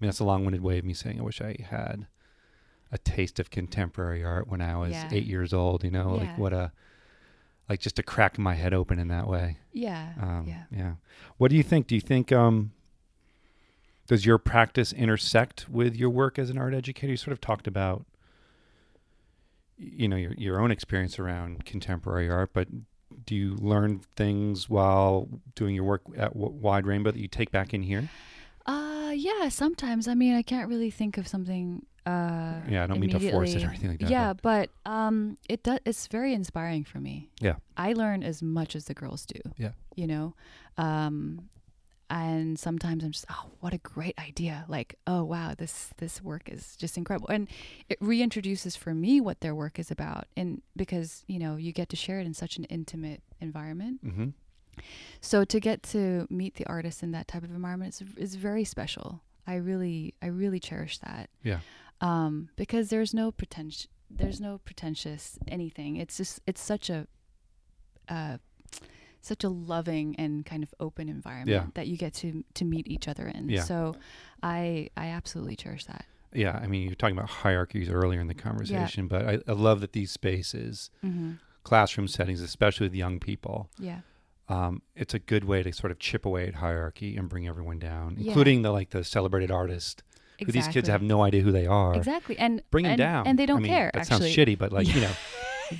mean, 0.00 0.08
that's 0.08 0.20
a 0.20 0.24
long-winded 0.24 0.62
way 0.62 0.78
of 0.78 0.86
me 0.86 0.94
saying 0.94 1.18
I 1.20 1.22
wish 1.22 1.42
I 1.42 1.54
had 1.68 2.06
a 2.90 2.96
taste 2.96 3.38
of 3.38 3.50
contemporary 3.50 4.24
art 4.24 4.48
when 4.48 4.62
I 4.62 4.74
was 4.76 4.92
Yeah. 4.92 5.08
eight 5.12 5.26
years 5.26 5.52
old. 5.52 5.84
You 5.84 5.90
know, 5.90 6.14
Yeah. 6.14 6.20
like 6.22 6.38
what 6.38 6.54
a, 6.54 6.72
like 7.68 7.80
just 7.80 7.96
to 7.96 8.02
crack 8.02 8.38
my 8.38 8.54
head 8.54 8.74
open 8.74 8.98
in 8.98 9.08
that 9.08 9.26
way. 9.28 9.56
yeah 9.72 10.12
Um, 10.20 10.44
yeah 10.46 10.64
yeah. 10.70 10.92
What 11.38 11.50
do 11.50 11.56
you 11.56 11.62
think? 11.62 11.86
Do 11.86 11.94
you 11.94 12.00
think 12.00 12.30
um, 12.32 12.72
does 14.06 14.26
your 14.26 14.38
practice 14.38 14.92
intersect 14.92 15.68
with 15.68 15.96
your 15.96 16.10
work 16.10 16.38
as 16.38 16.50
an 16.50 16.58
art 16.58 16.74
educator? 16.74 17.10
You 17.12 17.16
sort 17.16 17.32
of 17.32 17.40
talked 17.40 17.66
about, 17.66 18.04
you 19.78 20.08
know, 20.08 20.16
your 20.16 20.32
your 20.34 20.60
own 20.60 20.70
experience 20.70 21.18
around 21.18 21.64
contemporary 21.64 22.28
art, 22.30 22.50
but 22.52 22.68
do 23.26 23.34
you 23.34 23.54
learn 23.56 24.00
things 24.16 24.68
while 24.68 25.28
doing 25.54 25.74
your 25.74 25.84
work 25.84 26.02
at 26.16 26.32
w- 26.34 26.52
Wide 26.52 26.86
Rainbow 26.86 27.10
that 27.10 27.20
you 27.20 27.28
take 27.28 27.50
back 27.50 27.72
in 27.74 27.82
here? 27.82 28.08
uh 28.64 29.10
yeah 29.12 29.48
sometimes 29.48 30.06
i 30.06 30.14
mean 30.14 30.36
i 30.36 30.40
can't 30.42 30.68
really 30.68 30.88
think 30.88 31.18
of 31.18 31.26
something 31.26 31.84
uh 32.06 32.60
Yeah, 32.68 32.84
I 32.84 32.86
don't 32.86 32.98
mean 33.00 33.10
to 33.10 33.20
force 33.30 33.54
it 33.54 33.62
or 33.64 33.68
anything 33.68 33.90
like 33.90 34.00
that, 34.00 34.10
yeah 34.10 34.32
but 34.32 34.70
um 34.86 35.38
it 35.48 35.62
does 35.62 35.78
it's 35.84 36.06
very 36.08 36.32
inspiring 36.34 36.84
for 36.84 36.98
me 36.98 37.30
Yeah. 37.40 37.56
i 37.76 37.92
learn 37.92 38.22
as 38.22 38.42
much 38.42 38.74
as 38.74 38.86
the 38.86 38.94
girls 38.94 39.24
do 39.26 39.40
Yeah. 39.56 39.72
you 39.94 40.06
know 40.06 40.34
um 40.76 41.48
and 42.10 42.58
sometimes 42.58 43.02
I'm 43.04 43.10
just 43.12 43.24
oh 43.30 43.46
what 43.60 43.72
a 43.72 43.78
great 43.78 44.18
idea 44.18 44.66
like 44.68 44.96
oh 45.06 45.24
wow 45.24 45.54
this 45.56 45.90
this 45.96 46.20
work 46.22 46.48
is 46.50 46.76
just 46.76 46.98
incredible 46.98 47.28
and 47.28 47.48
it 47.88 47.98
reintroduces 48.00 48.76
for 48.76 48.92
me 48.94 49.18
what 49.20 49.40
their 49.40 49.54
work 49.54 49.78
is 49.78 49.90
about 49.90 50.26
and 50.36 50.60
because 50.76 51.24
you 51.26 51.38
know 51.38 51.56
you 51.56 51.72
get 51.72 51.88
to 51.90 51.96
share 51.96 52.18
it 52.20 52.26
in 52.26 52.34
such 52.34 52.56
an 52.58 52.64
intimate 52.64 53.22
environment 53.40 54.04
Mm-hmm. 54.04 54.28
so 55.20 55.44
to 55.44 55.60
get 55.60 55.82
to 55.84 56.26
meet 56.30 56.54
the 56.56 56.66
artist 56.66 57.02
in 57.02 57.12
that 57.12 57.28
type 57.28 57.44
of 57.44 57.50
environment 57.50 57.98
is, 58.00 58.08
is 58.16 58.34
very 58.34 58.64
special 58.64 59.22
I 59.46 59.54
really 59.56 60.14
I 60.20 60.26
really 60.26 60.60
cherish 60.60 60.98
that 60.98 61.30
Yeah. 61.42 61.60
Um, 62.02 62.50
because 62.56 62.90
there's 62.90 63.14
no 63.14 63.32
pretentious 63.32 63.88
there's 64.10 64.40
no 64.42 64.58
pretentious 64.58 65.38
anything 65.48 65.96
it's 65.96 66.18
just 66.18 66.40
it's 66.46 66.60
such 66.60 66.90
a 66.90 67.06
uh, 68.10 68.36
such 69.22 69.42
a 69.44 69.48
loving 69.48 70.14
and 70.18 70.44
kind 70.44 70.62
of 70.62 70.74
open 70.80 71.08
environment 71.08 71.48
Yeah. 71.48 71.66
that 71.74 71.86
you 71.86 71.96
get 71.96 72.12
to 72.14 72.44
to 72.54 72.64
meet 72.66 72.86
each 72.88 73.08
other 73.08 73.26
in 73.28 73.48
Yeah. 73.48 73.62
so 73.62 73.94
i 74.42 74.90
i 74.98 75.06
absolutely 75.06 75.56
cherish 75.56 75.84
that 75.86 76.04
Yeah. 76.34 76.58
I 76.62 76.66
mean, 76.66 76.86
you're 76.86 76.94
talking 76.94 77.16
about 77.16 77.28
hierarchies 77.30 77.88
earlier 77.90 78.18
in 78.20 78.26
the 78.26 78.34
conversation, 78.34 79.06
but 79.06 79.26
I, 79.28 79.38
I 79.46 79.52
love 79.52 79.80
that 79.82 79.92
these 79.92 80.10
spaces, 80.10 80.88
mm-hmm. 81.04 81.32
classroom 81.62 82.08
settings, 82.08 82.40
especially 82.40 82.86
with 82.86 82.94
young 82.94 83.18
people, 83.20 83.68
yeah 83.78 84.00
um, 84.48 84.82
it's 84.96 85.14
a 85.14 85.18
good 85.18 85.44
way 85.44 85.62
to 85.62 85.72
sort 85.72 85.90
of 85.92 85.98
chip 85.98 86.26
away 86.26 86.46
at 86.48 86.56
hierarchy 86.56 87.16
and 87.16 87.28
bring 87.28 87.46
everyone 87.46 87.78
down, 87.78 88.16
Yeah. 88.18 88.26
including 88.28 88.62
the 88.62 88.70
like 88.72 88.90
the 88.90 89.04
celebrated 89.04 89.50
artist. 89.50 90.02
Who 90.46 90.52
these 90.52 90.68
kids 90.68 90.88
have 90.88 91.02
no 91.02 91.22
idea 91.22 91.42
who 91.42 91.52
they 91.52 91.66
are. 91.66 91.94
exactly 91.94 92.38
and 92.38 92.62
Bring 92.70 92.84
them 92.84 92.92
and, 92.92 92.98
down, 92.98 93.26
and 93.26 93.38
they 93.38 93.46
don't 93.46 93.58
I 93.58 93.60
mean, 93.62 93.72
care 93.72 93.90
That 93.94 94.00
actually 94.10 94.32
sounds 94.32 94.36
shitty, 94.48 94.58
but 94.58 94.72
like 94.72 94.92
you 94.94 95.00
know, 95.06 95.10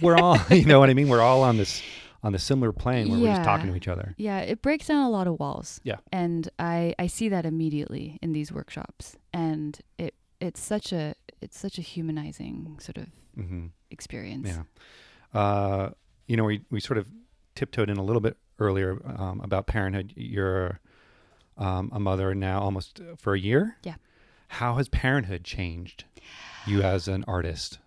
we're 0.01 0.17
all 0.17 0.39
you 0.51 0.65
know 0.65 0.79
what 0.81 0.91
I 0.91 0.95
mean. 0.95 1.09
We're 1.09 1.21
all 1.23 1.43
on 1.43 1.57
this 1.57 1.83
on 2.25 2.33
the 2.33 2.39
similar 2.39 2.73
plane 2.73 3.11
where 3.11 3.19
we're 3.19 3.29
just 3.35 3.43
talking 3.43 3.69
to 3.69 3.75
each 3.77 3.89
other. 3.89 4.15
yeah 4.17 4.39
it 4.39 4.63
breaks 4.63 4.87
down 4.87 5.03
a 5.05 5.11
lot 5.11 5.27
of 5.27 5.41
walls 5.41 5.81
Yeah. 5.83 5.97
and 6.13 6.49
i 6.57 6.95
i 6.97 7.09
see 7.09 7.29
that 7.31 7.45
immediately 7.45 8.21
in 8.23 8.33
these 8.33 8.53
workshops 8.53 9.17
and 9.35 9.81
it 9.99 10.15
it's 10.41 10.61
such 10.61 10.93
a 10.93 11.17
it's 11.41 11.59
such 11.59 11.79
a 11.79 11.83
humanizing 11.83 12.79
sort 12.81 12.99
of 12.99 13.07
hmm 13.35 13.67
experience 13.91 14.47
Yeah. 14.49 14.63
Uh, 15.35 15.91
you 16.29 16.37
know, 16.37 16.45
we, 16.45 16.63
we 16.71 16.79
sort 16.81 16.99
of 16.99 17.07
tiptoed 17.55 17.91
in 17.91 17.97
a 17.97 18.03
little 18.05 18.21
bit 18.21 18.37
earlier 18.59 18.99
um, 19.19 19.41
about 19.43 19.67
parenthood. 19.67 20.13
You're 20.17 20.79
um, 21.59 21.91
a 21.93 21.99
mother 21.99 22.35
now 22.35 22.61
almost 22.61 23.01
for 23.19 23.35
a 23.35 23.39
year. 23.39 23.77
Yeah. 23.83 23.95
How 24.53 24.75
has 24.75 24.89
parenthood 24.89 25.45
changed 25.45 26.05
you 26.67 26.83
as 26.83 27.09
an 27.09 27.25
artist 27.27 27.79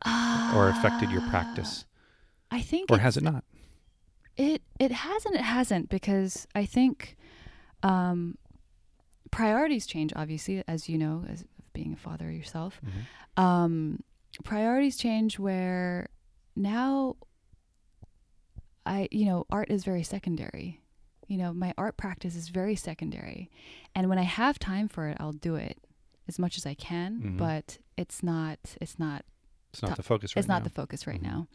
or 0.56 0.70
affected 0.70 1.12
your 1.12 1.22
practice? 1.30 1.86
i 2.52 2.60
think 2.62 2.92
Or 2.92 2.98
has 3.00 3.18
it 3.18 3.24
not? 3.24 3.44
It 4.38 4.62
it 4.80 4.92
hasn't 4.92 5.36
it 5.36 5.42
hasn't 5.42 5.90
because 5.90 6.48
I 6.56 6.66
think 6.66 7.18
um, 7.84 8.38
priorities 9.32 9.86
change. 9.86 10.12
Obviously, 10.16 10.64
as 10.68 10.90
you 10.90 10.98
know, 10.98 11.24
as 11.30 11.46
being 11.74 11.94
a 11.94 11.98
father 11.98 12.32
yourself, 12.32 12.82
Mhm. 12.84 13.42
um, 13.44 14.04
priorities 14.44 14.98
change 14.98 15.38
where 15.40 16.10
now 16.56 17.16
I 18.86 19.08
you 19.12 19.26
know 19.26 19.46
art 19.50 19.70
is 19.70 19.84
very 19.84 20.04
secondary. 20.04 20.82
You 21.28 21.38
know, 21.38 21.54
my 21.54 21.74
art 21.78 21.96
practice 21.98 22.36
is 22.36 22.50
very 22.50 22.76
secondary, 22.76 23.50
and 23.96 24.10
when 24.10 24.18
I 24.20 24.24
have 24.24 24.58
time 24.60 24.88
for 24.88 25.08
it, 25.10 25.18
I'll 25.20 25.32
do 25.50 25.56
it 25.56 25.78
as 26.28 26.40
much 26.40 26.58
as 26.58 26.66
I 26.66 26.74
can. 26.74 27.22
Mhm. 27.22 27.38
But 27.38 27.78
it's 27.98 28.22
not 28.24 28.60
it's 28.82 28.98
not 29.00 29.24
It's 29.74 29.82
not 29.82 29.96
the 29.98 30.04
focus 30.04 30.36
right 30.36 30.40
it's 30.42 30.48
not 30.48 30.60
now. 30.62 30.64
the 30.66 30.70
focus 30.70 31.06
right 31.08 31.20
Mhm. 31.22 31.24
now. 31.32 31.48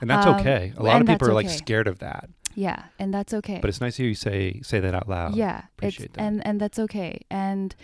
and 0.00 0.10
that's 0.10 0.26
um, 0.26 0.36
okay. 0.40 0.72
A 0.76 0.82
lot 0.82 1.00
of 1.00 1.06
people 1.06 1.28
are 1.28 1.32
like 1.34 1.46
okay. 1.46 1.56
scared 1.56 1.88
of 1.88 1.98
that, 2.00 2.28
Yeah, 2.54 2.84
and 2.98 3.12
that's 3.14 3.32
okay. 3.32 3.58
but 3.62 3.68
it's 3.70 3.80
nice 3.80 3.96
to 3.96 4.02
hear 4.02 4.08
you 4.10 4.14
say 4.14 4.60
say 4.62 4.78
that 4.80 4.94
out 4.94 5.08
loud. 5.08 5.34
yeah 5.36 5.62
appreciate 5.78 6.12
that. 6.14 6.20
and 6.22 6.46
and 6.46 6.60
that's 6.60 6.78
okay 6.78 7.20
and 7.30 7.74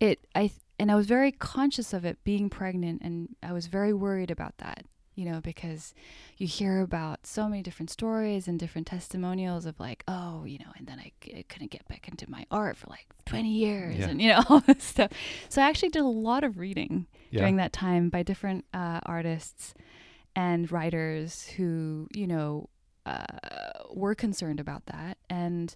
it 0.00 0.18
i 0.34 0.50
and 0.80 0.90
i 0.90 0.94
was 0.96 1.06
very 1.06 1.30
conscious 1.32 1.92
of 1.92 2.04
it 2.04 2.16
being 2.24 2.48
pregnant 2.50 3.02
and 3.02 3.36
i 3.42 3.52
was 3.52 3.66
very 3.66 3.92
worried 3.92 4.30
about 4.30 4.54
that 4.58 4.84
you 5.14 5.24
know 5.24 5.40
because 5.40 5.92
you 6.38 6.46
hear 6.46 6.80
about 6.80 7.26
so 7.26 7.48
many 7.48 7.62
different 7.62 7.90
stories 7.90 8.46
and 8.48 8.58
different 8.58 8.86
testimonials 8.86 9.66
of 9.66 9.78
like 9.80 10.02
oh 10.08 10.44
you 10.44 10.58
know 10.58 10.70
and 10.76 10.86
then 10.86 10.98
i, 10.98 11.10
c- 11.22 11.34
I 11.38 11.42
couldn't 11.48 11.70
get 11.70 11.86
back 11.88 12.08
into 12.08 12.30
my 12.30 12.46
art 12.50 12.76
for 12.76 12.86
like 12.88 13.06
20 13.26 13.48
years 13.50 13.96
Yeah. 13.98 14.08
and 14.08 14.22
you 14.22 14.28
know 14.28 14.42
all 14.48 14.60
this 14.66 14.82
stuff 14.84 15.10
so 15.48 15.60
i 15.62 15.68
actually 15.68 15.88
did 15.90 16.02
a 16.02 16.06
lot 16.08 16.44
of 16.44 16.58
reading 16.58 17.06
Yeah. 17.30 17.40
during 17.40 17.56
that 17.56 17.72
time 17.72 18.08
by 18.08 18.22
different 18.22 18.64
uh, 18.72 19.00
artists 19.04 19.74
and 20.36 20.70
writers 20.70 21.48
who 21.48 22.08
you 22.14 22.26
know 22.26 22.68
uh, 23.04 23.24
were 23.92 24.14
concerned 24.14 24.60
about 24.60 24.86
that 24.86 25.18
and 25.28 25.74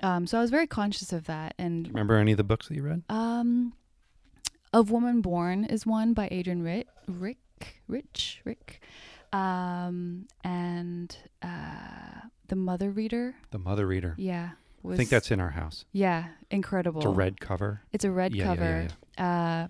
um, 0.00 0.28
so 0.28 0.38
I 0.38 0.40
was 0.40 0.50
very 0.50 0.68
conscious 0.68 1.12
of 1.12 1.24
that 1.26 1.54
and 1.58 1.88
Remember 1.88 2.16
any 2.18 2.30
of 2.30 2.36
the 2.38 2.44
books 2.44 2.68
that 2.68 2.74
you 2.76 2.82
read? 2.84 3.02
um, 3.10 3.72
of 4.72 4.90
Woman 4.92 5.20
Born 5.20 5.64
is 5.64 5.84
one 5.84 6.14
by 6.14 6.28
Adrienne 6.30 6.62
Rick 6.62 6.86
Rick 7.08 7.38
Rich 7.88 8.40
Rick 8.44 8.80
um, 9.32 10.26
and 10.44 11.16
uh, 11.42 12.20
the 12.48 12.56
Mother 12.56 12.90
Reader 12.90 13.34
The 13.50 13.58
Mother 13.58 13.86
Reader. 13.86 14.14
yeah 14.18 14.50
I 14.88 14.96
think 14.96 15.10
that's 15.10 15.30
in 15.30 15.40
our 15.40 15.50
house. 15.50 15.84
yeah 15.92 16.28
incredible 16.50 17.00
It's 17.00 17.06
a 17.06 17.10
red 17.10 17.40
cover. 17.40 17.82
it's 17.92 18.04
a 18.04 18.10
red 18.10 18.34
Yeah, 18.34 18.44
yeah, 18.44 18.48
cover 18.54 18.88
yeah, 19.18 19.62
Uh, 19.64 19.68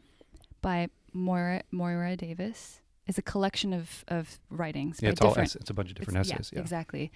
by 0.62 0.88
Moyra 1.14 1.62
Moyra 1.72 2.16
Davis. 2.16 2.80
It's 3.06 3.18
a 3.18 3.22
collection 3.22 3.72
of 3.72 4.04
of 4.08 4.38
writings. 4.50 5.00
Yeah, 5.02 5.10
it's 5.10 5.20
all 5.22 5.36
ess- 5.38 5.56
it's 5.56 5.70
a 5.70 5.74
bunch 5.74 5.90
of 5.90 5.96
different 5.96 6.18
it's- 6.18 6.30
essays. 6.32 6.50
Yeah, 6.52 6.58
Yeah. 6.58 6.62
exactly. 6.62 7.10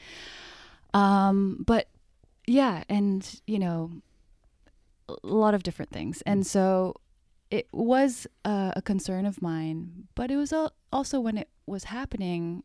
Um, 0.95 1.63
but 1.67 1.89
yeah, 2.47 2.85
and 2.89 3.41
you 3.47 3.59
know, 3.59 3.91
a 5.09 5.15
lot 5.23 5.55
of 5.55 5.63
different 5.63 5.91
things, 5.93 6.19
Mm. 6.19 6.33
and 6.33 6.47
so 6.47 6.97
it 7.53 7.69
was 7.73 8.27
a, 8.45 8.73
a 8.77 8.83
concern 8.83 9.27
of 9.27 9.41
mine. 9.43 10.09
But 10.15 10.31
it 10.31 10.37
was 10.37 10.53
al- 10.53 10.73
also 10.93 11.21
when 11.21 11.37
it 11.39 11.49
was 11.67 11.85
happening. 11.85 12.63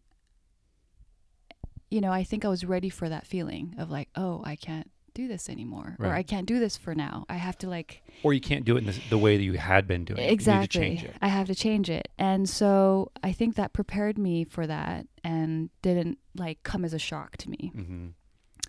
You 1.90 2.02
know, 2.02 2.12
I 2.12 2.24
think 2.24 2.44
I 2.44 2.50
was 2.50 2.66
ready 2.66 2.90
for 2.90 3.08
that 3.08 3.26
feeling 3.26 3.76
of 3.78 3.90
like, 3.90 4.10
oh, 4.16 4.42
I 4.46 4.56
can't 4.58 4.90
do 5.14 5.28
this 5.28 5.50
anymore, 5.50 5.96
or 6.00 6.08
I 6.14 6.22
can't 6.22 6.46
do 6.46 6.60
this 6.60 6.78
for 6.78 6.94
now. 6.94 7.26
I 7.30 7.36
have 7.38 7.58
to 7.60 7.70
like 7.70 8.04
Or 8.24 8.34
you 8.34 8.42
can't 8.42 8.66
do 8.66 8.76
it 8.76 8.80
in 8.80 8.86
the, 8.86 9.02
the 9.10 9.18
way 9.18 9.36
that 9.38 9.44
you 9.44 9.54
had 9.54 9.88
been 9.88 10.06
doing. 10.06 10.20
it. 10.20 10.32
exactly 10.32 10.82
You 10.84 10.90
need 10.90 10.96
to 11.00 11.02
change 11.06 11.16
it. 11.16 11.20
i 11.24 11.28
have 11.28 11.48
to 11.48 11.56
change 11.56 11.90
it 11.90 12.08
and 12.20 12.48
so 12.48 13.12
i 13.24 13.32
think 13.32 13.56
that 13.56 13.74
prepared 13.74 14.18
me 14.20 14.44
for 14.44 14.68
that 14.68 15.08
and 15.24 15.72
didn't 15.82 16.20
like 16.36 16.62
come 16.62 16.86
as 16.86 16.94
a 16.94 17.00
shock 17.00 17.36
to 17.38 17.50
me 17.50 17.72
hmm 17.74 18.08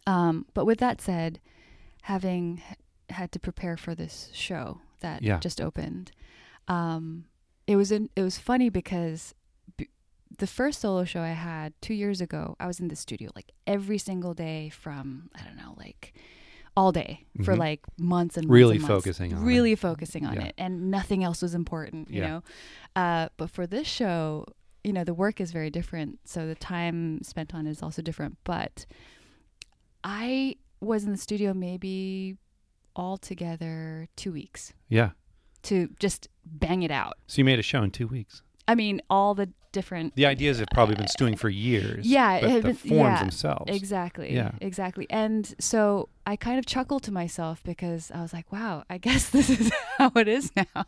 um, 0.06 0.46
but 0.54 0.64
with 0.64 0.78
that 0.78 1.02
said 1.02 1.38
having 2.02 2.62
had 3.10 3.30
to 3.32 3.38
prepare 3.38 3.76
for 3.76 3.94
this 3.94 4.30
show 4.32 4.80
that 5.00 5.22
Yeah. 5.22 5.38
just 5.40 5.60
opened 5.60 6.10
um, 6.68 7.24
it 7.66 7.76
was 7.76 7.90
in, 7.92 8.10
it 8.16 8.22
was 8.22 8.38
funny 8.38 8.68
because 8.70 9.34
b- 9.76 9.88
the 10.38 10.46
first 10.46 10.80
solo 10.80 11.04
show 11.04 11.20
i 11.22 11.28
had 11.32 11.72
two 11.80 11.94
years 11.94 12.20
ago 12.20 12.56
i 12.60 12.66
was 12.66 12.78
in 12.80 12.88
the 12.88 12.96
studio 12.96 13.30
like 13.34 13.52
every 13.66 13.98
single 13.98 14.34
day 14.34 14.68
from 14.68 15.30
i 15.34 15.42
don't 15.42 15.56
know 15.56 15.74
like 15.76 16.12
all 16.76 16.92
day 16.92 17.24
for 17.44 17.54
Mhm. 17.54 17.58
like 17.58 17.80
months 17.98 18.36
and 18.36 18.46
months 18.46 18.52
Really 18.54 18.76
and 18.76 18.82
months. 18.82 19.04
focusing 19.04 19.34
on 19.34 19.42
it. 19.42 19.46
really 19.46 19.74
focusing 19.74 20.24
on 20.26 20.34
Yeah. 20.34 20.44
it 20.46 20.54
and 20.58 20.90
nothing 20.90 21.24
else 21.24 21.42
was 21.42 21.54
important 21.54 22.10
you 22.10 22.20
Yeah. 22.20 22.28
know 22.28 22.42
uh, 22.96 23.28
but 23.36 23.50
for 23.50 23.66
this 23.66 23.86
show 23.88 24.44
you 24.84 24.92
know 24.92 25.02
the 25.04 25.14
work 25.14 25.40
is 25.40 25.50
very 25.52 25.70
different 25.70 26.20
so 26.24 26.46
the 26.46 26.54
time 26.54 27.20
spent 27.22 27.52
on 27.54 27.66
it 27.66 27.70
is 27.70 27.82
also 27.82 28.00
different 28.02 28.38
but 28.44 28.86
i 30.04 30.54
was 30.80 31.04
in 31.04 31.10
the 31.12 31.18
studio 31.18 31.52
maybe 31.52 32.36
altogether 32.98 34.08
two 34.16 34.32
weeks 34.32 34.72
Yeah. 34.88 35.10
to 35.64 35.88
just 35.98 36.28
bang 36.44 36.82
it 36.82 36.90
out 36.90 37.14
So 37.26 37.38
you 37.40 37.44
made 37.44 37.58
a 37.58 37.62
show 37.62 37.82
in 37.82 37.90
two 37.90 38.06
weeks. 38.08 38.42
i 38.66 38.74
mean 38.74 39.00
all 39.08 39.34
the 39.34 39.48
different 39.70 40.14
The 40.16 40.24
ideas 40.26 40.58
have 40.60 40.68
probably 40.72 40.94
been 40.94 41.08
stewing 41.08 41.36
for 41.36 41.50
years. 41.50 42.06
Yeah, 42.06 42.36
it 42.36 42.40
but 42.40 42.50
had 42.50 42.62
the 42.62 42.68
been- 42.68 42.76
forms 42.76 42.92
yeah, 43.16 43.18
themselves. 43.20 43.76
Exactly. 43.76 44.34
Yeah. 44.34 44.52
Exactly. 44.62 45.06
And 45.10 45.54
so 45.60 46.08
I 46.26 46.36
kind 46.36 46.58
of 46.58 46.64
chuckled 46.64 47.02
to 47.02 47.12
myself 47.12 47.62
because 47.64 48.10
I 48.10 48.22
was 48.22 48.32
like, 48.32 48.50
"Wow, 48.50 48.84
I 48.88 48.96
guess 49.06 49.28
this 49.28 49.50
is 49.50 49.70
how 49.98 50.10
it 50.16 50.26
is 50.26 50.50
now." 50.56 50.86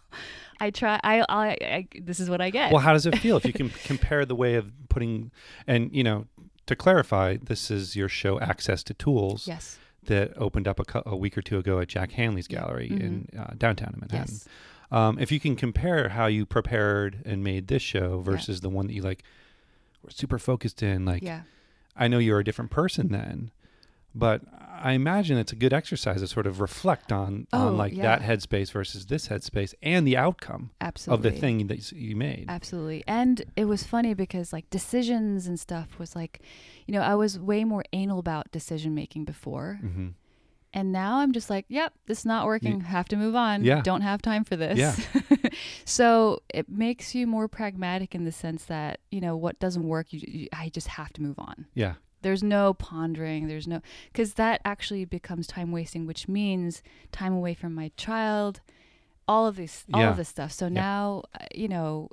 I 0.61 0.71
try. 0.71 0.99
I. 1.05 1.21
I. 1.29 1.49
I 1.79 1.89
this 2.01 2.21
is 2.21 2.31
what 2.31 2.41
I 2.41 2.49
get. 2.49 2.73
Well, 2.73 2.81
how 2.81 2.95
does 2.95 3.05
it 3.05 3.19
feel 3.19 3.37
if 3.37 3.45
you 3.45 3.53
can 3.61 3.69
compare 3.85 4.25
the 4.25 4.35
way 4.35 4.55
of 4.55 4.73
putting, 4.89 5.31
and 5.67 5.95
you 5.95 6.03
know, 6.03 6.27
to 6.65 6.75
clarify, 6.75 7.37
this 7.43 7.71
is 7.71 7.95
your 7.97 8.09
show 8.09 8.41
Access 8.41 8.83
to 8.85 8.95
Tools 8.95 9.47
yes. 9.47 9.79
That 10.11 10.33
opened 10.37 10.69
up 10.69 10.79
a, 10.79 11.03
a 11.07 11.17
week 11.17 11.39
or 11.39 11.43
two 11.43 11.57
ago 11.59 11.79
at 11.81 11.89
Jack 11.89 12.13
Hanley's 12.13 12.47
Yeah. 12.51 12.61
gallery 12.61 12.89
Mhm. 12.91 13.01
in 13.01 13.29
uh, 13.39 13.55
downtown 13.57 13.95
in 13.95 14.01
Manhattan. 14.01 14.35
Yes. 14.35 14.49
Um, 14.93 15.19
if 15.21 15.31
you 15.33 15.39
can 15.41 15.55
compare 15.57 16.09
how 16.11 16.27
you 16.27 16.45
prepared 16.45 17.23
and 17.25 17.43
made 17.45 17.69
this 17.69 17.81
show 17.83 18.21
versus 18.21 18.61
the 18.61 18.69
one 18.69 18.87
that 18.89 18.93
you 18.93 19.03
like 19.03 19.23
were 20.03 20.11
super 20.11 20.39
focused 20.39 20.83
in, 20.83 21.05
like 21.05 21.23
yeah. 21.23 21.43
I 21.97 22.09
know 22.09 22.19
you're 22.19 22.41
a 22.41 22.45
different 22.45 22.71
person 22.73 23.09
then, 23.13 23.51
but 24.15 24.43
I 24.83 24.93
imagine 24.93 25.37
it's 25.37 25.53
a 25.53 25.57
good 25.57 25.73
exercise 25.73 26.21
to 26.21 26.27
sort 26.27 26.47
of 26.47 26.61
reflect 26.61 27.13
on 27.13 27.47
Oh, 27.53 27.69
on 27.69 27.77
like 27.77 27.93
yeah. 27.93 28.03
that 28.17 28.23
headspace 28.23 28.73
versus 28.73 29.07
this 29.07 29.29
headspace 29.29 29.75
and 29.83 30.07
the 30.07 30.17
outcome 30.17 30.71
Absolutely. 30.81 31.29
of 31.29 31.35
the 31.35 31.39
thing 31.41 31.67
that 31.67 31.93
you 31.93 32.17
made. 32.17 32.47
Absolutely. 32.49 33.05
And 33.07 33.43
it 33.57 33.67
was 33.67 33.83
funny 33.85 34.15
because 34.15 34.53
like 34.53 34.69
decisions 34.71 35.47
and 35.47 35.61
stuff 35.61 35.99
was 35.99 36.17
like, 36.17 36.41
you 36.87 36.93
know, 36.95 37.03
I 37.03 37.15
was 37.15 37.39
way 37.39 37.65
more 37.65 37.85
anal 37.93 38.19
about 38.19 38.51
decision 38.53 38.95
making 38.95 39.27
before. 39.27 39.79
hmm 39.83 40.09
And 40.73 40.93
now 40.93 41.19
I'm 41.19 41.33
just 41.33 41.51
like, 41.51 41.67
yep, 41.69 41.93
this 42.07 42.21
is 42.21 42.25
not 42.27 42.47
working. 42.47 42.81
have 42.81 43.09
to 43.09 43.17
move 43.17 43.37
on. 43.37 43.65
Yeah. 43.65 43.83
Don't 43.83 44.03
have 44.03 44.23
time 44.23 44.45
for 44.45 44.57
this. 44.57 44.79
Yeah. 44.79 44.97
so 45.85 46.43
it 46.55 46.69
makes 46.69 47.15
you 47.15 47.27
more 47.27 47.49
pragmatic 47.49 48.15
in 48.15 48.25
the 48.25 48.33
sense 48.33 48.65
that, 48.67 49.01
you 49.11 49.21
know, 49.21 49.37
what 49.37 49.59
doesn't 49.59 49.83
work, 49.87 50.13
you, 50.13 50.21
you 50.27 50.49
I 50.53 50.69
just 50.71 50.89
have 50.89 51.13
to 51.15 51.23
move 51.23 51.39
on. 51.39 51.67
Yeah. 51.75 51.95
There's 52.23 52.43
no 52.43 52.75
pondering. 52.75 53.49
There's 53.49 53.67
no, 53.67 53.81
because 54.13 54.35
that 54.35 54.61
actually 54.65 55.05
becomes 55.05 55.47
time 55.47 55.73
wasting, 55.73 56.07
which 56.07 56.29
means 56.29 56.83
time 57.13 57.33
away 57.33 57.55
from 57.55 57.75
my 57.75 57.91
child, 57.97 58.61
all 59.27 59.47
of 59.47 59.57
this, 59.57 59.85
all 59.95 60.01
Yeah. 60.01 60.11
of 60.11 60.17
this 60.17 60.29
stuff. 60.29 60.53
So 60.53 60.69
now, 60.69 61.23
uh, 61.41 61.47
you 61.55 61.69
know, 61.69 62.09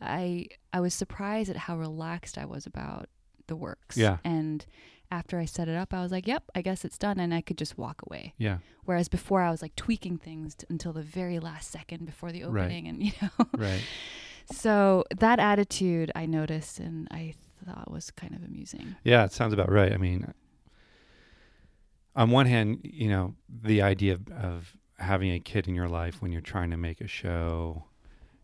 I 0.00 0.48
I 0.72 0.80
was 0.80 0.94
surprised 0.94 1.50
at 1.50 1.56
how 1.56 1.76
relaxed 1.78 2.36
I 2.38 2.44
was 2.44 2.66
about 2.66 3.08
the 3.46 3.56
works. 3.56 3.96
Yeah. 3.96 4.18
And 4.24 4.64
after 5.10 5.38
I 5.38 5.44
set 5.44 5.68
it 5.68 5.76
up, 5.76 5.92
I 5.92 6.00
was 6.02 6.10
like, 6.10 6.26
"Yep, 6.26 6.44
I 6.54 6.62
guess 6.62 6.84
it's 6.84 6.96
done," 6.98 7.20
and 7.20 7.34
I 7.34 7.40
could 7.42 7.58
just 7.58 7.76
walk 7.76 8.00
away. 8.06 8.32
Yeah. 8.38 8.58
Whereas 8.84 9.08
before, 9.08 9.42
I 9.42 9.50
was 9.50 9.60
like 9.62 9.76
tweaking 9.76 10.16
things 10.16 10.54
t- 10.54 10.66
until 10.70 10.92
the 10.92 11.02
very 11.02 11.38
last 11.38 11.70
second 11.70 12.06
before 12.06 12.32
the 12.32 12.44
Right. 12.44 12.62
opening, 12.64 12.88
and 12.88 13.02
you 13.06 13.12
know. 13.20 13.46
Right. 13.56 13.82
so 14.50 15.04
that 15.16 15.38
attitude 15.38 16.10
I 16.16 16.26
noticed, 16.26 16.80
and 16.80 17.06
I 17.10 17.34
thought 17.64 17.90
was 17.90 18.10
kind 18.10 18.34
of 18.34 18.42
amusing. 18.42 18.96
Yeah, 19.04 19.24
it 19.24 19.32
sounds 19.32 19.52
about 19.52 19.70
right. 19.70 19.92
I 19.92 19.96
mean, 19.96 20.32
on 22.14 22.30
one 22.30 22.46
hand, 22.46 22.80
you 22.82 23.08
know, 23.08 23.34
the 23.48 23.82
idea 23.82 24.14
of, 24.14 24.28
of 24.30 24.76
having 24.98 25.30
a 25.32 25.40
kid 25.40 25.66
in 25.66 25.74
your 25.74 25.88
life 25.88 26.20
when 26.22 26.30
you're 26.32 26.40
trying 26.40 26.70
to 26.70 26.76
make 26.76 27.00
a 27.00 27.06
show 27.08 27.84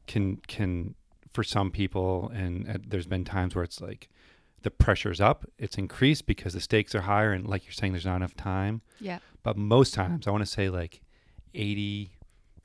can 0.07 0.37
can 0.47 0.95
for 1.35 1.45
some 1.45 1.71
people, 1.71 2.31
and 2.35 2.69
uh, 2.69 2.75
there's 2.87 3.07
been 3.07 3.25
times 3.25 3.55
where 3.55 3.62
it's 3.64 3.81
like 3.81 4.09
the 4.62 4.71
pressure's 4.71 5.21
up, 5.21 5.45
it's 5.59 5.77
increased 5.79 6.27
because 6.27 6.55
the 6.55 6.61
stakes 6.61 6.95
are 6.95 7.03
higher, 7.03 7.33
and 7.33 7.47
like 7.47 7.64
you're 7.64 7.73
saying, 7.73 7.93
there's 7.93 8.07
not 8.07 8.16
enough 8.16 8.35
time. 8.35 8.81
Yeah. 8.99 9.19
But 9.43 9.57
most 9.57 9.95
times, 9.95 10.27
I 10.27 10.31
want 10.31 10.43
to 10.43 10.51
say 10.51 10.69
like 10.69 11.01
80, 11.55 12.11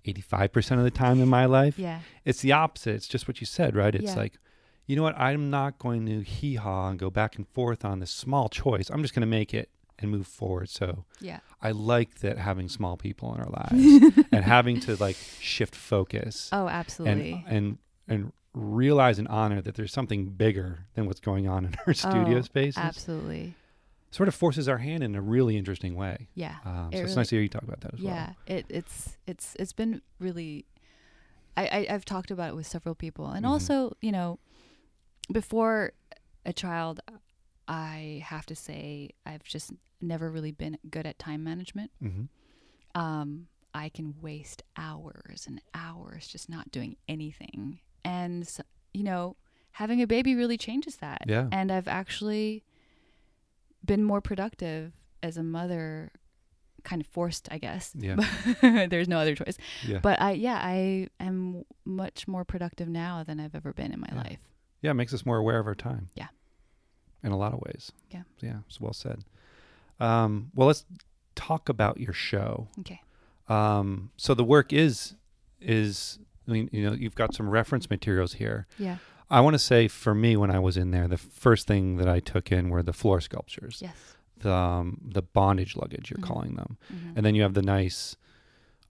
85% 0.06 0.78
of 0.80 0.84
the 0.84 0.90
time 0.92 1.22
in 1.22 1.28
my 1.30 1.46
life, 1.46 1.78
Yeah. 1.78 2.00
it's 2.26 2.42
the 2.42 2.52
opposite. 2.54 2.96
It's 2.96 3.08
just 3.08 3.28
what 3.28 3.40
you 3.42 3.46
said, 3.46 3.76
right? 3.76 3.94
It's 3.94 4.06
Yeah. 4.06 4.16
like, 4.16 4.40
you 4.86 4.96
know 4.96 5.04
what? 5.04 5.18
I'm 5.18 5.50
not 5.50 5.80
going 5.80 6.06
to 6.08 6.22
hee 6.22 6.56
haw 6.56 6.90
and 6.90 7.00
go 7.00 7.10
back 7.10 7.36
and 7.38 7.48
forth 7.48 7.86
on 7.86 8.00
this 8.00 8.12
small 8.12 8.50
choice. 8.50 8.90
I'm 8.90 9.02
just 9.02 9.14
going 9.14 9.22
to 9.22 9.28
make 9.28 9.54
it 9.54 9.70
and 10.00 10.10
move 10.12 10.28
forward. 10.28 10.70
So 10.70 11.06
Yeah. 11.22 11.40
I 11.62 11.72
like 11.72 12.16
that 12.20 12.38
having 12.38 12.68
small 12.68 12.98
people 12.98 13.34
in 13.36 13.40
our 13.42 13.50
lives 13.72 14.18
and 14.32 14.44
having 14.44 14.80
to 14.82 14.96
like 14.98 15.16
shift 15.40 15.76
focus 15.76 16.50
Oh, 16.52 16.68
absolutely. 16.68 17.44
and 17.48 17.78
and 18.08 18.34
realize 18.54 19.18
and 19.20 19.28
honor 19.30 19.62
that 19.62 19.76
there's 19.76 19.94
something 19.94 20.26
bigger 20.30 20.86
than 20.96 21.06
what's 21.08 21.20
going 21.22 21.48
on 21.48 21.66
in 21.66 21.76
our 21.88 21.94
studio 22.06 22.40
Oh, 22.40 22.42
spaces. 22.42 22.78
absolutely. 22.78 23.56
Sort 24.12 24.28
of 24.28 24.36
forces 24.36 24.68
our 24.68 24.78
hand 24.78 25.02
in 25.04 25.16
a 25.16 25.22
really 25.22 25.58
interesting 25.58 25.96
way. 25.96 26.28
Yeah. 26.36 26.56
Um, 26.66 26.90
so 26.92 26.98
It 26.98 27.02
it's 27.02 27.04
really- 27.10 27.16
nice 27.16 27.28
to 27.30 27.36
hear 27.36 27.42
you 27.44 27.50
talk 27.50 27.64
about 27.64 27.82
that 27.82 27.94
as 27.96 28.02
well. 28.02 28.14
yeah. 28.14 28.34
It 28.46 28.66
it's 28.70 29.18
it's 29.26 29.56
it's 29.60 29.74
been 29.74 30.02
really. 30.20 30.66
I, 31.56 31.66
I 31.68 31.88
I've 31.94 32.06
talked 32.06 32.30
about 32.32 32.50
it 32.50 32.56
with 32.56 32.68
several 32.68 32.96
people, 32.96 33.28
and 33.28 33.46
Mhm. 33.46 33.50
also 33.50 33.96
you 34.02 34.12
know, 34.12 34.40
before 35.32 35.94
a 36.46 36.54
child, 36.54 37.00
I 37.68 38.24
have 38.26 38.46
to 38.48 38.56
say 38.56 39.12
I've 39.26 39.44
just 39.44 39.72
never 40.02 40.30
really 40.30 40.52
been 40.52 40.78
good 40.90 41.06
at 41.06 41.18
time 41.20 41.44
management. 41.44 41.92
hmm 42.02 42.24
um, 42.96 43.48
I 43.74 43.90
can 43.90 44.14
waste 44.22 44.62
hours 44.78 45.46
and 45.48 45.60
hours 45.74 46.28
just 46.28 46.48
not 46.48 46.70
doing 46.70 46.96
anything. 47.08 47.80
And, 48.06 48.44
s 48.44 48.62
you 48.94 49.02
know, 49.04 49.36
having 49.72 50.00
a 50.00 50.06
baby 50.06 50.36
really 50.36 50.60
changes 50.60 50.98
that. 50.98 51.24
Yeah. 51.28 51.48
And 51.52 51.72
I've 51.72 51.88
actually 51.88 52.64
been 53.84 54.04
more 54.04 54.22
productive 54.22 54.94
as 55.24 55.38
a 55.38 55.44
mother, 55.44 56.12
kind 56.84 57.02
of 57.02 57.08
forced, 57.08 57.48
I 57.50 57.58
guess. 57.58 57.94
Yeah. 57.98 58.18
There's 58.62 59.08
no 59.08 59.18
other 59.18 59.34
choice. 59.34 59.58
Yeah. 59.88 60.00
But 60.04 60.22
I, 60.22 60.34
yeah, 60.34 60.60
I 60.62 61.10
am 61.20 61.64
much 61.84 62.28
more 62.28 62.46
productive 62.46 62.88
now 62.88 63.24
than 63.24 63.40
I've 63.40 63.56
ever 63.56 63.74
been 63.74 63.92
in 63.92 64.00
my 64.00 64.10
Yeah. 64.12 64.18
life. 64.22 64.40
Yeah, 64.84 64.92
it 64.92 64.96
makes 64.96 65.14
us 65.14 65.26
more 65.26 65.38
aware 65.38 65.58
of 65.60 65.66
our 65.66 65.74
time. 65.74 66.10
Yeah. 66.14 66.28
In 67.24 67.32
a 67.32 67.38
lot 67.38 67.54
of 67.54 67.62
ways. 67.62 67.92
Yeah. 68.12 68.24
Yeah, 68.42 68.58
it's 68.68 68.80
well 68.80 68.94
said. 68.94 69.24
Um, 70.00 70.52
well, 70.54 70.68
let's 70.68 70.86
talk 71.36 71.70
about 71.70 72.00
your 72.00 72.14
show. 72.14 72.68
Okay. 72.82 73.02
Um, 73.50 74.12
so 74.18 74.34
the 74.36 74.44
work 74.44 74.72
is 74.72 75.16
is 75.60 76.20
I 76.48 76.52
mean, 76.52 76.70
you 76.74 76.84
know, 76.88 76.94
you've 76.94 77.16
got 77.16 77.34
some 77.34 77.50
reference 77.50 77.90
materials 77.90 78.34
here. 78.34 78.68
Yeah. 78.78 78.98
I 79.30 79.40
want 79.40 79.54
to 79.54 79.60
say 79.60 79.88
for 79.88 80.14
me 80.14 80.36
when 80.36 80.52
I 80.52 80.60
was 80.60 80.76
in 80.76 80.92
there, 80.92 81.08
the 81.08 81.18
first 81.18 81.66
thing 81.66 81.96
that 81.98 82.08
I 82.10 82.20
took 82.20 82.52
in 82.52 82.70
were 82.70 82.84
the 82.84 82.92
floor 82.94 83.22
sculptures. 83.22 83.80
Yes. 83.82 83.96
The 84.40 84.52
um, 84.54 85.00
the 85.10 85.22
bondage 85.22 85.78
luggage 85.78 86.12
you're 86.12 86.20
Mhm. 86.20 86.24
calling 86.28 86.56
them. 86.56 86.78
Mhm. 86.94 87.14
And 87.16 87.26
then 87.26 87.34
you 87.36 87.42
have 87.44 87.54
the 87.54 87.62
nice 87.62 88.18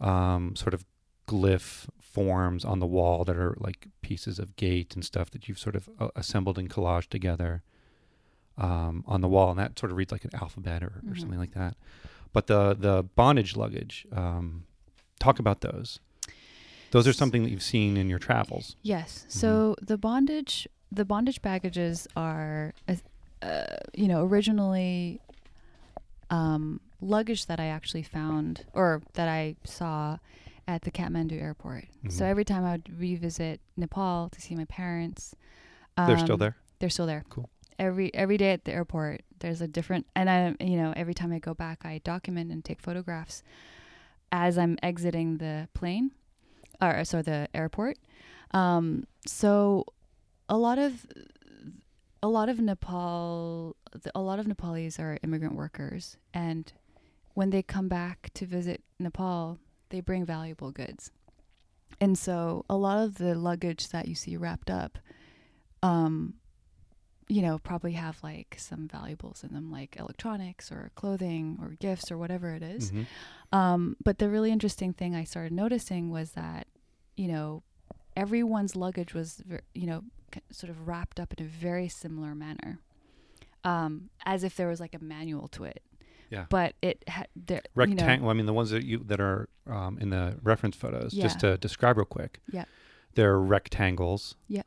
um, 0.01 0.55
sort 0.55 0.73
of 0.73 0.83
glyph 1.27 1.87
forms 2.13 2.63
on 2.63 2.79
the 2.79 2.85
wall 2.85 3.23
that 3.25 3.35
are 3.37 3.55
like 3.59 3.87
pieces 4.01 4.37
of 4.39 4.55
gate 4.55 4.93
and 4.95 5.03
stuff 5.03 5.31
that 5.31 5.47
you've 5.47 5.59
sort 5.59 5.75
of 5.75 5.89
uh, 5.99 6.09
assembled 6.15 6.57
and 6.59 6.69
collaged 6.69 7.09
together 7.09 7.63
um, 8.57 9.03
on 9.07 9.21
the 9.21 9.27
wall, 9.27 9.49
and 9.49 9.57
that 9.59 9.77
sort 9.79 9.91
of 9.91 9.97
reads 9.97 10.11
like 10.11 10.23
an 10.25 10.35
alphabet 10.35 10.83
or, 10.83 11.01
or 11.07 11.13
Mhm. 11.13 11.19
something 11.19 11.39
like 11.39 11.53
that. 11.55 11.75
But 12.31 12.47
the 12.47 12.75
the 12.79 13.03
bondage 13.15 13.55
luggage, 13.55 14.05
um, 14.11 14.65
talk 15.19 15.39
about 15.39 15.61
those. 15.61 15.99
Those 16.91 17.07
are 17.07 17.13
something 17.13 17.41
that 17.43 17.49
you've 17.49 17.63
seen 17.63 17.97
in 17.97 18.07
your 18.09 18.19
travels. 18.19 18.75
Yes. 18.83 19.25
Mm-hmm. 19.27 19.39
So 19.39 19.75
the 19.81 19.97
bondage, 19.97 20.67
the 20.91 21.05
bondage 21.05 21.41
baggages 21.41 22.07
are, 22.15 22.73
uh, 23.41 23.65
you 23.95 24.07
know, 24.07 24.23
originally 24.23 25.19
um, 26.29 26.79
luggage 27.01 27.47
that 27.47 27.59
I 27.59 27.65
actually 27.65 28.03
found 28.03 28.65
or 28.73 29.01
that 29.13 29.27
I 29.27 29.55
saw 29.63 30.17
at 30.67 30.83
the 30.83 30.91
Kathmandu 30.91 31.41
airport. 31.41 31.85
So 32.09 32.23
Mhm. 32.23 32.27
every 32.29 32.45
time 32.45 32.63
I 32.63 32.71
would 32.73 32.99
revisit 32.99 33.59
Nepal 33.75 34.29
to 34.29 34.41
see 34.41 34.55
my 34.55 34.65
parents, 34.65 35.35
They're 35.97 36.17
still 36.17 36.33
um, 36.35 36.39
there. 36.39 36.55
They're 36.79 36.89
still 36.89 37.05
there. 37.05 37.23
Cool. 37.29 37.49
Every 37.79 38.13
every 38.13 38.37
day 38.37 38.51
at 38.51 38.65
the 38.65 38.71
airport, 38.73 39.21
there's 39.39 39.61
a 39.61 39.67
different, 39.67 40.05
and 40.15 40.29
I, 40.29 40.55
you 40.63 40.77
know, 40.77 40.93
every 40.95 41.13
time 41.13 41.31
I 41.31 41.39
go 41.39 41.53
back, 41.53 41.85
I 41.85 41.99
document 41.99 42.51
and 42.51 42.63
take 42.63 42.79
photographs 42.81 43.43
as 44.31 44.57
I'm 44.57 44.77
exiting 44.81 45.37
the 45.37 45.67
plane, 45.73 46.11
or 46.81 47.03
so 47.05 47.21
the 47.21 47.47
airport. 47.53 47.97
Um, 48.51 49.05
so 49.27 49.85
a 50.49 50.57
lot 50.57 50.77
of 50.79 51.05
a 52.21 52.27
lot 52.27 52.47
of 52.49 52.59
Nepal, 52.59 53.75
a 54.15 54.21
lot 54.21 54.39
of 54.39 54.47
Nepalese 54.47 54.97
are 54.99 55.19
immigrant 55.23 55.55
workers, 55.55 56.17
and 56.33 56.71
when 57.33 57.49
they 57.49 57.61
come 57.61 57.87
back 57.87 58.29
to 58.35 58.45
visit 58.45 58.81
Nepal, 58.99 59.57
they 59.93 60.01
bring 60.01 60.25
valuable 60.25 60.71
goods. 60.71 61.11
And 62.01 62.17
so 62.17 62.65
a 62.67 62.75
lot 62.75 62.97
of 62.97 63.19
the 63.19 63.35
luggage 63.35 63.89
that 63.89 64.07
you 64.07 64.15
see 64.15 64.35
wrapped 64.35 64.71
up, 64.71 64.97
um, 65.83 66.33
you 67.29 67.43
know, 67.43 67.59
probably 67.59 67.91
have 67.91 68.17
like 68.23 68.55
some 68.57 68.87
valuables 68.87 69.43
in 69.43 69.53
them, 69.53 69.71
like 69.71 69.95
electronics 69.97 70.71
or 70.71 70.89
clothing 70.95 71.59
or 71.61 71.77
gifts 71.79 72.11
or 72.11 72.17
whatever 72.17 72.49
it 72.55 72.63
is. 72.63 72.91
Mhm. 72.91 73.05
Um, 73.51 73.95
but 74.03 74.17
the 74.17 74.29
really 74.29 74.51
interesting 74.51 74.93
thing 74.93 75.13
I 75.13 75.25
started 75.25 75.51
noticing 75.53 76.09
was 76.09 76.31
that, 76.31 76.65
you 77.15 77.27
know, 77.27 77.61
everyone's 78.15 78.75
luggage 78.75 79.13
was, 79.13 79.43
you 79.75 79.85
know, 79.85 80.03
sort 80.49 80.71
of 80.71 80.87
wrapped 80.87 81.19
up 81.19 81.35
in 81.37 81.45
a 81.45 81.47
very 81.47 81.87
similar 81.87 82.33
manner, 82.33 82.79
um, 83.63 84.09
as 84.25 84.43
if 84.43 84.55
there 84.55 84.67
was 84.67 84.79
like 84.79 84.95
a 84.95 85.03
manual 85.03 85.47
to 85.49 85.65
it. 85.65 85.83
Yeah. 86.33 86.45
But 86.49 86.73
it 86.81 87.03
had 87.07 87.27
there, 87.35 87.61
you 87.75 87.85
know, 87.85 87.91
Rectangle. 87.93 88.29
I 88.29 88.33
mean, 88.33 88.45
the 88.47 88.53
ones 88.53 88.71
that 88.71 88.83
you 88.83 88.97
that 89.05 89.19
are 89.21 89.47
um, 89.67 89.97
in 89.99 90.09
the 90.09 90.37
reference 90.43 90.75
photos. 90.75 91.13
Just 91.13 91.39
to 91.41 91.57
describe 91.57 91.97
real 91.97 92.05
quick. 92.05 92.41
Yeah. 92.51 92.65
They're 93.15 93.39
rectangles. 93.39 94.35
Yeah. 94.47 94.63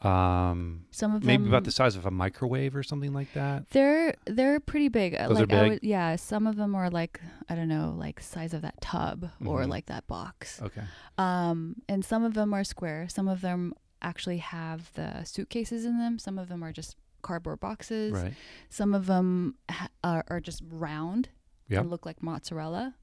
Um, 0.00 0.84
some 0.92 1.14
of 1.14 1.22
them 1.22 1.26
maybe 1.26 1.42
them 1.44 1.52
about 1.52 1.64
the 1.64 1.72
size 1.72 1.96
of 1.96 2.06
a 2.06 2.10
microwave 2.10 2.76
or 2.76 2.84
something 2.84 3.12
like 3.12 3.32
that. 3.32 3.68
They're 3.70 4.14
they're 4.26 4.60
pretty 4.60 4.88
big. 4.88 5.18
Those 5.18 5.38
are 5.38 5.46
like 5.46 5.52
I 5.52 5.62
big? 5.62 5.70
would, 5.70 5.82
yeah, 5.82 6.14
some 6.16 6.46
of 6.46 6.54
them 6.56 6.74
are 6.76 6.88
like 6.88 7.20
I 7.48 7.54
don't 7.56 7.66
know, 7.68 7.94
like 7.98 8.20
size 8.20 8.54
of 8.54 8.62
that 8.62 8.80
tub 8.80 9.28
or 9.44 9.62
Mhm. 9.62 9.68
like 9.68 9.86
that 9.86 10.06
box. 10.06 10.62
Okay. 10.62 10.82
Um, 11.16 11.76
and 11.88 12.04
some 12.04 12.22
of 12.24 12.34
them 12.34 12.54
are 12.54 12.62
square. 12.62 13.08
Some 13.08 13.26
of 13.26 13.40
them 13.40 13.74
actually 14.00 14.38
have 14.38 14.92
the 14.94 15.24
suitcases 15.24 15.84
in 15.84 15.98
them. 15.98 16.18
Some 16.20 16.38
of 16.38 16.48
them 16.48 16.62
are 16.62 16.72
just 16.72 16.94
cardboard 17.22 17.60
boxes. 17.60 18.12
Right. 18.12 18.34
Some 18.68 18.94
of 18.94 19.06
them 19.06 19.54
ha- 19.70 19.88
are, 20.04 20.24
are 20.28 20.40
just 20.40 20.62
round 20.70 21.28
Yep. 21.68 21.80
and 21.82 21.90
look 21.90 22.06
like 22.06 22.22
mozzarella, 22.22 22.94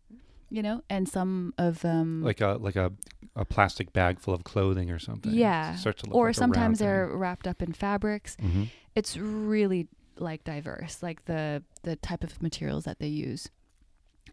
you 0.50 0.64
know. 0.64 0.82
And 0.90 1.08
some 1.08 1.54
of 1.58 1.82
them, 1.82 2.24
Like 2.24 2.42
a 2.42 2.58
like 2.60 2.76
a, 2.76 2.92
a 3.36 3.46
plastic 3.46 3.94
bag 3.94 4.20
full 4.20 4.34
of 4.34 4.44
clothing 4.44 4.90
or 4.90 4.98
something. 5.00 5.32
Yeah. 5.34 5.76
Starts 5.76 6.02
to 6.02 6.10
look 6.10 6.16
or 6.16 6.28
like 6.28 6.36
sometimes 6.36 6.80
they're 6.80 7.08
wrapped 7.14 7.48
up 7.48 7.62
in 7.62 7.74
fabrics. 7.74 8.36
thing. 8.36 8.50
Mhm. 8.52 8.70
It's 8.96 9.18
really 9.18 9.88
like 10.18 10.44
diverse, 10.44 11.04
like 11.04 11.26
the 11.26 11.62
the 11.84 11.96
type 11.98 12.24
of 12.24 12.42
materials 12.42 12.86
that 12.86 12.98
they 13.00 13.08
use. 13.08 13.50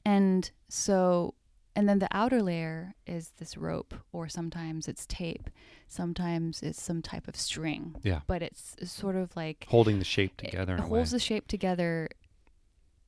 And 0.04 0.50
so 0.68 1.34
and 1.74 1.88
then 1.88 1.98
the 1.98 2.08
outer 2.10 2.42
layer 2.42 2.94
is 3.06 3.32
this 3.38 3.56
rope 3.56 3.94
or 4.12 4.28
sometimes 4.28 4.88
it's 4.88 5.06
tape. 5.06 5.48
Sometimes 5.88 6.62
it's 6.62 6.80
some 6.80 7.02
type 7.02 7.28
of 7.28 7.36
string. 7.36 7.96
Yeah. 8.02 8.20
But 8.26 8.42
it's 8.42 8.74
sort 8.84 9.16
of 9.16 9.34
like 9.36 9.66
holding 9.68 9.98
the 9.98 10.04
shape 10.04 10.40
it 10.42 10.50
together. 10.50 10.76
a 10.76 10.82
holds 10.82 11.10
the 11.10 11.18
shape 11.18 11.48
together 11.48 12.08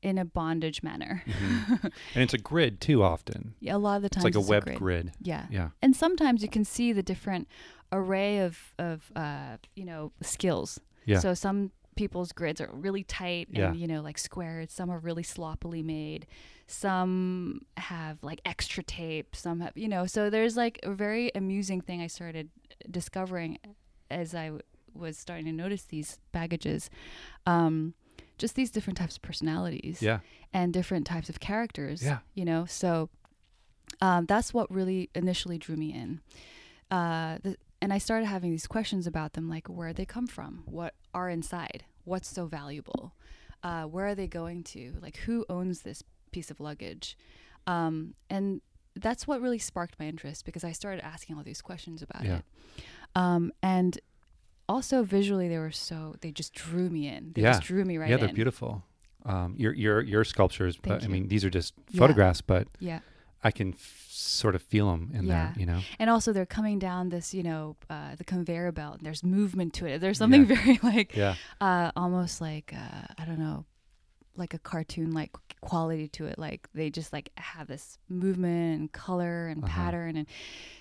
in 0.03 0.19
a 0.19 0.25
bondage 0.25 0.83
manner. 0.83 1.23
Mhm. 1.27 1.83
and 2.15 2.23
it's 2.23 2.35
a 2.35 2.39
grid 2.39 2.81
too. 2.81 3.03
Often 3.03 3.55
Yeah, 3.61 3.77
a 3.77 3.79
lot 3.79 3.97
of 3.97 4.03
the 4.03 4.09
time 4.11 4.21
it's 4.21 4.25
times 4.25 4.35
like 4.37 4.37
a 4.37 4.41
it's 4.41 4.49
webbed 4.49 4.67
grid. 4.67 4.79
grid. 4.79 5.13
Yeah. 5.23 5.47
Yeah. 5.51 5.71
and 5.83 5.95
sometimes 5.97 6.43
you 6.43 6.49
can 6.49 6.65
see 6.65 6.93
the 6.93 7.03
different 7.03 7.49
array 7.93 8.39
of 8.41 8.75
of 8.79 9.11
uh, 9.17 9.57
you 9.75 9.85
know 9.85 10.13
skills. 10.21 10.79
Yeah. 11.07 11.19
So 11.21 11.35
some 11.35 11.71
people's 11.97 12.33
grids 12.33 12.61
are 12.61 12.69
really 12.73 13.05
tight 13.05 13.49
and 13.49 13.57
Yeah. 13.57 13.73
you 13.73 13.87
know 13.87 14.03
like 14.03 14.19
squared. 14.19 14.71
Some 14.71 14.91
are 14.91 14.99
really 14.99 15.23
sloppily 15.23 15.83
made. 15.83 16.27
Some 16.67 17.63
have 17.77 18.19
like 18.23 18.41
extra 18.45 18.83
tape. 18.83 19.37
Some 19.37 19.61
have 19.61 19.73
you 19.77 19.89
know. 19.89 20.07
So 20.07 20.31
there's 20.31 20.57
like 20.57 20.81
a 20.83 20.93
very 20.93 21.31
amusing 21.35 21.81
thing 21.81 22.01
I 22.01 22.07
started 22.07 22.51
discovering 22.91 23.59
as 24.11 24.35
I 24.35 24.47
w- 24.47 24.63
was 24.95 25.19
starting 25.19 25.47
to 25.47 25.53
notice 25.53 25.83
these 25.83 26.19
baggages. 26.33 26.89
Um, 27.47 27.95
just 28.39 28.55
these 28.57 28.71
different 28.71 28.97
types 28.99 29.17
of 29.17 29.23
personalities 29.23 30.03
Yeah. 30.03 30.19
and 30.53 30.73
different 30.73 31.07
types 31.07 31.29
of 31.29 31.39
characters. 31.39 32.03
Yeah. 32.03 32.19
You 32.35 32.45
know, 32.45 32.65
so 32.67 33.09
um, 34.01 34.27
that's 34.27 34.53
what 34.53 34.71
really 34.71 35.11
initially 35.15 35.57
drew 35.59 35.77
me 35.77 35.93
in. 35.93 36.21
Uh, 36.91 37.39
the, 37.43 37.57
and 37.81 37.93
I 37.93 37.99
started 37.99 38.27
having 38.27 38.51
these 38.51 38.67
questions 38.67 39.07
about 39.07 39.35
them, 39.35 39.49
like 39.49 39.69
where 39.69 39.93
they 39.93 40.05
come 40.05 40.27
from, 40.27 40.63
what 40.67 40.95
are 41.13 41.29
inside, 41.29 41.85
what's 42.05 42.29
so 42.29 42.47
valuable, 42.47 43.15
uh, 43.63 43.85
where 43.85 44.07
are 44.07 44.15
they 44.15 44.27
going 44.27 44.65
to, 44.65 44.95
like 45.01 45.19
who 45.19 45.45
owns 45.49 45.83
this 45.83 46.03
piece 46.37 46.51
of 46.51 46.59
luggage, 46.61 47.17
um, 47.67 48.15
and 48.29 48.61
that's 49.07 49.27
what 49.29 49.41
really 49.41 49.59
sparked 49.59 49.95
my 49.99 50.07
interest 50.07 50.45
because 50.45 50.65
I 50.71 50.73
started 50.73 51.01
asking 51.05 51.37
all 51.37 51.43
these 51.45 51.63
questions 51.71 52.03
about 52.03 52.25
Yeah. 52.25 52.39
it, 52.39 52.45
um, 53.23 53.53
and 53.63 53.99
also 54.69 55.03
visually 55.03 55.49
they 55.49 55.59
were 55.59 55.73
so 55.89 56.15
they 56.21 56.31
just 56.33 56.53
drew 56.55 56.89
me 56.91 57.03
in. 57.09 57.33
They 57.35 57.43
Yeah. 57.43 57.53
just 57.53 57.63
drew 57.63 57.85
me 57.85 57.99
right 57.99 58.07
in. 58.11 58.11
yeah, 58.19 58.25
they're 58.27 58.35
beautiful. 58.43 58.83
Um, 59.27 59.55
your 59.59 59.73
your 59.85 60.01
your 60.03 60.25
sculptures, 60.25 60.77
but 60.77 61.01
Thank 61.01 61.05
I 61.05 61.09
mean, 61.09 61.29
these 61.29 61.45
are 61.47 61.51
just 61.51 61.73
Yeah. 61.91 61.99
photographs, 62.01 62.41
but 62.43 62.69
Yeah. 62.79 63.01
I 63.43 63.51
can 63.51 63.75
f- 63.75 64.07
sort 64.11 64.55
of 64.55 64.63
feel 64.63 64.91
them 64.91 65.11
in 65.13 65.25
Yeah. 65.27 65.33
there. 65.53 65.61
You 65.61 65.67
know. 65.71 65.81
and 65.99 66.09
also 66.11 66.33
they're 66.33 66.53
coming 66.59 66.79
down 66.79 67.09
this 67.11 67.35
you 67.35 67.43
know 67.43 67.77
uh, 67.91 68.15
the 68.21 68.25
conveyor 68.25 68.73
belt 68.73 68.95
and 68.99 69.07
there's 69.07 69.23
movement 69.23 69.73
to 69.79 69.87
it 69.87 69.99
there's 70.01 70.19
something 70.19 70.45
very 70.55 70.79
like 70.83 71.15
Yeah. 71.17 71.35
uh, 71.61 71.91
almost 72.03 72.41
like 72.41 72.73
uh, 72.85 73.05
i 73.21 73.25
don't 73.29 73.39
know 73.47 73.65
like 74.37 74.55
a 74.55 74.59
cartoon 74.59 75.13
like 75.13 75.31
quality 75.61 76.09
to 76.09 76.27
it 76.27 76.39
like 76.39 76.69
they 76.75 76.91
just 76.91 77.13
like 77.13 77.31
have 77.37 77.69
this 77.69 77.99
movement 78.09 78.81
and 78.81 78.93
color 78.93 79.49
and 79.49 79.63
Uh-huh. 79.65 79.73
pattern 79.73 80.17
and 80.17 80.27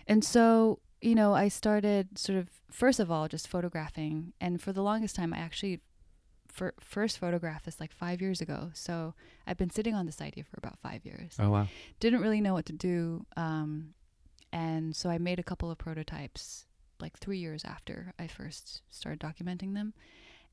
and 0.08 0.24
so 0.26 0.80
you 1.02 1.16
know 1.16 1.34
i 1.34 1.48
started 1.48 2.18
sort 2.18 2.38
of 2.38 2.50
first 2.72 3.00
of 3.00 3.10
all 3.12 3.28
just 3.28 3.48
photographing 3.48 4.34
and 4.42 4.62
for 4.62 4.74
the 4.74 4.82
longest 4.82 5.16
time 5.16 5.34
i 5.34 5.38
actually 5.38 5.80
fir- 6.48 6.74
first 6.80 7.18
photographed 7.20 7.66
this 7.66 7.80
like 7.80 7.92
five 7.92 8.22
years 8.22 8.42
ago 8.42 8.72
so 8.74 9.14
i've 9.48 9.58
been 9.58 9.70
sitting 9.70 9.94
on 9.96 10.06
this 10.06 10.20
idea 10.22 10.44
for 10.44 10.58
about 10.58 10.78
five 10.80 11.06
years 11.06 11.36
Oh 11.40 11.50
wow. 11.50 11.68
didn't 12.00 12.22
really 12.22 12.42
know 12.42 12.54
what 12.54 12.66
to 12.68 12.74
do. 12.74 13.26
Um, 13.38 13.94
and 14.52 14.96
so 14.96 15.10
I 15.10 15.18
made 15.18 15.40
a 15.40 15.44
couple 15.44 15.72
of 15.72 15.78
prototypes 15.80 16.66
like 17.00 17.18
three 17.18 17.40
years 17.40 17.64
after 17.66 18.14
I 18.20 18.28
first 18.28 18.82
started 18.92 19.20
documenting 19.20 19.74
them 19.74 19.94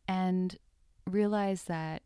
and 0.08 0.56
realized 1.06 1.68
that 1.68 2.02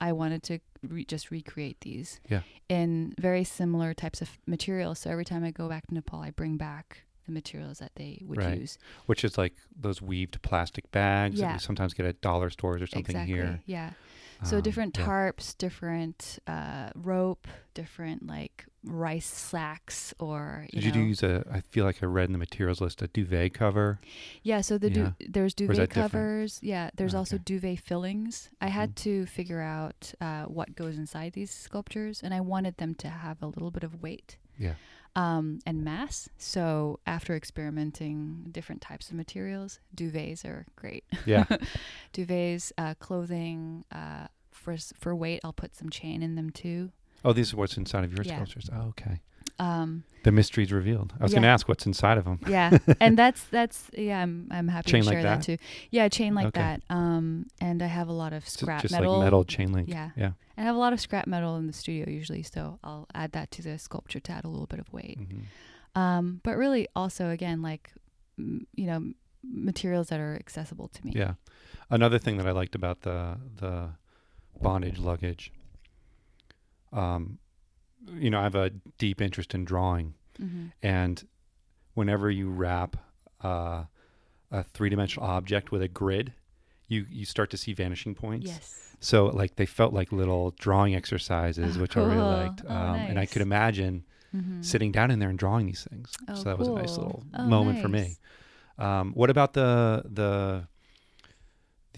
I 0.00 0.12
wanted 0.12 0.42
to 0.44 0.58
re- 0.86 1.04
just 1.04 1.30
recreate 1.30 1.80
these 1.80 2.20
Yeah. 2.28 2.42
in 2.68 3.14
very 3.18 3.44
similar 3.44 3.94
types 3.94 4.22
of 4.22 4.38
materials. 4.46 5.00
So 5.00 5.10
every 5.10 5.24
time 5.24 5.44
I 5.44 5.50
go 5.50 5.68
back 5.68 5.86
to 5.88 5.94
Nepal, 5.94 6.20
I 6.20 6.30
bring 6.30 6.56
back 6.56 7.04
the 7.26 7.32
materials 7.32 7.78
that 7.80 7.92
they 7.96 8.22
would 8.24 8.38
Right. 8.38 8.60
use. 8.60 8.78
Which 9.06 9.22
is 9.24 9.36
like 9.36 9.54
those 9.76 10.00
weaved 10.00 10.40
plastic 10.42 10.90
bags 10.92 11.38
that 11.40 11.46
Yeah. 11.46 11.52
you 11.54 11.58
sometimes 11.58 11.92
get 11.94 12.06
at 12.06 12.20
dollar 12.20 12.48
stores 12.50 12.80
or 12.80 12.86
something 12.86 13.16
exactly. 13.16 13.34
here. 13.34 13.60
Yeah. 13.66 13.92
So 14.44 14.56
Um, 14.58 14.62
different 14.62 14.96
yeah. 14.96 15.04
tarps, 15.06 15.56
different 15.58 16.38
uh, 16.46 16.90
rope, 16.94 17.48
different 17.74 18.26
like 18.26 18.66
rice 18.84 19.26
sacks, 19.26 20.14
or 20.20 20.66
you 20.72 20.90
you 20.92 21.02
use 21.02 21.22
a? 21.24 21.44
I 21.50 21.60
feel 21.62 21.84
like 21.84 22.02
I 22.02 22.06
read 22.06 22.26
in 22.28 22.32
the 22.32 22.38
materials 22.38 22.80
list 22.80 23.02
a 23.02 23.08
duvet 23.08 23.52
cover. 23.54 23.98
Yeah, 24.44 24.60
so 24.60 24.78
the 24.78 24.90
du- 24.90 25.14
there's 25.28 25.54
duvet 25.54 25.76
that 25.76 25.88
different? 25.88 26.12
covers. 26.12 26.60
Yeah, 26.62 26.90
there's 26.94 27.14
also 27.14 27.36
Okay. 27.36 27.42
duvet 27.44 27.80
fillings. 27.80 28.48
I 28.60 28.68
had 28.68 28.90
Mhm. 28.90 28.94
to 29.02 29.26
figure 29.26 29.60
out 29.60 30.14
uh, 30.20 30.44
what 30.44 30.76
goes 30.76 30.96
inside 30.96 31.32
these 31.32 31.50
sculptures, 31.50 32.22
and 32.22 32.32
I 32.32 32.40
wanted 32.40 32.76
them 32.76 32.94
to 32.96 33.08
have 33.08 33.42
a 33.42 33.46
little 33.48 33.70
bit 33.72 33.82
of 33.82 34.00
weight 34.02 34.38
Yeah. 34.56 34.74
Um, 35.16 35.58
and 35.66 35.82
mass. 35.84 36.28
So 36.38 37.00
after 37.06 37.34
experimenting 37.34 38.46
different 38.50 38.80
types 38.80 39.10
of 39.10 39.16
materials, 39.16 39.80
duvets 39.96 40.44
are 40.44 40.66
great. 40.76 41.04
Yeah. 41.26 41.44
duvets, 42.12 42.72
uh, 42.78 42.94
clothing. 42.98 43.84
Uh, 43.92 44.28
for 44.50 44.76
for 44.98 45.14
weight, 45.14 45.40
I'll 45.44 45.52
put 45.52 45.74
some 45.76 45.88
chain 45.90 46.22
in 46.22 46.34
them 46.34 46.50
too. 46.50 46.90
Oh, 47.24 47.32
these 47.32 47.52
are 47.52 47.56
what's 47.56 47.76
inside 47.76 48.04
of 48.04 48.12
your 48.12 48.24
Yeah. 48.24 48.36
sculptures. 48.36 48.68
Oh, 48.72 48.88
okay. 48.88 49.20
Um, 49.60 50.04
The 50.22 50.30
mystery's 50.30 50.70
revealed. 50.72 51.12
I 51.18 51.22
was 51.24 51.32
going 51.32 51.42
to 51.42 51.48
ask 51.48 51.68
what's 51.68 51.84
inside 51.86 52.16
of 52.18 52.24
them. 52.24 52.38
yeah 52.48 52.78
and 53.00 53.18
that's 53.22 53.42
that's 53.50 53.90
yeah 53.96 54.22
i'm 54.22 54.46
i'm 54.52 54.68
happy 54.68 54.90
Chain 54.92 55.02
to 55.02 55.08
like 55.08 55.14
share 55.14 55.22
that? 55.24 55.38
that? 55.40 55.44
too 55.44 55.56
yeah 55.90 56.08
chain 56.08 56.34
like 56.34 56.46
Okay. 56.48 56.60
that 56.60 56.82
um 56.90 57.46
and 57.60 57.82
i 57.82 57.86
have 57.86 58.08
a 58.08 58.12
lot 58.12 58.32
of 58.32 58.48
scrap 58.48 58.82
just 58.82 58.92
metal 58.92 59.14
like 59.18 59.24
metal 59.26 59.44
chain 59.44 59.72
link. 59.72 59.88
yeah 59.88 60.10
Yeah. 60.16 60.32
i 60.56 60.62
have 60.62 60.76
a 60.76 60.78
lot 60.78 60.92
of 60.92 61.00
scrap 61.00 61.26
metal 61.26 61.56
in 61.56 61.66
the 61.66 61.72
studio 61.72 62.08
usually 62.08 62.42
so 62.44 62.78
i'll 62.84 63.06
add 63.14 63.32
that 63.32 63.50
to 63.52 63.62
the 63.62 63.78
sculpture 63.78 64.20
to 64.20 64.32
add 64.32 64.44
a 64.44 64.48
little 64.48 64.66
bit 64.66 64.78
of 64.80 64.92
weight 64.92 65.18
Mhm. 65.18 65.42
um 66.00 66.40
but 66.44 66.56
really 66.56 66.86
also 66.94 67.30
again 67.30 67.60
like 67.62 67.90
m- 68.38 68.66
you 68.76 68.86
know 68.86 69.00
materials 69.42 70.08
that 70.10 70.20
are 70.20 70.36
accessible 70.36 70.88
to 70.88 71.00
me 71.06 71.12
Yeah. 71.16 71.34
Another 71.90 72.18
thing 72.18 72.36
that 72.38 72.46
I 72.46 72.52
liked 72.52 72.74
about 72.74 73.00
the 73.00 73.38
the 73.56 73.90
bondage 74.60 74.98
luggage, 74.98 75.52
um, 76.92 77.38
you 78.16 78.30
know, 78.30 78.40
I 78.40 78.44
have 78.44 78.54
a 78.54 78.70
deep 78.98 79.20
interest 79.20 79.54
in 79.54 79.64
drawing, 79.64 80.14
hmm 80.38 80.66
and 80.82 81.26
whenever 81.94 82.30
you 82.30 82.48
wrap 82.50 82.96
uh, 83.42 83.84
a 84.50 84.62
three 84.62 84.88
dimensional 84.88 85.28
object 85.28 85.70
with 85.72 85.82
a 85.82 85.88
grid, 85.88 86.32
you 86.86 87.06
you 87.10 87.24
start 87.24 87.50
to 87.50 87.56
see 87.56 87.72
vanishing 87.72 88.14
points. 88.14 88.46
yes 88.46 88.96
So 89.00 89.26
like 89.26 89.56
they 89.56 89.66
felt 89.66 89.92
like 89.92 90.10
little 90.12 90.52
drawing 90.52 90.94
exercises, 90.94 91.76
Oh, 91.76 91.80
which 91.82 91.96
I 91.96 92.00
really 92.00 92.28
liked, 92.42 92.62
Oh, 92.68 92.72
um, 92.74 92.96
and 93.08 93.18
I 93.18 93.26
could 93.26 93.40
nice. 93.40 93.46
imagine 93.46 94.04
hmm 94.32 94.60
sitting 94.60 94.90
down 94.92 95.10
in 95.10 95.18
there 95.20 95.28
and 95.30 95.38
drawing 95.38 95.66
these 95.66 95.84
things. 95.88 96.12
Oh, 96.28 96.34
so 96.34 96.44
that 96.48 96.58
was 96.58 96.68
a 96.68 96.72
nice 96.72 96.98
little 96.98 97.22
Oh, 97.38 97.44
moment 97.44 97.78
for 97.80 97.88
me. 97.88 98.18
Um, 98.78 99.12
what 99.14 99.30
about 99.30 99.52
the 99.54 100.02
the 100.04 100.66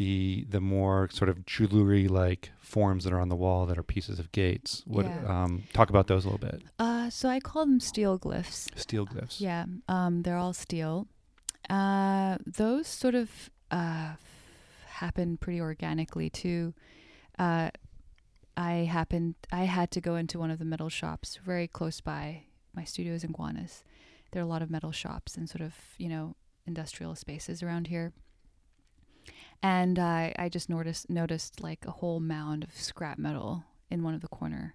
the 0.00 0.46
the 0.48 0.60
more 0.60 1.08
sort 1.12 1.28
of 1.28 1.36
jewelry 1.44 2.08
like 2.08 2.50
forms 2.60 3.04
that 3.04 3.12
are 3.12 3.20
on 3.20 3.28
the 3.28 3.36
wall 3.44 3.66
that 3.66 3.76
are 3.78 3.82
pieces 3.82 4.18
of 4.18 4.26
gates? 4.32 4.82
What 4.86 5.04
Yeah. 5.06 5.24
um, 5.44 5.52
talk 5.74 5.88
about 5.90 6.06
those 6.06 6.24
a 6.24 6.28
little 6.30 6.46
bit? 6.50 6.62
uh 6.78 7.10
so 7.10 7.28
i 7.28 7.38
call 7.48 7.62
them 7.66 7.80
steel 7.80 8.18
glyphs 8.24 8.58
Steel 8.86 9.04
glyphs. 9.06 9.40
Yeah, 9.40 9.64
um, 9.88 10.22
they're 10.22 10.36
all 10.44 10.52
steel. 10.66 11.06
Uh, 11.68 12.38
those 12.46 12.86
sort 12.88 13.14
of 13.14 13.28
uh, 13.70 14.12
happen 15.00 15.36
pretty 15.36 15.60
organically 15.60 16.30
too. 16.30 16.74
Uh, 17.38 17.68
I 18.56 18.72
happened. 18.98 19.34
I 19.52 19.64
had 19.78 19.90
to 19.92 20.00
go 20.00 20.16
into 20.16 20.38
one 20.38 20.50
of 20.54 20.58
the 20.58 20.64
metal 20.64 20.88
shops 20.88 21.38
very 21.52 21.68
close 21.68 22.00
by 22.00 22.44
my 22.74 22.84
studio 22.84 23.12
is 23.14 23.24
in 23.24 23.32
Gowanus. 23.32 23.84
There 24.32 24.40
are 24.42 24.44
a 24.44 24.48
lot 24.54 24.62
of 24.62 24.70
metal 24.70 24.92
shops 24.92 25.36
and 25.36 25.48
sort 25.48 25.62
of 25.68 25.74
you 25.98 26.08
know 26.08 26.34
industrial 26.66 27.14
spaces 27.14 27.62
around 27.62 27.86
here. 27.88 28.12
And 29.62 29.98
I 29.98 30.34
I 30.38 30.48
just 30.48 30.68
noticed 30.70 31.10
noticed 31.10 31.60
like 31.62 31.84
a 31.86 31.90
whole 31.90 32.20
mound 32.20 32.64
of 32.64 32.74
scrap 32.74 33.18
metal 33.18 33.64
in 33.90 34.02
one 34.02 34.14
of 34.14 34.20
the 34.20 34.28
corner 34.28 34.74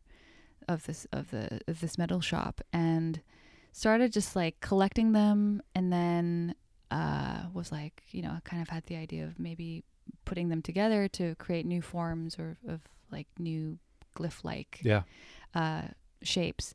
of 0.68 0.86
this 0.86 1.06
of 1.12 1.32
the 1.32 1.60
of 1.68 1.80
this 1.80 1.98
metal 1.98 2.22
shop 2.22 2.62
and 2.74 3.22
started 3.72 4.12
just 4.14 4.36
like 4.36 4.60
collecting 4.62 5.12
them 5.14 5.62
and 5.74 5.92
then 5.92 6.56
uh, 6.92 7.44
was 7.54 7.72
like 7.72 8.04
you 8.12 8.22
know 8.22 8.30
I 8.32 8.40
kind 8.44 8.62
of 8.62 8.70
had 8.70 8.86
the 8.86 8.96
idea 8.96 9.26
of 9.26 9.40
maybe 9.40 9.84
putting 10.24 10.50
them 10.50 10.62
together 10.62 11.08
to 11.10 11.36
create 11.36 11.66
new 11.66 11.82
forms 11.82 12.38
or 12.40 12.58
of 12.68 12.82
like 13.12 13.28
new 13.40 13.80
glyph 14.18 14.44
like 14.44 14.80
Yeah. 14.84 15.04
uh, 15.54 15.84
shapes 16.22 16.74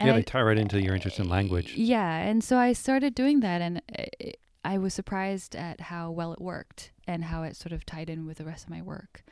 yeah, 0.00 0.12
they 0.12 0.22
tie 0.22 0.42
right 0.42 0.58
into 0.58 0.82
your 0.82 0.94
interest 0.94 1.18
in 1.18 1.28
language. 1.30 1.74
yeah, 1.76 2.16
and 2.18 2.44
so 2.44 2.58
I 2.58 2.74
started 2.74 3.14
doing 3.14 3.40
that, 3.40 3.62
and 3.62 3.80
I- 3.96 4.34
I 4.64 4.78
was 4.78 4.94
surprised 4.94 5.54
at 5.54 5.80
how 5.82 6.10
well 6.10 6.32
it 6.32 6.40
worked 6.40 6.90
and 7.06 7.24
how 7.24 7.42
it 7.42 7.54
sort 7.56 7.72
of 7.72 7.84
tied 7.84 8.08
in 8.08 8.26
with 8.26 8.38
the 8.38 8.44
rest 8.44 8.64
of 8.64 8.70
my 8.70 8.80
work. 8.82 9.22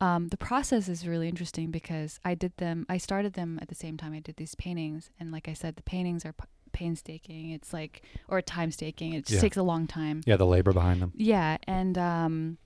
Um, 0.00 0.28
the 0.28 0.36
process 0.36 0.88
is 0.88 1.06
really 1.06 1.28
interesting 1.28 1.70
because 1.70 2.18
I 2.24 2.34
did 2.34 2.56
them. 2.56 2.84
I 2.88 2.98
started 2.98 3.34
them 3.34 3.58
at 3.62 3.68
the 3.68 3.74
same 3.76 3.96
time 3.96 4.12
I 4.12 4.18
did 4.18 4.36
these 4.36 4.56
paintings, 4.56 5.10
and 5.20 5.30
like 5.30 5.48
I 5.48 5.52
said, 5.52 5.76
the 5.76 5.82
paintings 5.82 6.24
are 6.24 6.32
p- 6.32 6.44
painstaking. 6.72 7.50
It's 7.50 7.72
like 7.72 8.02
or 8.26 8.42
time 8.42 8.72
staking. 8.72 9.12
It 9.12 9.26
just 9.26 9.36
Yeah. 9.36 9.40
takes 9.42 9.56
a 9.56 9.62
long 9.62 9.86
time. 9.86 10.22
Yeah, 10.26 10.36
the 10.36 10.46
labor 10.46 10.72
behind 10.72 11.00
them. 11.00 11.12
Yeah, 11.16 11.58
and 11.68 11.96
um, 11.98 12.58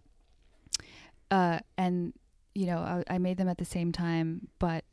uh, 1.31 1.59
and 1.77 2.15
you 2.55 2.65
know, 2.67 2.79
I, 2.79 3.15
I 3.17 3.19
made 3.19 3.37
them 3.37 3.49
at 3.49 3.59
the 3.59 3.65
same 3.67 3.93
time, 3.93 4.49
but 4.59 4.85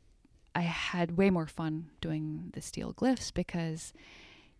I 0.54 0.60
had 0.62 1.16
way 1.16 1.30
more 1.30 1.46
fun 1.46 1.90
doing 2.02 2.50
the 2.52 2.60
steel 2.60 2.92
glyphs 2.92 3.32
because, 3.32 3.94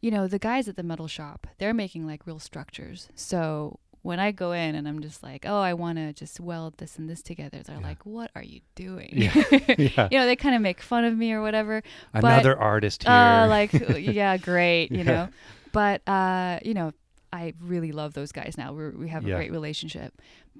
you 0.04 0.10
know, 0.10 0.26
the 0.28 0.38
guys 0.38 0.68
at 0.68 0.76
the 0.76 0.82
metal 0.82 1.08
shop 1.08 1.46
they're 1.58 1.74
making 1.84 2.06
like 2.06 2.26
real 2.26 2.38
structures. 2.38 3.08
So 3.14 3.78
when 4.02 4.20
I 4.20 4.32
go 4.32 4.52
in 4.52 4.74
and 4.74 4.86
I'm 4.86 5.00
just 5.00 5.22
like, 5.22 5.46
oh, 5.48 5.60
I 5.60 5.72
want 5.72 5.96
to 5.96 6.12
just 6.12 6.38
weld 6.38 6.74
this 6.76 6.98
and 6.98 7.08
this 7.08 7.22
together, 7.22 7.60
they're 7.64 7.80
Yeah. 7.80 7.88
like, 7.92 8.04
what 8.04 8.30
are 8.34 8.42
you 8.42 8.60
doing? 8.74 9.08
Yeah. 9.12 9.32
yeah. 9.78 10.08
you 10.10 10.18
know, 10.18 10.26
they 10.26 10.36
kind 10.36 10.54
of 10.54 10.60
make 10.60 10.82
fun 10.82 11.04
of 11.04 11.16
me 11.16 11.32
or 11.32 11.40
whatever. 11.40 11.82
Another 12.12 12.54
artist 12.58 13.04
here. 13.04 13.12
Uh, 13.14 13.46
like, 13.48 13.72
yeah, 14.18 14.36
great, 14.36 14.90
you 14.92 14.98
Yeah. 14.98 15.02
know. 15.04 15.28
But 15.72 16.06
uh, 16.06 16.58
you 16.62 16.74
know, 16.74 16.92
I 17.32 17.54
really 17.60 17.92
love 17.92 18.12
those 18.12 18.30
guys 18.30 18.56
now. 18.58 18.74
We're, 18.74 18.90
we 18.90 19.08
have 19.08 19.24
a 19.24 19.30
great 19.30 19.50
relationship. 19.52 20.12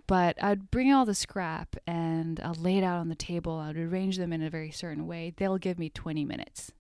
But 0.07 0.43
I'd 0.43 0.71
bring 0.71 0.93
all 0.93 1.05
the 1.05 1.15
scrap 1.15 1.77
and 1.87 2.41
I'll 2.41 2.55
lay 2.69 2.79
it 2.79 2.85
out 2.85 2.99
on 2.99 3.09
the 3.11 3.15
table. 3.15 3.59
I'd 3.59 3.77
arrange 3.77 4.17
them 4.17 4.33
in 4.33 4.43
a 4.43 4.49
very 4.51 4.71
certain 4.71 5.07
way. 5.07 5.33
They'll 5.37 5.59
give 5.59 5.79
me 5.79 5.89
20 5.91 6.25
minutes, 6.25 6.73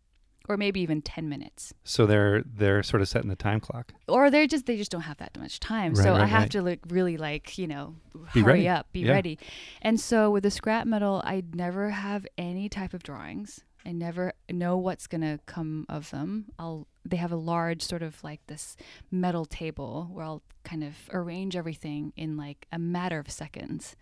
or 0.48 0.56
maybe 0.56 0.80
even 0.80 1.00
10 1.02 1.28
minutes. 1.28 1.72
so 1.84 2.06
they're 2.06 2.42
they're 2.44 2.82
sort 2.82 3.00
of 3.02 3.08
setting 3.08 3.28
the 3.30 3.36
time 3.36 3.60
clock. 3.60 3.92
Or 4.08 4.30
they're 4.30 4.46
just 4.46 4.66
they 4.66 4.76
just 4.76 4.90
don't 4.90 5.02
have 5.02 5.16
that 5.18 5.38
much 5.38 5.58
time. 5.60 5.94
Right, 5.94 6.02
so 6.04 6.14
I 6.14 6.26
have 6.26 6.42
right. 6.42 6.50
to 6.52 6.62
like 6.62 6.80
really 6.88 7.16
like 7.16 7.56
you 7.58 7.66
know 7.66 7.96
Be 8.32 8.40
hurry 8.40 8.52
ready. 8.52 8.68
up, 8.68 8.92
be 8.92 9.00
Yeah. 9.00 9.12
ready. 9.12 9.38
And 9.82 9.98
so 10.00 10.30
with 10.30 10.42
the 10.42 10.50
scrap 10.50 10.86
metal, 10.86 11.22
I 11.24 11.42
never 11.54 11.90
have 11.90 12.26
any 12.36 12.68
type 12.68 12.92
of 12.94 13.02
drawings. 13.02 13.60
I 13.86 13.92
never 13.92 14.32
know 14.50 14.78
what's 14.78 15.06
gonna 15.06 15.38
come 15.46 15.84
of 15.88 16.10
them. 16.10 16.46
I'll 16.58 16.86
they 17.04 17.16
have 17.18 17.32
a 17.32 17.36
large 17.36 17.82
sort 17.82 18.02
of 18.02 18.22
like 18.24 18.40
this 18.46 18.76
metal 19.10 19.44
table 19.44 20.08
where 20.12 20.24
I'll 20.24 20.42
kind 20.62 20.82
of 20.82 20.94
arrange 21.12 21.54
everything 21.54 22.12
in 22.16 22.36
like 22.36 22.66
a 22.72 22.78
matter 22.78 23.18
of 23.18 23.30
seconds, 23.30 23.94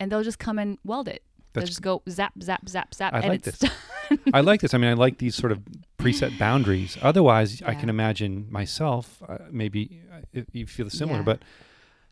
and 0.00 0.10
they'll 0.10 0.22
just 0.22 0.38
come 0.38 0.58
and 0.58 0.78
weld 0.84 1.06
it. 1.08 1.22
That's 1.60 1.68
just 1.70 1.82
go 1.82 2.02
zap 2.08 2.32
zap 2.42 2.68
zap 2.68 2.94
zap, 2.94 3.12
I 3.14 3.18
and 3.20 3.28
like 3.28 3.46
it's 3.46 3.58
this. 3.58 3.70
I 4.32 4.40
like 4.40 4.60
this. 4.60 4.72
I 4.74 4.78
mean, 4.78 4.90
I 4.90 4.94
like 4.94 5.18
these 5.18 5.34
sort 5.34 5.50
of 5.52 5.60
preset 5.98 6.38
boundaries. 6.46 6.96
Otherwise, 7.02 7.60
I 7.66 7.74
can 7.74 7.88
imagine 7.88 8.46
myself, 8.50 9.22
uh, 9.28 9.38
maybe 9.50 10.00
uh, 10.36 10.40
you 10.52 10.66
feel 10.66 10.88
similar, 10.90 11.18
Yeah. 11.18 11.24
but 11.24 11.42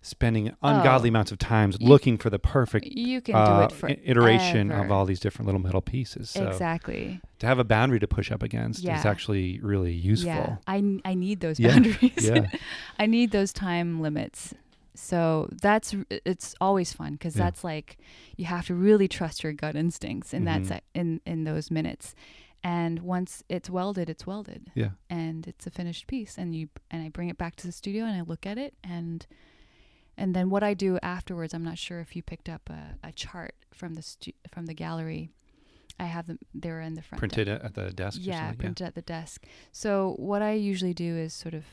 spending 0.02 0.48
ungodly 0.62 1.08
Oh. 1.08 1.12
amounts 1.12 1.32
of 1.32 1.38
times 1.38 1.78
You- 1.80 1.88
looking 1.88 2.18
for 2.18 2.28
the 2.28 2.38
perfect 2.38 2.84
you 2.84 3.22
can 3.22 3.34
uh, 3.34 3.60
do 3.60 3.64
it 3.64 3.72
for 3.72 3.88
i- 3.88 3.98
iteration 4.04 4.70
of 4.70 4.90
all 4.90 5.06
these 5.06 5.18
different 5.18 5.46
little 5.46 5.62
metal 5.62 5.80
pieces. 5.80 6.28
So 6.28 6.46
exactly. 6.46 7.20
to 7.38 7.46
have 7.46 7.58
a 7.58 7.64
boundary 7.64 8.00
to 8.00 8.06
push 8.06 8.30
up 8.30 8.42
against 8.42 8.80
is 8.84 9.06
actually 9.06 9.60
really 9.60 9.94
useful. 9.94 10.28
Yeah, 10.30 10.56
I, 10.66 11.00
I 11.06 11.14
need 11.14 11.40
those 11.40 11.58
Yeah, 11.58 11.70
boundaries. 11.74 12.12
yeah. 12.20 12.50
I 12.98 13.06
need 13.06 13.30
those 13.30 13.52
time 13.52 14.02
limits. 14.02 14.52
So 14.94 15.48
that's 15.60 15.94
it's 16.08 16.54
always 16.60 16.92
fun 16.92 17.12
because 17.14 17.36
Yeah. 17.36 17.44
that's 17.44 17.64
like 17.64 17.98
you 18.36 18.44
have 18.44 18.66
to 18.66 18.74
really 18.74 19.08
trust 19.08 19.42
your 19.42 19.52
gut 19.52 19.74
instincts 19.76 20.32
in 20.32 20.44
that 20.44 20.62
Mhm. 20.62 20.66
se- 20.68 20.80
in 20.94 21.20
in 21.26 21.44
those 21.44 21.70
minutes. 21.70 22.14
And 22.62 23.00
once 23.00 23.42
it's 23.48 23.68
welded, 23.68 24.08
it's 24.08 24.26
welded, 24.26 24.70
Yeah. 24.74 24.92
and 25.10 25.46
it's 25.46 25.66
a 25.66 25.70
finished 25.70 26.06
piece. 26.06 26.38
And 26.38 26.54
you 26.54 26.68
and 26.90 27.02
I 27.02 27.08
bring 27.10 27.28
it 27.28 27.36
back 27.36 27.56
to 27.56 27.66
the 27.66 27.72
studio 27.72 28.04
and 28.04 28.16
I 28.16 28.22
look 28.22 28.46
at 28.46 28.56
it 28.58 28.74
and 28.82 29.26
and 30.16 30.32
then 30.34 30.48
what 30.48 30.62
I 30.62 30.74
do 30.74 30.98
afterwards. 31.02 31.52
I'm 31.54 31.64
not 31.64 31.76
sure 31.76 31.98
if 32.00 32.14
you 32.14 32.22
picked 32.22 32.48
up 32.48 32.70
a, 32.70 32.96
a 33.02 33.10
chart 33.12 33.54
from 33.72 33.94
the 33.94 34.02
stu- 34.02 34.32
from 34.50 34.66
the 34.66 34.74
gallery. 34.74 35.30
I 35.98 36.06
have 36.06 36.26
them. 36.26 36.38
They're 36.54 36.80
in 36.80 36.94
the 36.94 37.02
front. 37.02 37.18
Printed 37.20 37.48
at 37.48 37.74
the 37.74 37.90
desk. 37.92 38.20
yeah, 38.22 38.52
printed 38.52 38.86
at 38.86 38.94
the 38.94 39.02
desk. 39.02 39.44
So 39.72 40.14
what 40.18 40.40
I 40.42 40.52
usually 40.52 40.94
do 40.94 41.16
is 41.16 41.32
sort 41.34 41.54
of 41.54 41.64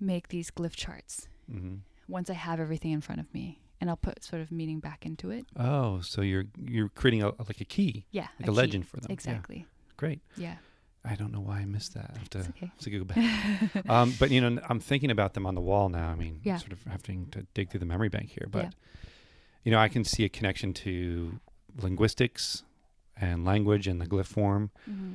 make 0.00 0.28
these 0.28 0.50
glyph 0.50 0.76
charts 0.76 1.26
hmm 1.50 1.76
once 2.08 2.30
I 2.30 2.34
have 2.34 2.58
everything 2.60 2.90
in 2.92 3.00
front 3.00 3.20
of 3.20 3.32
me, 3.34 3.60
and 3.80 3.88
I'll 3.90 3.96
put 3.96 4.24
sort 4.24 4.42
of 4.42 4.50
meaning 4.50 4.80
back 4.80 5.04
into 5.06 5.30
it. 5.30 5.46
Oh, 5.56 6.00
so 6.00 6.20
you're 6.22 6.44
you're 6.60 6.88
creating 6.88 7.22
a, 7.22 7.28
like 7.46 7.60
a 7.60 7.64
key, 7.64 8.06
Yeah, 8.10 8.28
like 8.40 8.48
a, 8.48 8.50
key. 8.52 8.56
legend 8.56 8.88
for 8.88 8.96
them. 8.96 9.06
Yeah, 9.10 9.14
Exactly. 9.14 9.66
great. 9.96 10.20
Yeah, 10.36 10.56
I 11.04 11.14
don't 11.14 11.32
know 11.32 11.40
why 11.40 11.58
I 11.60 11.64
missed 11.64 11.94
that. 11.94 12.10
I 12.14 12.18
have 12.18 12.30
to, 12.30 12.38
it's 12.40 12.48
okay. 12.48 12.66
have 12.74 12.78
to 12.78 12.90
go 12.90 13.04
back. 13.04 13.88
um, 13.88 14.12
but 14.18 14.30
you 14.30 14.40
know, 14.40 14.60
I'm 14.68 14.80
thinking 14.80 15.10
about 15.10 15.34
them 15.34 15.46
on 15.46 15.54
the 15.54 15.60
wall 15.60 15.88
now. 15.88 16.08
I 16.08 16.14
mean, 16.16 16.40
Yeah. 16.42 16.56
sort 16.56 16.72
of 16.72 16.82
having 16.84 17.26
to 17.32 17.46
dig 17.54 17.70
through 17.70 17.80
the 17.80 17.86
memory 17.86 18.08
bank 18.08 18.30
here, 18.30 18.48
but 18.50 18.64
Yeah. 18.64 18.70
you 19.64 19.70
know, 19.72 19.78
I 19.78 19.88
can 19.88 20.02
see 20.04 20.24
a 20.24 20.28
connection 20.28 20.72
to 20.74 21.38
linguistics 21.80 22.64
and 23.20 23.44
language 23.44 23.86
and 23.86 24.00
the 24.00 24.06
glyph 24.06 24.26
form, 24.26 24.70
hmm 24.84 25.14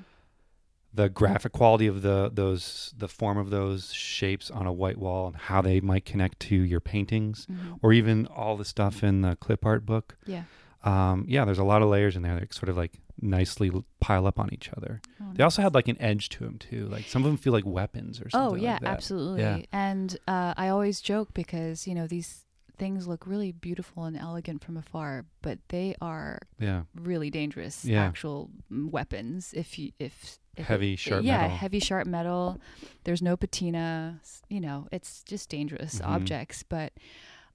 the 0.93 1.09
graphic 1.09 1.51
quality 1.51 1.87
of 1.87 2.01
the 2.03 2.29
those 2.33 2.93
the 2.97 3.07
form 3.07 3.37
of 3.37 3.49
those 3.49 3.91
shapes 3.93 4.51
on 4.51 4.67
a 4.67 4.71
white 4.71 4.97
wall 4.97 5.27
and 5.27 5.35
how 5.35 5.61
they 5.61 5.79
might 5.81 6.05
connect 6.05 6.39
to 6.39 6.55
your 6.55 6.79
paintings 6.79 7.45
hmm 7.45 7.73
or 7.81 7.91
even 7.93 8.27
all 8.27 8.55
the 8.55 8.65
stuff 8.65 9.03
in 9.03 9.21
the 9.21 9.35
clip 9.37 9.65
art 9.65 9.85
book. 9.85 10.15
Yeah. 10.25 10.43
Um, 10.83 11.25
yeah, 11.27 11.45
there's 11.45 11.59
a 11.59 11.63
lot 11.63 11.81
of 11.81 11.89
layers 11.89 12.15
in 12.15 12.21
there 12.23 12.37
that 12.39 12.53
sort 12.53 12.69
of 12.69 12.77
like 12.77 12.99
nicely 13.21 13.71
pile 13.99 14.27
up 14.27 14.37
on 14.39 14.53
each 14.53 14.69
other. 14.75 15.01
Oh, 15.21 15.25
They 15.33 15.43
also 15.43 15.61
had 15.61 15.73
like 15.73 15.87
an 15.87 15.99
edge 16.01 16.29
to 16.29 16.43
them 16.43 16.57
too. 16.57 16.87
Like 16.87 17.05
some 17.05 17.23
of 17.23 17.27
them 17.27 17.37
feel 17.37 17.53
like 17.53 17.65
weapons 17.65 18.19
or 18.21 18.29
something. 18.29 18.59
Oh 18.59 18.61
yeah, 18.61 18.73
like 18.73 18.81
that. 18.81 18.89
absolutely. 18.89 19.41
Yeah. 19.41 19.59
And 19.71 20.17
uh, 20.27 20.53
I 20.57 20.69
always 20.69 20.99
joke 21.01 21.33
because 21.33 21.87
you 21.87 21.95
know 21.95 22.07
these 22.07 22.42
things 22.77 23.07
look 23.07 23.27
really 23.27 23.51
beautiful 23.51 24.03
and 24.05 24.17
elegant 24.17 24.63
from 24.63 24.77
afar, 24.77 25.25
but 25.41 25.59
they 25.69 25.95
are 26.01 26.39
Yeah, 26.59 26.83
really 26.95 27.29
dangerous 27.29 27.85
Yeah. 27.85 28.03
actual 28.03 28.49
mm, 28.71 28.89
weapons. 28.89 29.53
If 29.55 29.77
you 29.77 29.91
if, 29.99 30.37
if 30.55 30.65
Heavy, 30.67 30.93
it, 30.93 30.99
sharp 30.99 31.23
yeah, 31.23 31.41
metal. 31.43 31.57
heavy 31.57 31.79
sharp 31.79 32.07
metal. 32.07 32.59
There's 33.03 33.21
no 33.21 33.37
patina. 33.37 34.19
You 34.49 34.59
know, 34.61 34.87
it's 34.91 35.23
just 35.23 35.49
dangerous 35.49 35.99
Mhm. 35.99 36.07
objects. 36.07 36.63
But 36.63 36.93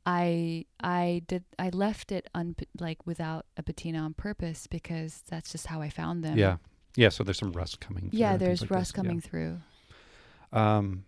I 0.06 0.64
I 0.80 1.22
did 1.26 1.44
I 1.58 1.68
left 1.70 2.12
it 2.12 2.28
un 2.34 2.54
like 2.78 3.06
without 3.06 3.46
a 3.56 3.62
patina 3.62 3.98
on 3.98 4.14
purpose 4.14 4.66
because 4.66 5.22
that's 5.28 5.50
just 5.52 5.66
how 5.66 5.80
I 5.82 5.90
found 5.90 6.24
them. 6.24 6.38
yeah, 6.38 6.56
yeah. 6.96 7.08
So 7.10 7.24
there's 7.24 7.38
some 7.38 7.52
rust 7.52 7.80
coming. 7.80 8.10
through 8.10 8.18
Yeah, 8.18 8.36
there's 8.36 8.62
like 8.62 8.70
rust 8.70 8.92
this, 8.92 8.98
yeah. 8.98 9.02
coming 9.02 9.20
through. 9.20 9.60
Um, 10.52 11.04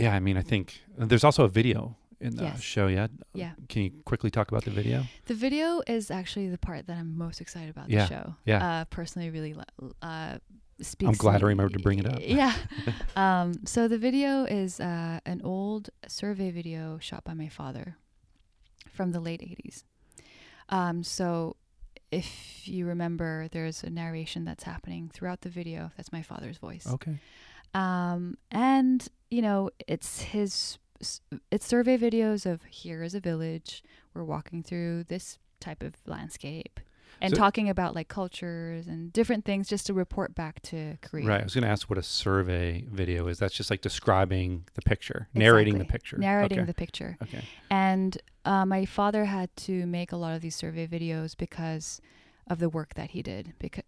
yeah, 0.00 0.14
I 0.14 0.20
mean, 0.20 0.36
I 0.36 0.42
think 0.42 0.80
uh, 1.00 1.06
there's 1.06 1.24
also 1.24 1.44
a 1.44 1.48
video 1.48 1.96
in 2.20 2.36
the 2.36 2.44
Yes. 2.44 2.60
show. 2.60 2.86
Yeah, 2.88 3.06
Yeah. 3.34 3.52
Can 3.68 3.82
you 3.82 3.90
quickly 4.04 4.30
talk 4.30 4.50
about 4.50 4.64
the 4.64 4.70
video? 4.70 5.04
The 5.26 5.34
video 5.34 5.80
is 5.86 6.10
actually 6.10 6.48
the 6.48 6.58
part 6.58 6.86
that 6.86 6.96
I'm 6.98 7.16
most 7.16 7.40
excited 7.40 7.70
about 7.70 7.88
Yeah, 7.90 8.02
the 8.06 8.14
show. 8.14 8.34
yeah. 8.44 8.66
Uh, 8.80 8.84
personally, 8.86 9.30
really 9.30 9.54
uh, 10.02 10.38
speaks. 10.80 11.08
I'm 11.08 11.14
glad 11.14 11.36
I 11.42 11.46
me. 11.46 11.48
remembered 11.48 11.74
to 11.74 11.82
bring 11.82 11.98
it 11.98 12.06
up. 12.06 12.18
Yeah. 12.40 12.54
um, 13.16 13.54
so 13.64 13.88
the 13.88 13.98
video 13.98 14.44
is 14.44 14.80
uh, 14.80 15.20
an 15.24 15.40
old 15.44 15.90
survey 16.08 16.50
video 16.50 16.98
shot 17.00 17.24
by 17.24 17.34
my 17.34 17.48
father 17.48 17.96
from 18.92 19.12
the 19.12 19.20
late 19.20 19.40
80s. 19.40 19.84
Um, 20.68 21.02
so 21.02 21.56
if 22.12 22.68
you 22.68 22.86
remember, 22.86 23.48
there's 23.50 23.82
a 23.82 23.90
narration 23.90 24.44
that's 24.44 24.64
happening 24.64 25.10
throughout 25.12 25.40
the 25.40 25.48
video. 25.48 25.90
That's 25.96 26.12
my 26.12 26.22
father's 26.22 26.58
voice. 26.58 26.86
Okay. 26.86 27.18
Um, 27.72 28.36
and 28.50 29.06
you 29.30 29.42
know, 29.42 29.70
it's 29.86 30.22
his 30.22 30.78
it's 31.50 31.66
survey 31.66 31.96
videos 31.96 32.44
of 32.44 32.62
here 32.64 33.02
is 33.02 33.14
a 33.14 33.20
village. 33.20 33.82
We're 34.12 34.24
walking 34.24 34.62
through 34.62 35.04
this 35.04 35.38
type 35.60 35.82
of 35.82 35.94
landscape 36.06 36.80
and 37.22 37.32
So- 37.32 37.36
talking 37.36 37.68
about 37.68 37.94
like 37.94 38.08
cultures 38.08 38.86
and 38.86 39.12
different 39.12 39.44
things 39.44 39.68
just 39.68 39.86
to 39.86 39.94
report 39.94 40.34
back 40.34 40.60
to 40.62 40.96
Korea. 41.00 41.26
Right. 41.26 41.40
I 41.40 41.44
was 41.44 41.54
going 41.54 41.64
to 41.64 41.70
ask 41.70 41.88
what 41.88 41.98
a 41.98 42.02
survey 42.02 42.84
video 42.90 43.26
is. 43.28 43.38
That's 43.38 43.54
just 43.54 43.70
like 43.70 43.80
describing 43.80 44.64
the 44.74 44.82
picture, 44.82 45.28
narrating 45.34 45.78
the 45.78 45.84
picture. 45.84 46.18
Narrating 46.18 46.60
okay. 46.60 46.66
the 46.66 46.74
picture. 46.74 47.16
Okay. 47.22 47.44
And 47.70 48.18
uh, 48.44 48.64
my 48.64 48.84
father 48.84 49.24
had 49.26 49.54
to 49.56 49.86
make 49.86 50.12
a 50.12 50.16
lot 50.16 50.34
of 50.34 50.42
these 50.42 50.56
survey 50.56 50.86
videos 50.86 51.36
because 51.36 52.00
of 52.46 52.58
the 52.58 52.68
work 52.68 52.94
that 52.94 53.10
he 53.10 53.22
did. 53.22 53.54
Because 53.58 53.84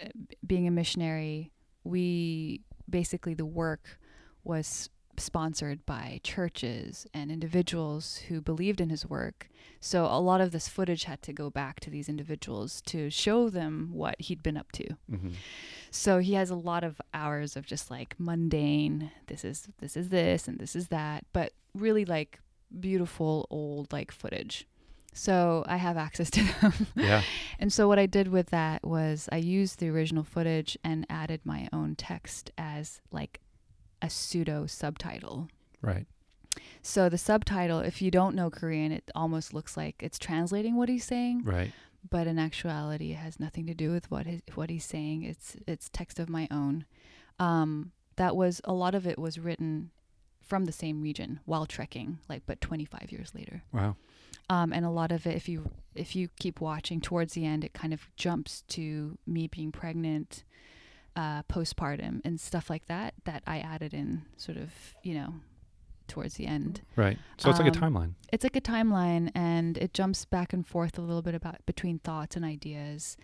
being 0.47 0.67
a 0.67 0.71
missionary, 0.71 1.53
we 1.85 2.61
basically 2.89 3.35
the 3.35 3.47
work 3.47 3.99
was 4.45 4.91
sponsored 5.17 5.85
by 5.87 6.21
churches 6.23 7.07
and 7.13 7.31
individuals 7.31 8.17
who 8.29 8.41
believed 8.41 8.81
in 8.81 8.91
his 8.91 9.07
work. 9.07 9.49
So 9.81 10.05
a 10.07 10.21
lot 10.21 10.41
of 10.41 10.53
this 10.53 10.69
footage 10.69 11.05
had 11.05 11.23
to 11.23 11.33
go 11.33 11.51
back 11.51 11.81
to 11.81 11.91
these 11.91 12.09
individuals 12.09 12.81
to 12.87 13.11
show 13.11 13.51
them 13.51 13.91
what 13.93 14.21
he'd 14.21 14.43
been 14.43 14.57
up 14.57 14.73
to. 14.73 14.87
hmm 15.11 15.29
So 15.91 16.19
he 16.21 16.35
has 16.35 16.51
a 16.51 16.55
lot 16.55 16.85
of 16.85 17.01
hours 17.13 17.57
of 17.57 17.67
just 17.67 17.91
like 17.91 18.15
mundane. 18.19 19.11
This 19.27 19.45
is 19.45 19.69
this 19.81 19.97
is 19.97 20.09
this 20.09 20.49
and 20.49 20.59
this 20.59 20.75
is 20.75 20.89
that, 20.89 21.27
but 21.33 21.53
really 21.75 22.05
like 22.05 22.41
beautiful 22.81 23.47
old 23.51 23.93
like 23.93 24.11
footage. 24.13 24.67
So 25.15 25.63
I 25.67 25.77
have 25.77 25.99
access 25.99 26.31
to 26.31 26.43
them. 26.61 26.87
Yeah. 26.97 27.23
and 27.59 27.71
so 27.71 27.87
what 27.87 27.99
I 27.99 28.07
did 28.07 28.29
with 28.29 28.47
that 28.51 28.83
was 28.83 29.29
I 29.31 29.37
used 29.37 29.79
the 29.79 29.91
original 29.91 30.25
footage 30.25 30.79
and 30.83 31.05
added 31.11 31.43
my 31.45 31.69
own 31.73 31.97
text 31.97 32.51
as 32.57 33.01
like 33.11 33.41
a 34.03 34.11
pseudo 34.11 34.67
subtitle. 34.67 35.49
Right. 35.81 36.07
So 36.83 37.09
the 37.09 37.17
subtitle, 37.19 37.79
if 37.81 38.03
you 38.03 38.11
don't 38.11 38.35
know 38.37 38.51
Korean, 38.51 38.93
it 38.93 39.11
almost 39.15 39.55
looks 39.55 39.77
like 39.77 40.03
it's 40.03 40.19
translating 40.19 40.77
what 40.77 40.89
he's 40.91 41.05
saying 41.05 41.43
Right. 41.45 41.73
but 42.11 42.27
in 42.27 42.39
actuality 42.39 43.13
it 43.13 43.17
has 43.17 43.39
nothing 43.41 43.67
to 43.69 43.75
do 43.75 43.91
with 43.91 44.11
what 44.11 44.27
his, 44.27 44.43
what 44.55 44.69
he's 44.69 44.85
saying 44.85 45.23
it's 45.23 45.57
it's 45.67 45.89
text 45.89 46.19
of 46.19 46.29
my 46.29 46.49
own 46.51 46.85
um, 47.39 47.93
that 48.17 48.37
was 48.37 48.61
a 48.65 48.73
lot 48.73 48.95
of 48.95 49.07
it 49.07 49.19
was 49.19 49.39
written 49.39 49.91
from 50.43 50.65
the 50.67 50.73
same 50.73 51.01
region 51.01 51.41
while 51.47 51.65
trekking 51.65 52.19
like 52.29 52.43
but 52.45 52.61
25 52.61 53.11
years 53.13 53.33
later 53.35 53.63
Wow. 53.73 53.97
um, 54.51 54.73
and 54.73 54.85
a 54.85 54.91
lot 54.91 55.13
of 55.13 55.27
it 55.27 55.37
if 55.37 55.49
you 55.49 55.71
if 55.95 56.15
you 56.17 56.29
keep 56.39 56.61
watching 56.61 57.01
towards 57.01 57.33
the 57.35 57.47
end 57.47 57.65
it 57.65 57.73
kind 57.73 57.95
of 57.95 58.09
jumps 58.17 58.63
to 58.69 59.17
me 59.27 59.47
being 59.47 59.71
pregnant 59.73 60.43
uh, 61.17 61.43
postpartum 61.45 62.21
and 62.25 62.41
stuff 62.41 62.71
like 62.71 62.87
that 62.87 63.15
that 63.25 63.43
i 63.47 63.59
added 63.59 63.93
in 63.93 64.23
sort 64.37 64.57
of 64.57 64.71
you 65.03 65.15
know 65.15 65.35
towards 66.09 66.35
the 66.35 66.47
end. 66.47 66.83
Right. 66.95 67.17
So 67.39 67.49
it's 67.49 67.59
like 67.59 67.75
a 67.75 67.79
Um, 67.79 67.95
timeline. 67.95 68.15
It's 68.33 68.45
like 68.45 68.57
a 68.57 68.61
timeline, 68.61 69.31
and 69.35 69.79
it 69.79 69.95
jumps 69.95 70.25
back 70.27 70.53
and 70.53 70.67
forth 70.67 70.99
a 70.99 71.01
little 71.01 71.23
bit 71.23 71.35
about 71.35 71.65
between 71.65 72.01
thoughts 72.01 72.37
and 72.37 72.45
ideas, 72.45 73.17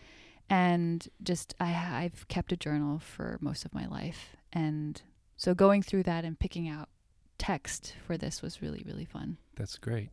and 0.49 1.07
just 1.22 1.55
I 1.61 1.74
I've 2.05 2.26
kept 2.28 2.51
a 2.53 2.57
journal 2.57 2.99
for 2.99 3.36
most 3.43 3.64
of 3.66 3.74
my 3.74 3.86
life, 3.86 4.36
and 4.53 5.03
so 5.36 5.55
going 5.55 5.82
through 5.82 6.05
that 6.05 6.24
and 6.24 6.39
picking 6.39 6.66
out 6.68 6.89
text 7.36 7.95
for 8.07 8.16
this 8.16 8.41
was 8.43 8.62
really 8.62 8.82
really 8.86 9.05
fun. 9.05 9.36
That's 9.57 9.76
great. 9.76 10.09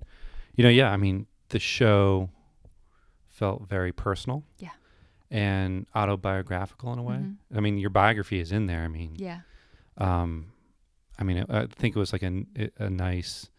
You 0.56 0.64
know, 0.64 0.70
yeah, 0.70 0.92
I 0.92 0.98
mean, 0.98 1.28
the 1.50 1.60
show 1.60 2.30
felt 3.30 3.70
very 3.70 3.94
personal. 3.94 4.44
Yeah. 4.60 4.72
And 5.36 5.86
autobiographical 5.94 6.94
in 6.94 7.00
a 7.00 7.04
way. 7.04 7.16
Mhm. 7.18 7.36
I 7.56 7.60
mean, 7.60 7.78
your 7.78 7.90
biography 7.90 8.40
is 8.40 8.52
in 8.52 8.68
there. 8.68 8.84
I 8.84 8.88
mean, 8.88 9.16
Yeah, 9.18 9.42
um, 9.98 10.54
I 11.20 11.24
mean, 11.24 11.46
I, 11.50 11.62
I 11.64 11.68
think 11.68 11.96
it 11.96 12.00
was 12.00 12.14
like 12.14 12.24
a, 12.24 12.46
a 12.78 12.90
nice 12.90 13.50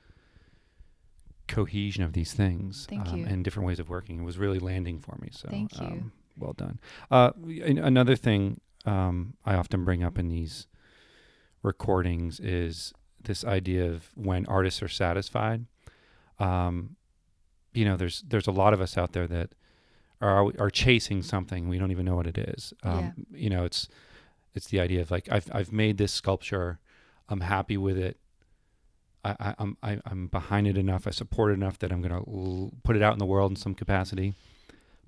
cohesion 1.48 2.02
of 2.02 2.12
these 2.12 2.32
things 2.32 2.86
um, 2.92 3.24
and 3.24 3.44
different 3.44 3.66
ways 3.66 3.78
of 3.78 3.88
working. 3.88 4.20
It 4.20 4.24
was 4.24 4.38
really 4.38 4.58
landing 4.58 4.98
for 4.98 5.16
me. 5.20 5.28
So, 5.32 5.48
Thank 5.48 5.78
you. 5.80 5.86
Um, 5.86 6.12
well 6.38 6.52
done. 6.52 6.80
Uh, 7.10 7.30
another 7.90 8.16
thing 8.16 8.60
um, 8.84 9.34
I 9.44 9.54
often 9.54 9.84
bring 9.84 10.02
up 10.02 10.18
in 10.18 10.28
these 10.28 10.66
recordings 11.62 12.40
is 12.40 12.92
this 13.22 13.44
idea 13.44 13.90
of 13.90 14.10
when 14.14 14.46
artists 14.46 14.82
are 14.82 14.88
satisfied. 14.88 15.66
Um, 16.38 16.96
you 17.72 17.84
know, 17.84 17.96
there's 17.96 18.22
there's 18.22 18.46
a 18.46 18.52
lot 18.52 18.72
of 18.72 18.80
us 18.80 18.96
out 18.96 19.12
there 19.12 19.26
that 19.26 19.50
are 20.20 20.52
are 20.58 20.70
chasing 20.70 21.22
something 21.22 21.68
we 21.68 21.78
don't 21.78 21.90
even 21.90 22.04
know 22.06 22.16
what 22.16 22.26
it 22.26 22.38
is. 22.38 22.72
Um, 22.82 23.26
You 23.32 23.50
know, 23.50 23.64
it's 23.64 23.88
it's 24.54 24.68
the 24.68 24.80
idea 24.80 25.00
of 25.02 25.10
like 25.10 25.28
I've 25.30 25.48
I've 25.52 25.72
made 25.72 25.98
this 25.98 26.12
sculpture, 26.12 26.78
I'm 27.28 27.40
happy 27.40 27.76
with 27.76 27.98
it. 27.98 28.16
I, 29.24 29.30
I, 29.40 29.54
I'm 29.58 29.76
I, 29.82 29.98
I'm 30.06 30.28
behind 30.28 30.66
it 30.68 30.78
enough. 30.78 31.06
I 31.06 31.10
support 31.10 31.50
it 31.50 31.54
enough 31.54 31.78
that 31.80 31.92
I'm 31.92 32.00
gonna 32.00 32.18
l- 32.26 32.72
put 32.84 32.96
it 32.96 33.02
out 33.02 33.12
in 33.12 33.18
the 33.18 33.26
world 33.26 33.52
in 33.52 33.56
some 33.56 33.74
capacity. 33.74 34.34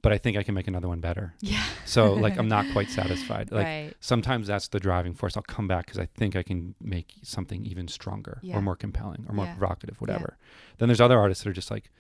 But 0.01 0.13
I 0.13 0.19
think 0.19 0.37
I 0.37 0.45
can 0.45 0.55
make 0.55 0.69
another 0.69 0.87
one 0.87 1.01
better. 1.01 1.35
yeah. 1.41 1.65
So 1.85 2.13
like 2.13 2.37
I'm 2.41 2.49
not 2.49 2.67
quite 2.73 2.89
satisfied. 2.91 3.51
Like 3.51 3.65
right. 3.67 3.95
sometimes 4.01 4.47
that's 4.47 4.69
the 4.69 4.79
driving 4.79 5.15
force. 5.15 5.37
I'll 5.37 5.43
come 5.43 5.67
back 5.67 5.87
because 5.87 5.99
I 5.99 6.07
think 6.07 6.37
I 6.37 6.43
can 6.45 6.75
make 6.81 7.15
something 7.23 7.65
even 7.65 7.89
stronger 7.89 8.39
Yeah. 8.43 8.57
or 8.57 8.63
more 8.63 8.77
compelling 8.77 9.25
or 9.29 9.35
more 9.35 9.47
Yeah. 9.47 9.55
provocative, 9.57 10.01
whatever. 10.01 10.37
Then 10.79 10.89
there's 10.89 11.01
other 11.01 11.19
artists 11.19 11.43
that 11.43 11.51
are 11.51 11.55
just 11.55 11.71
like, 11.71 11.91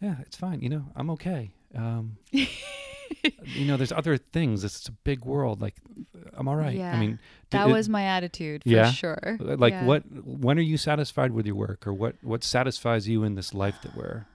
yeah, 0.00 0.16
it's 0.20 0.36
fine. 0.36 0.60
You 0.62 0.70
know, 0.70 0.84
I'm 0.96 1.10
okay. 1.10 1.50
Um, 1.76 2.16
you 2.32 3.64
know, 3.66 3.76
there's 3.76 3.92
other 3.92 4.16
things. 4.16 4.64
It's 4.64 4.88
a 4.88 4.92
big 4.92 5.24
world. 5.24 5.60
Like, 5.60 5.74
I'm 6.34 6.48
all 6.48 6.56
right. 6.56 6.76
Yeah. 6.76 6.92
I 6.94 6.98
mean, 7.00 7.18
That 7.50 7.68
it- 7.68 7.72
was 7.72 7.88
my 7.88 8.02
attitude 8.04 8.62
for 8.62 8.68
Yeah? 8.68 8.90
sure. 8.90 9.36
like 9.40 9.72
Yeah. 9.72 9.84
what? 9.84 10.02
When 10.24 10.58
are 10.58 10.62
you 10.62 10.76
satisfied 10.76 11.32
with 11.32 11.46
your 11.46 11.54
work, 11.56 11.86
or 11.86 11.92
what? 11.92 12.16
What 12.22 12.44
satisfies 12.44 13.08
you 13.08 13.24
in 13.24 13.34
this 13.34 13.54
life 13.54 13.80
that 13.82 13.96
we're 13.96 14.26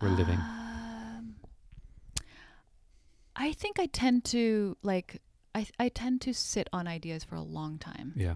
we're 0.00 0.10
living? 0.10 0.38
Um, 0.38 1.34
I 3.36 3.52
think 3.52 3.78
I 3.78 3.86
tend 3.86 4.24
to 4.26 4.76
like 4.82 5.20
I 5.54 5.66
I 5.78 5.88
tend 5.88 6.20
to 6.22 6.34
sit 6.34 6.68
on 6.72 6.86
ideas 6.86 7.24
for 7.24 7.34
a 7.36 7.42
long 7.42 7.78
time. 7.78 8.12
Yeah. 8.16 8.34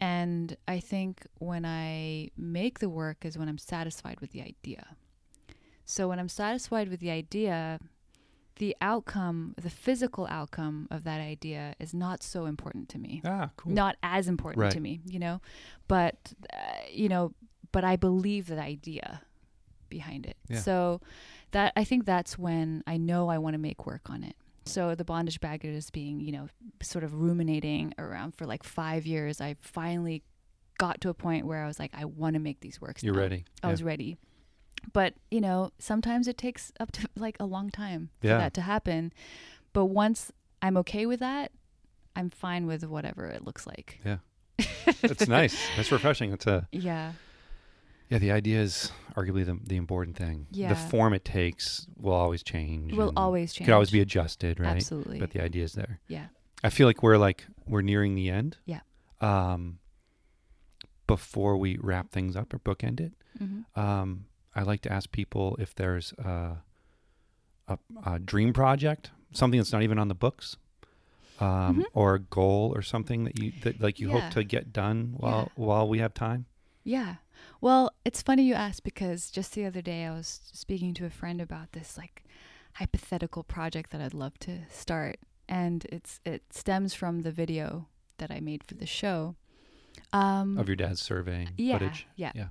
And 0.00 0.56
I 0.68 0.78
think 0.78 1.26
when 1.38 1.64
I 1.64 2.30
make 2.36 2.78
the 2.78 2.88
work 2.88 3.24
is 3.24 3.36
when 3.36 3.48
I'm 3.48 3.58
satisfied 3.58 4.20
with 4.20 4.30
the 4.30 4.42
idea. 4.42 4.96
So 5.90 6.06
when 6.08 6.18
I'm 6.18 6.28
satisfied 6.28 6.88
with 6.90 7.00
the 7.00 7.10
idea, 7.10 7.80
the 8.56 8.76
outcome, 8.82 9.54
the 9.56 9.70
physical 9.70 10.26
outcome 10.30 10.86
of 10.90 11.04
that 11.04 11.20
idea 11.20 11.74
is 11.80 11.94
not 11.94 12.22
so 12.22 12.44
important 12.44 12.90
to 12.90 12.98
me. 12.98 13.22
Ah, 13.24 13.48
cool. 13.56 13.72
Not 13.72 13.96
as 14.02 14.28
important 14.28 14.60
Right. 14.62 14.72
to 14.72 14.80
me, 14.80 15.00
you 15.06 15.18
know. 15.18 15.40
But 15.88 16.16
uh, 16.52 16.56
you 16.92 17.08
know, 17.08 17.32
but 17.72 17.84
I 17.84 17.96
believe 17.96 18.48
the 18.48 18.60
idea 18.60 19.22
behind 19.88 20.26
it. 20.26 20.36
Yeah. 20.48 20.60
So 20.60 21.00
that 21.52 21.72
I 21.74 21.84
think 21.84 22.04
that's 22.04 22.38
when 22.38 22.84
I 22.86 22.98
know 22.98 23.30
I 23.30 23.38
want 23.38 23.54
to 23.54 23.58
make 23.58 23.86
work 23.86 24.10
on 24.10 24.22
it. 24.22 24.36
So 24.66 24.94
the 24.94 25.04
bondage 25.04 25.40
baggage 25.40 25.74
is 25.74 25.90
being, 25.90 26.20
you 26.20 26.32
know, 26.32 26.48
sort 26.82 27.02
of 27.02 27.14
ruminating 27.14 27.94
around 27.98 28.34
for 28.34 28.44
like 28.44 28.62
five 28.62 29.06
years. 29.06 29.40
I 29.40 29.56
finally 29.62 30.22
got 30.76 31.00
to 31.00 31.08
a 31.08 31.14
point 31.14 31.46
where 31.46 31.64
I 31.64 31.66
was 31.66 31.78
like, 31.78 31.92
I 31.94 32.04
want 32.04 32.34
to 32.34 32.40
make 32.40 32.60
these 32.60 32.78
works. 32.78 33.02
You're 33.02 33.14
now. 33.14 33.20
ready. 33.20 33.44
I 33.62 33.70
was 33.70 33.82
ready. 33.82 34.18
But, 34.92 35.14
you 35.30 35.40
know, 35.40 35.70
sometimes 35.78 36.28
it 36.28 36.38
takes 36.38 36.72
up 36.80 36.92
to 36.92 37.08
like 37.16 37.36
a 37.40 37.44
long 37.44 37.70
time 37.70 38.10
for 38.20 38.26
Yeah. 38.28 38.38
that 38.38 38.54
to 38.54 38.60
happen. 38.62 39.12
But 39.72 39.86
once 39.86 40.32
I'm 40.62 40.76
okay 40.78 41.06
with 41.06 41.20
that, 41.20 41.52
I'm 42.16 42.30
fine 42.30 42.66
with 42.66 42.84
whatever 42.84 43.26
it 43.26 43.44
looks 43.44 43.66
like. 43.66 44.00
Yeah. 44.04 44.18
It's 45.02 45.28
nice. 45.28 45.56
That's 45.76 45.92
refreshing. 45.92 46.32
It's 46.32 46.46
a 46.46 46.66
Yeah. 46.72 47.12
yeah. 48.08 48.18
The 48.18 48.32
idea 48.32 48.60
is 48.60 48.90
arguably 49.14 49.44
the 49.46 49.58
the 49.62 49.76
important 49.76 50.16
thing. 50.16 50.46
Yeah. 50.50 50.70
The 50.70 50.74
form 50.76 51.12
it 51.14 51.24
takes 51.24 51.86
will 51.96 52.14
always 52.14 52.42
change. 52.42 52.92
Will 52.94 53.12
always 53.16 53.52
change. 53.52 53.66
Could 53.66 53.74
always 53.74 53.90
be 53.92 54.00
adjusted, 54.00 54.58
right? 54.58 54.70
Absolutely. 54.76 55.20
But 55.20 55.30
the 55.30 55.42
idea 55.42 55.62
is 55.64 55.74
there. 55.74 56.00
yeah. 56.08 56.26
I 56.64 56.70
feel 56.70 56.88
like 56.88 57.02
we're 57.04 57.18
like 57.18 57.46
we're 57.68 57.82
nearing 57.82 58.14
the 58.16 58.30
end. 58.30 58.56
Yeah. 58.64 58.80
Um. 59.20 59.78
Before 61.06 61.56
we 61.56 61.78
wrap 61.80 62.10
things 62.10 62.36
up 62.36 62.52
or 62.52 62.58
bookend 62.58 63.00
it, 63.00 63.12
hmm 63.38 63.60
um, 63.80 64.26
I 64.58 64.62
like 64.62 64.82
to 64.82 64.92
ask 64.92 65.10
people 65.12 65.56
if 65.60 65.74
there's 65.74 66.12
a, 66.18 66.58
a, 67.68 67.78
a 68.04 68.18
dream 68.18 68.52
project, 68.52 69.10
something 69.32 69.58
that's 69.60 69.72
not 69.72 69.82
even 69.82 69.98
on 69.98 70.08
the 70.08 70.14
books, 70.26 70.56
um, 71.40 71.46
Mhm. 71.78 71.84
or 71.92 72.14
a 72.14 72.18
goal 72.18 72.72
or 72.74 72.82
something 72.82 73.24
that 73.24 73.38
you 73.40 73.52
that 73.62 73.80
like 73.80 74.00
you 74.00 74.08
Yeah. 74.08 74.20
hope 74.20 74.30
to 74.34 74.42
get 74.44 74.72
done 74.72 75.14
while 75.16 75.52
while 75.54 75.88
we 75.88 75.98
have 76.00 76.12
time. 76.12 76.46
Yeah. 76.84 77.16
Well, 77.60 77.90
it's 78.04 78.22
funny 78.22 78.42
you 78.44 78.54
ask 78.54 78.82
because 78.82 79.30
just 79.30 79.52
the 79.54 79.64
other 79.66 79.82
day 79.82 80.04
I 80.06 80.10
was 80.10 80.40
speaking 80.52 80.94
to 80.94 81.04
a 81.06 81.10
friend 81.10 81.40
about 81.40 81.72
this 81.72 81.96
like 81.96 82.24
hypothetical 82.74 83.44
project 83.44 83.90
that 83.90 84.00
I'd 84.00 84.14
love 84.14 84.38
to 84.40 84.52
start 84.70 85.16
and 85.48 85.84
it's 85.92 86.20
it 86.24 86.42
stems 86.50 86.94
from 86.94 87.22
the 87.22 87.30
video 87.32 87.86
that 88.18 88.30
I 88.30 88.40
made 88.40 88.64
for 88.64 88.74
the 88.74 88.86
show. 88.86 89.36
Um 90.12 90.58
of 90.58 90.66
your 90.68 90.76
dad's 90.76 91.00
surveying 91.02 91.50
yeah, 91.56 91.78
footage. 91.78 92.06
Yeah. 92.16 92.32
Yeah. 92.34 92.48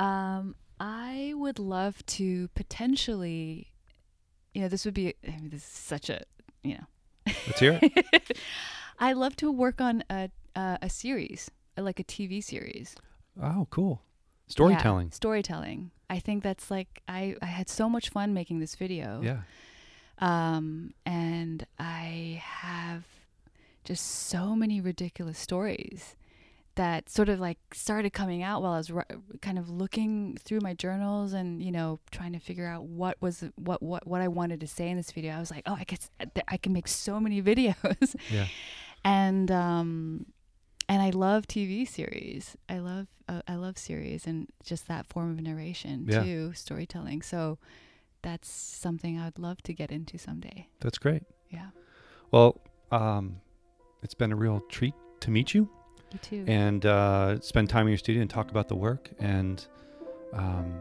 Um 0.00 0.54
I 0.78 1.32
would 1.36 1.58
love 1.58 2.04
to 2.06 2.48
potentially 2.54 3.72
you 4.54 4.62
know, 4.62 4.68
this 4.68 4.84
would 4.86 4.94
be 4.94 5.14
I 5.26 5.30
mean 5.32 5.50
this 5.50 5.62
is 5.62 5.68
such 5.68 6.08
a, 6.08 6.22
you 6.62 6.74
know, 6.74 6.86
Let's 7.46 7.60
hear 7.60 7.78
it. 7.82 8.38
I 8.98 9.12
love 9.12 9.36
to 9.36 9.50
work 9.52 9.80
on 9.80 10.02
a 10.08 10.30
uh, 10.54 10.78
a 10.80 10.88
series, 10.88 11.50
like 11.76 12.00
a 12.00 12.04
TV 12.04 12.42
series. 12.42 12.94
oh, 13.42 13.66
cool. 13.70 14.00
Yeah, 14.46 14.52
Storytelling. 14.52 15.10
storytelling. 15.10 15.90
I 16.08 16.18
think 16.20 16.42
that's 16.42 16.70
like 16.70 17.02
I 17.08 17.36
I 17.42 17.46
had 17.46 17.68
so 17.68 17.90
much 17.90 18.08
fun 18.08 18.32
making 18.32 18.60
this 18.60 18.74
video. 18.76 19.20
Yeah. 19.22 19.40
Um 20.18 20.94
and 21.04 21.66
I 21.78 22.40
have 22.42 23.04
just 23.84 24.04
so 24.06 24.56
many 24.56 24.80
ridiculous 24.80 25.38
stories 25.38 26.16
that 26.76 27.08
sort 27.10 27.28
of 27.28 27.40
like 27.40 27.58
started 27.72 28.12
coming 28.12 28.42
out 28.42 28.62
while 28.62 28.72
I 28.72 28.78
was 28.78 28.90
kind 29.42 29.58
of 29.58 29.68
looking 29.68 30.36
through 30.42 30.60
my 30.62 30.74
journals 30.74 31.32
and 31.32 31.62
you 31.62 31.72
know 31.72 32.00
trying 32.10 32.32
to 32.34 32.38
figure 32.38 32.66
out 32.66 32.84
what 32.84 33.16
was 33.20 33.44
what 33.56 33.82
what 33.82 34.06
what 34.06 34.20
I 34.20 34.28
wanted 34.28 34.60
to 34.60 34.66
say 34.66 34.88
in 34.88 34.96
this 34.96 35.10
video. 35.10 35.34
I 35.34 35.40
was 35.40 35.50
like, 35.50 35.64
"Oh, 35.66 35.76
I 35.78 35.84
guess 35.84 36.10
I 36.48 36.56
can 36.56 36.72
make 36.72 36.86
so 36.88 37.18
many 37.18 37.42
videos." 37.50 38.14
Yeah. 38.30 38.46
and 39.04 39.50
um 39.50 40.26
and 40.88 41.02
I 41.02 41.10
love 41.10 41.46
TV 41.48 41.88
series. 41.88 42.56
I 42.68 42.78
love 42.78 43.06
uh, 43.28 43.42
I 43.48 43.56
love 43.56 43.76
series 43.76 44.26
and 44.26 44.46
just 44.62 44.86
that 44.88 45.06
form 45.06 45.30
of 45.32 45.40
narration 45.40 46.06
Yeah. 46.08 46.22
too, 46.22 46.52
storytelling. 46.54 47.22
So 47.22 47.58
that's 48.22 48.48
something 48.50 49.18
I'd 49.18 49.38
love 49.38 49.62
to 49.64 49.72
get 49.72 49.90
into 49.90 50.18
someday. 50.18 50.68
That's 50.80 50.98
great. 50.98 51.22
Yeah, 51.50 51.70
Well, 52.32 52.60
um, 52.90 53.40
it's 54.02 54.14
been 54.14 54.32
a 54.32 54.36
real 54.36 54.60
treat 54.68 54.94
to 55.20 55.30
meet 55.30 55.54
you 55.54 55.68
you 56.12 56.18
too. 56.20 56.44
and 56.46 56.84
uh, 56.86 57.40
spend 57.40 57.68
time 57.68 57.86
in 57.86 57.88
your 57.88 57.98
studio 57.98 58.22
and 58.22 58.30
talk 58.30 58.50
about 58.50 58.68
the 58.68 58.76
work. 58.76 59.10
And, 59.18 59.64
um, 60.32 60.80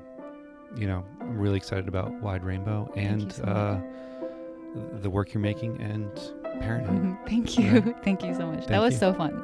you 0.77 0.87
know, 0.87 1.05
I'm 1.21 1.37
really 1.37 1.57
excited 1.57 1.87
about 1.87 2.11
Wide 2.21 2.43
Rainbow 2.43 2.91
and 2.95 3.31
so 3.31 3.43
uh, 3.43 3.81
the 4.99 5.09
work 5.09 5.33
you're 5.33 5.41
making 5.41 5.81
and 5.81 6.11
parenthood. 6.61 7.17
Thank 7.27 7.57
you. 7.57 7.95
Thank 8.03 8.23
you 8.23 8.33
so 8.35 8.47
much. 8.47 8.67
that 8.67 8.79
was 8.79 8.93
you. 8.93 8.99
so 8.99 9.13
fun. 9.13 9.43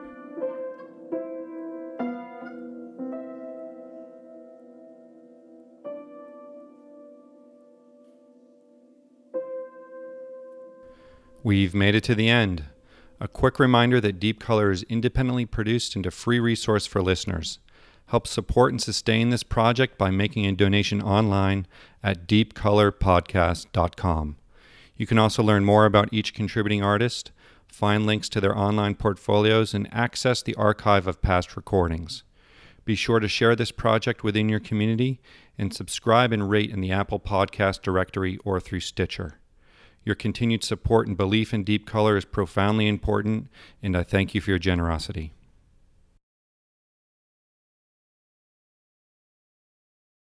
We've 11.44 11.74
made 11.74 11.96
it 11.96 12.04
to 12.06 12.16
the 12.16 12.30
end. 12.30 12.66
A 13.22 13.28
quick 13.28 13.60
reminder 13.60 14.02
that 14.02 14.20
Deep 14.20 14.40
Color 14.40 14.72
is 14.72 14.82
independently 14.90 15.46
produced 15.46 15.96
and 15.96 16.08
a 16.08 16.12
free 16.12 16.40
resource 16.40 16.88
for 16.88 17.04
listeners. 17.04 17.60
Help 18.08 18.26
support 18.26 18.72
and 18.72 18.82
sustain 18.82 19.30
this 19.30 19.44
project 19.44 19.96
by 19.96 20.10
making 20.10 20.48
a 20.48 20.54
donation 20.54 21.04
online 21.04 21.68
at 22.02 22.28
deepcolorpodcast.com. 22.28 24.38
You 24.98 25.06
can 25.06 25.20
also 25.20 25.44
learn 25.44 25.64
more 25.64 25.86
about 25.86 26.12
each 26.12 26.34
contributing 26.34 26.82
artist, 26.82 27.30
find 27.68 28.08
links 28.08 28.28
to 28.30 28.42
their 28.42 28.58
online 28.58 28.96
portfolios, 28.96 29.76
and 29.76 29.88
access 29.94 30.42
the 30.42 30.56
archive 30.56 31.06
of 31.06 31.22
past 31.22 31.56
recordings. 31.56 32.24
Be 32.86 32.96
sure 32.96 33.20
to 33.20 33.28
share 33.28 33.56
this 33.56 33.72
project 33.72 34.24
within 34.24 34.50
your 34.50 34.60
community 34.60 35.22
and 35.60 35.72
subscribe 35.72 36.34
and 36.34 36.50
rate 36.50 36.72
in 36.72 36.82
the 36.82 36.92
Apple 36.92 37.20
Podcast 37.20 37.84
directory 37.84 38.40
or 38.44 38.60
through 38.60 38.80
Stitcher. 38.80 39.41
Your 40.04 40.16
continued 40.16 40.64
support 40.64 41.08
and 41.08 41.16
belief 41.16 41.54
in 41.54 41.64
Deep 41.64 41.86
Color 41.86 42.18
is 42.18 42.26
profoundly 42.26 42.88
important, 42.88 43.48
and 43.84 43.96
I 43.96 44.04
thank 44.04 44.34
you 44.34 44.42
for 44.42 44.50
your 44.50 44.60
generosity. 44.60 45.32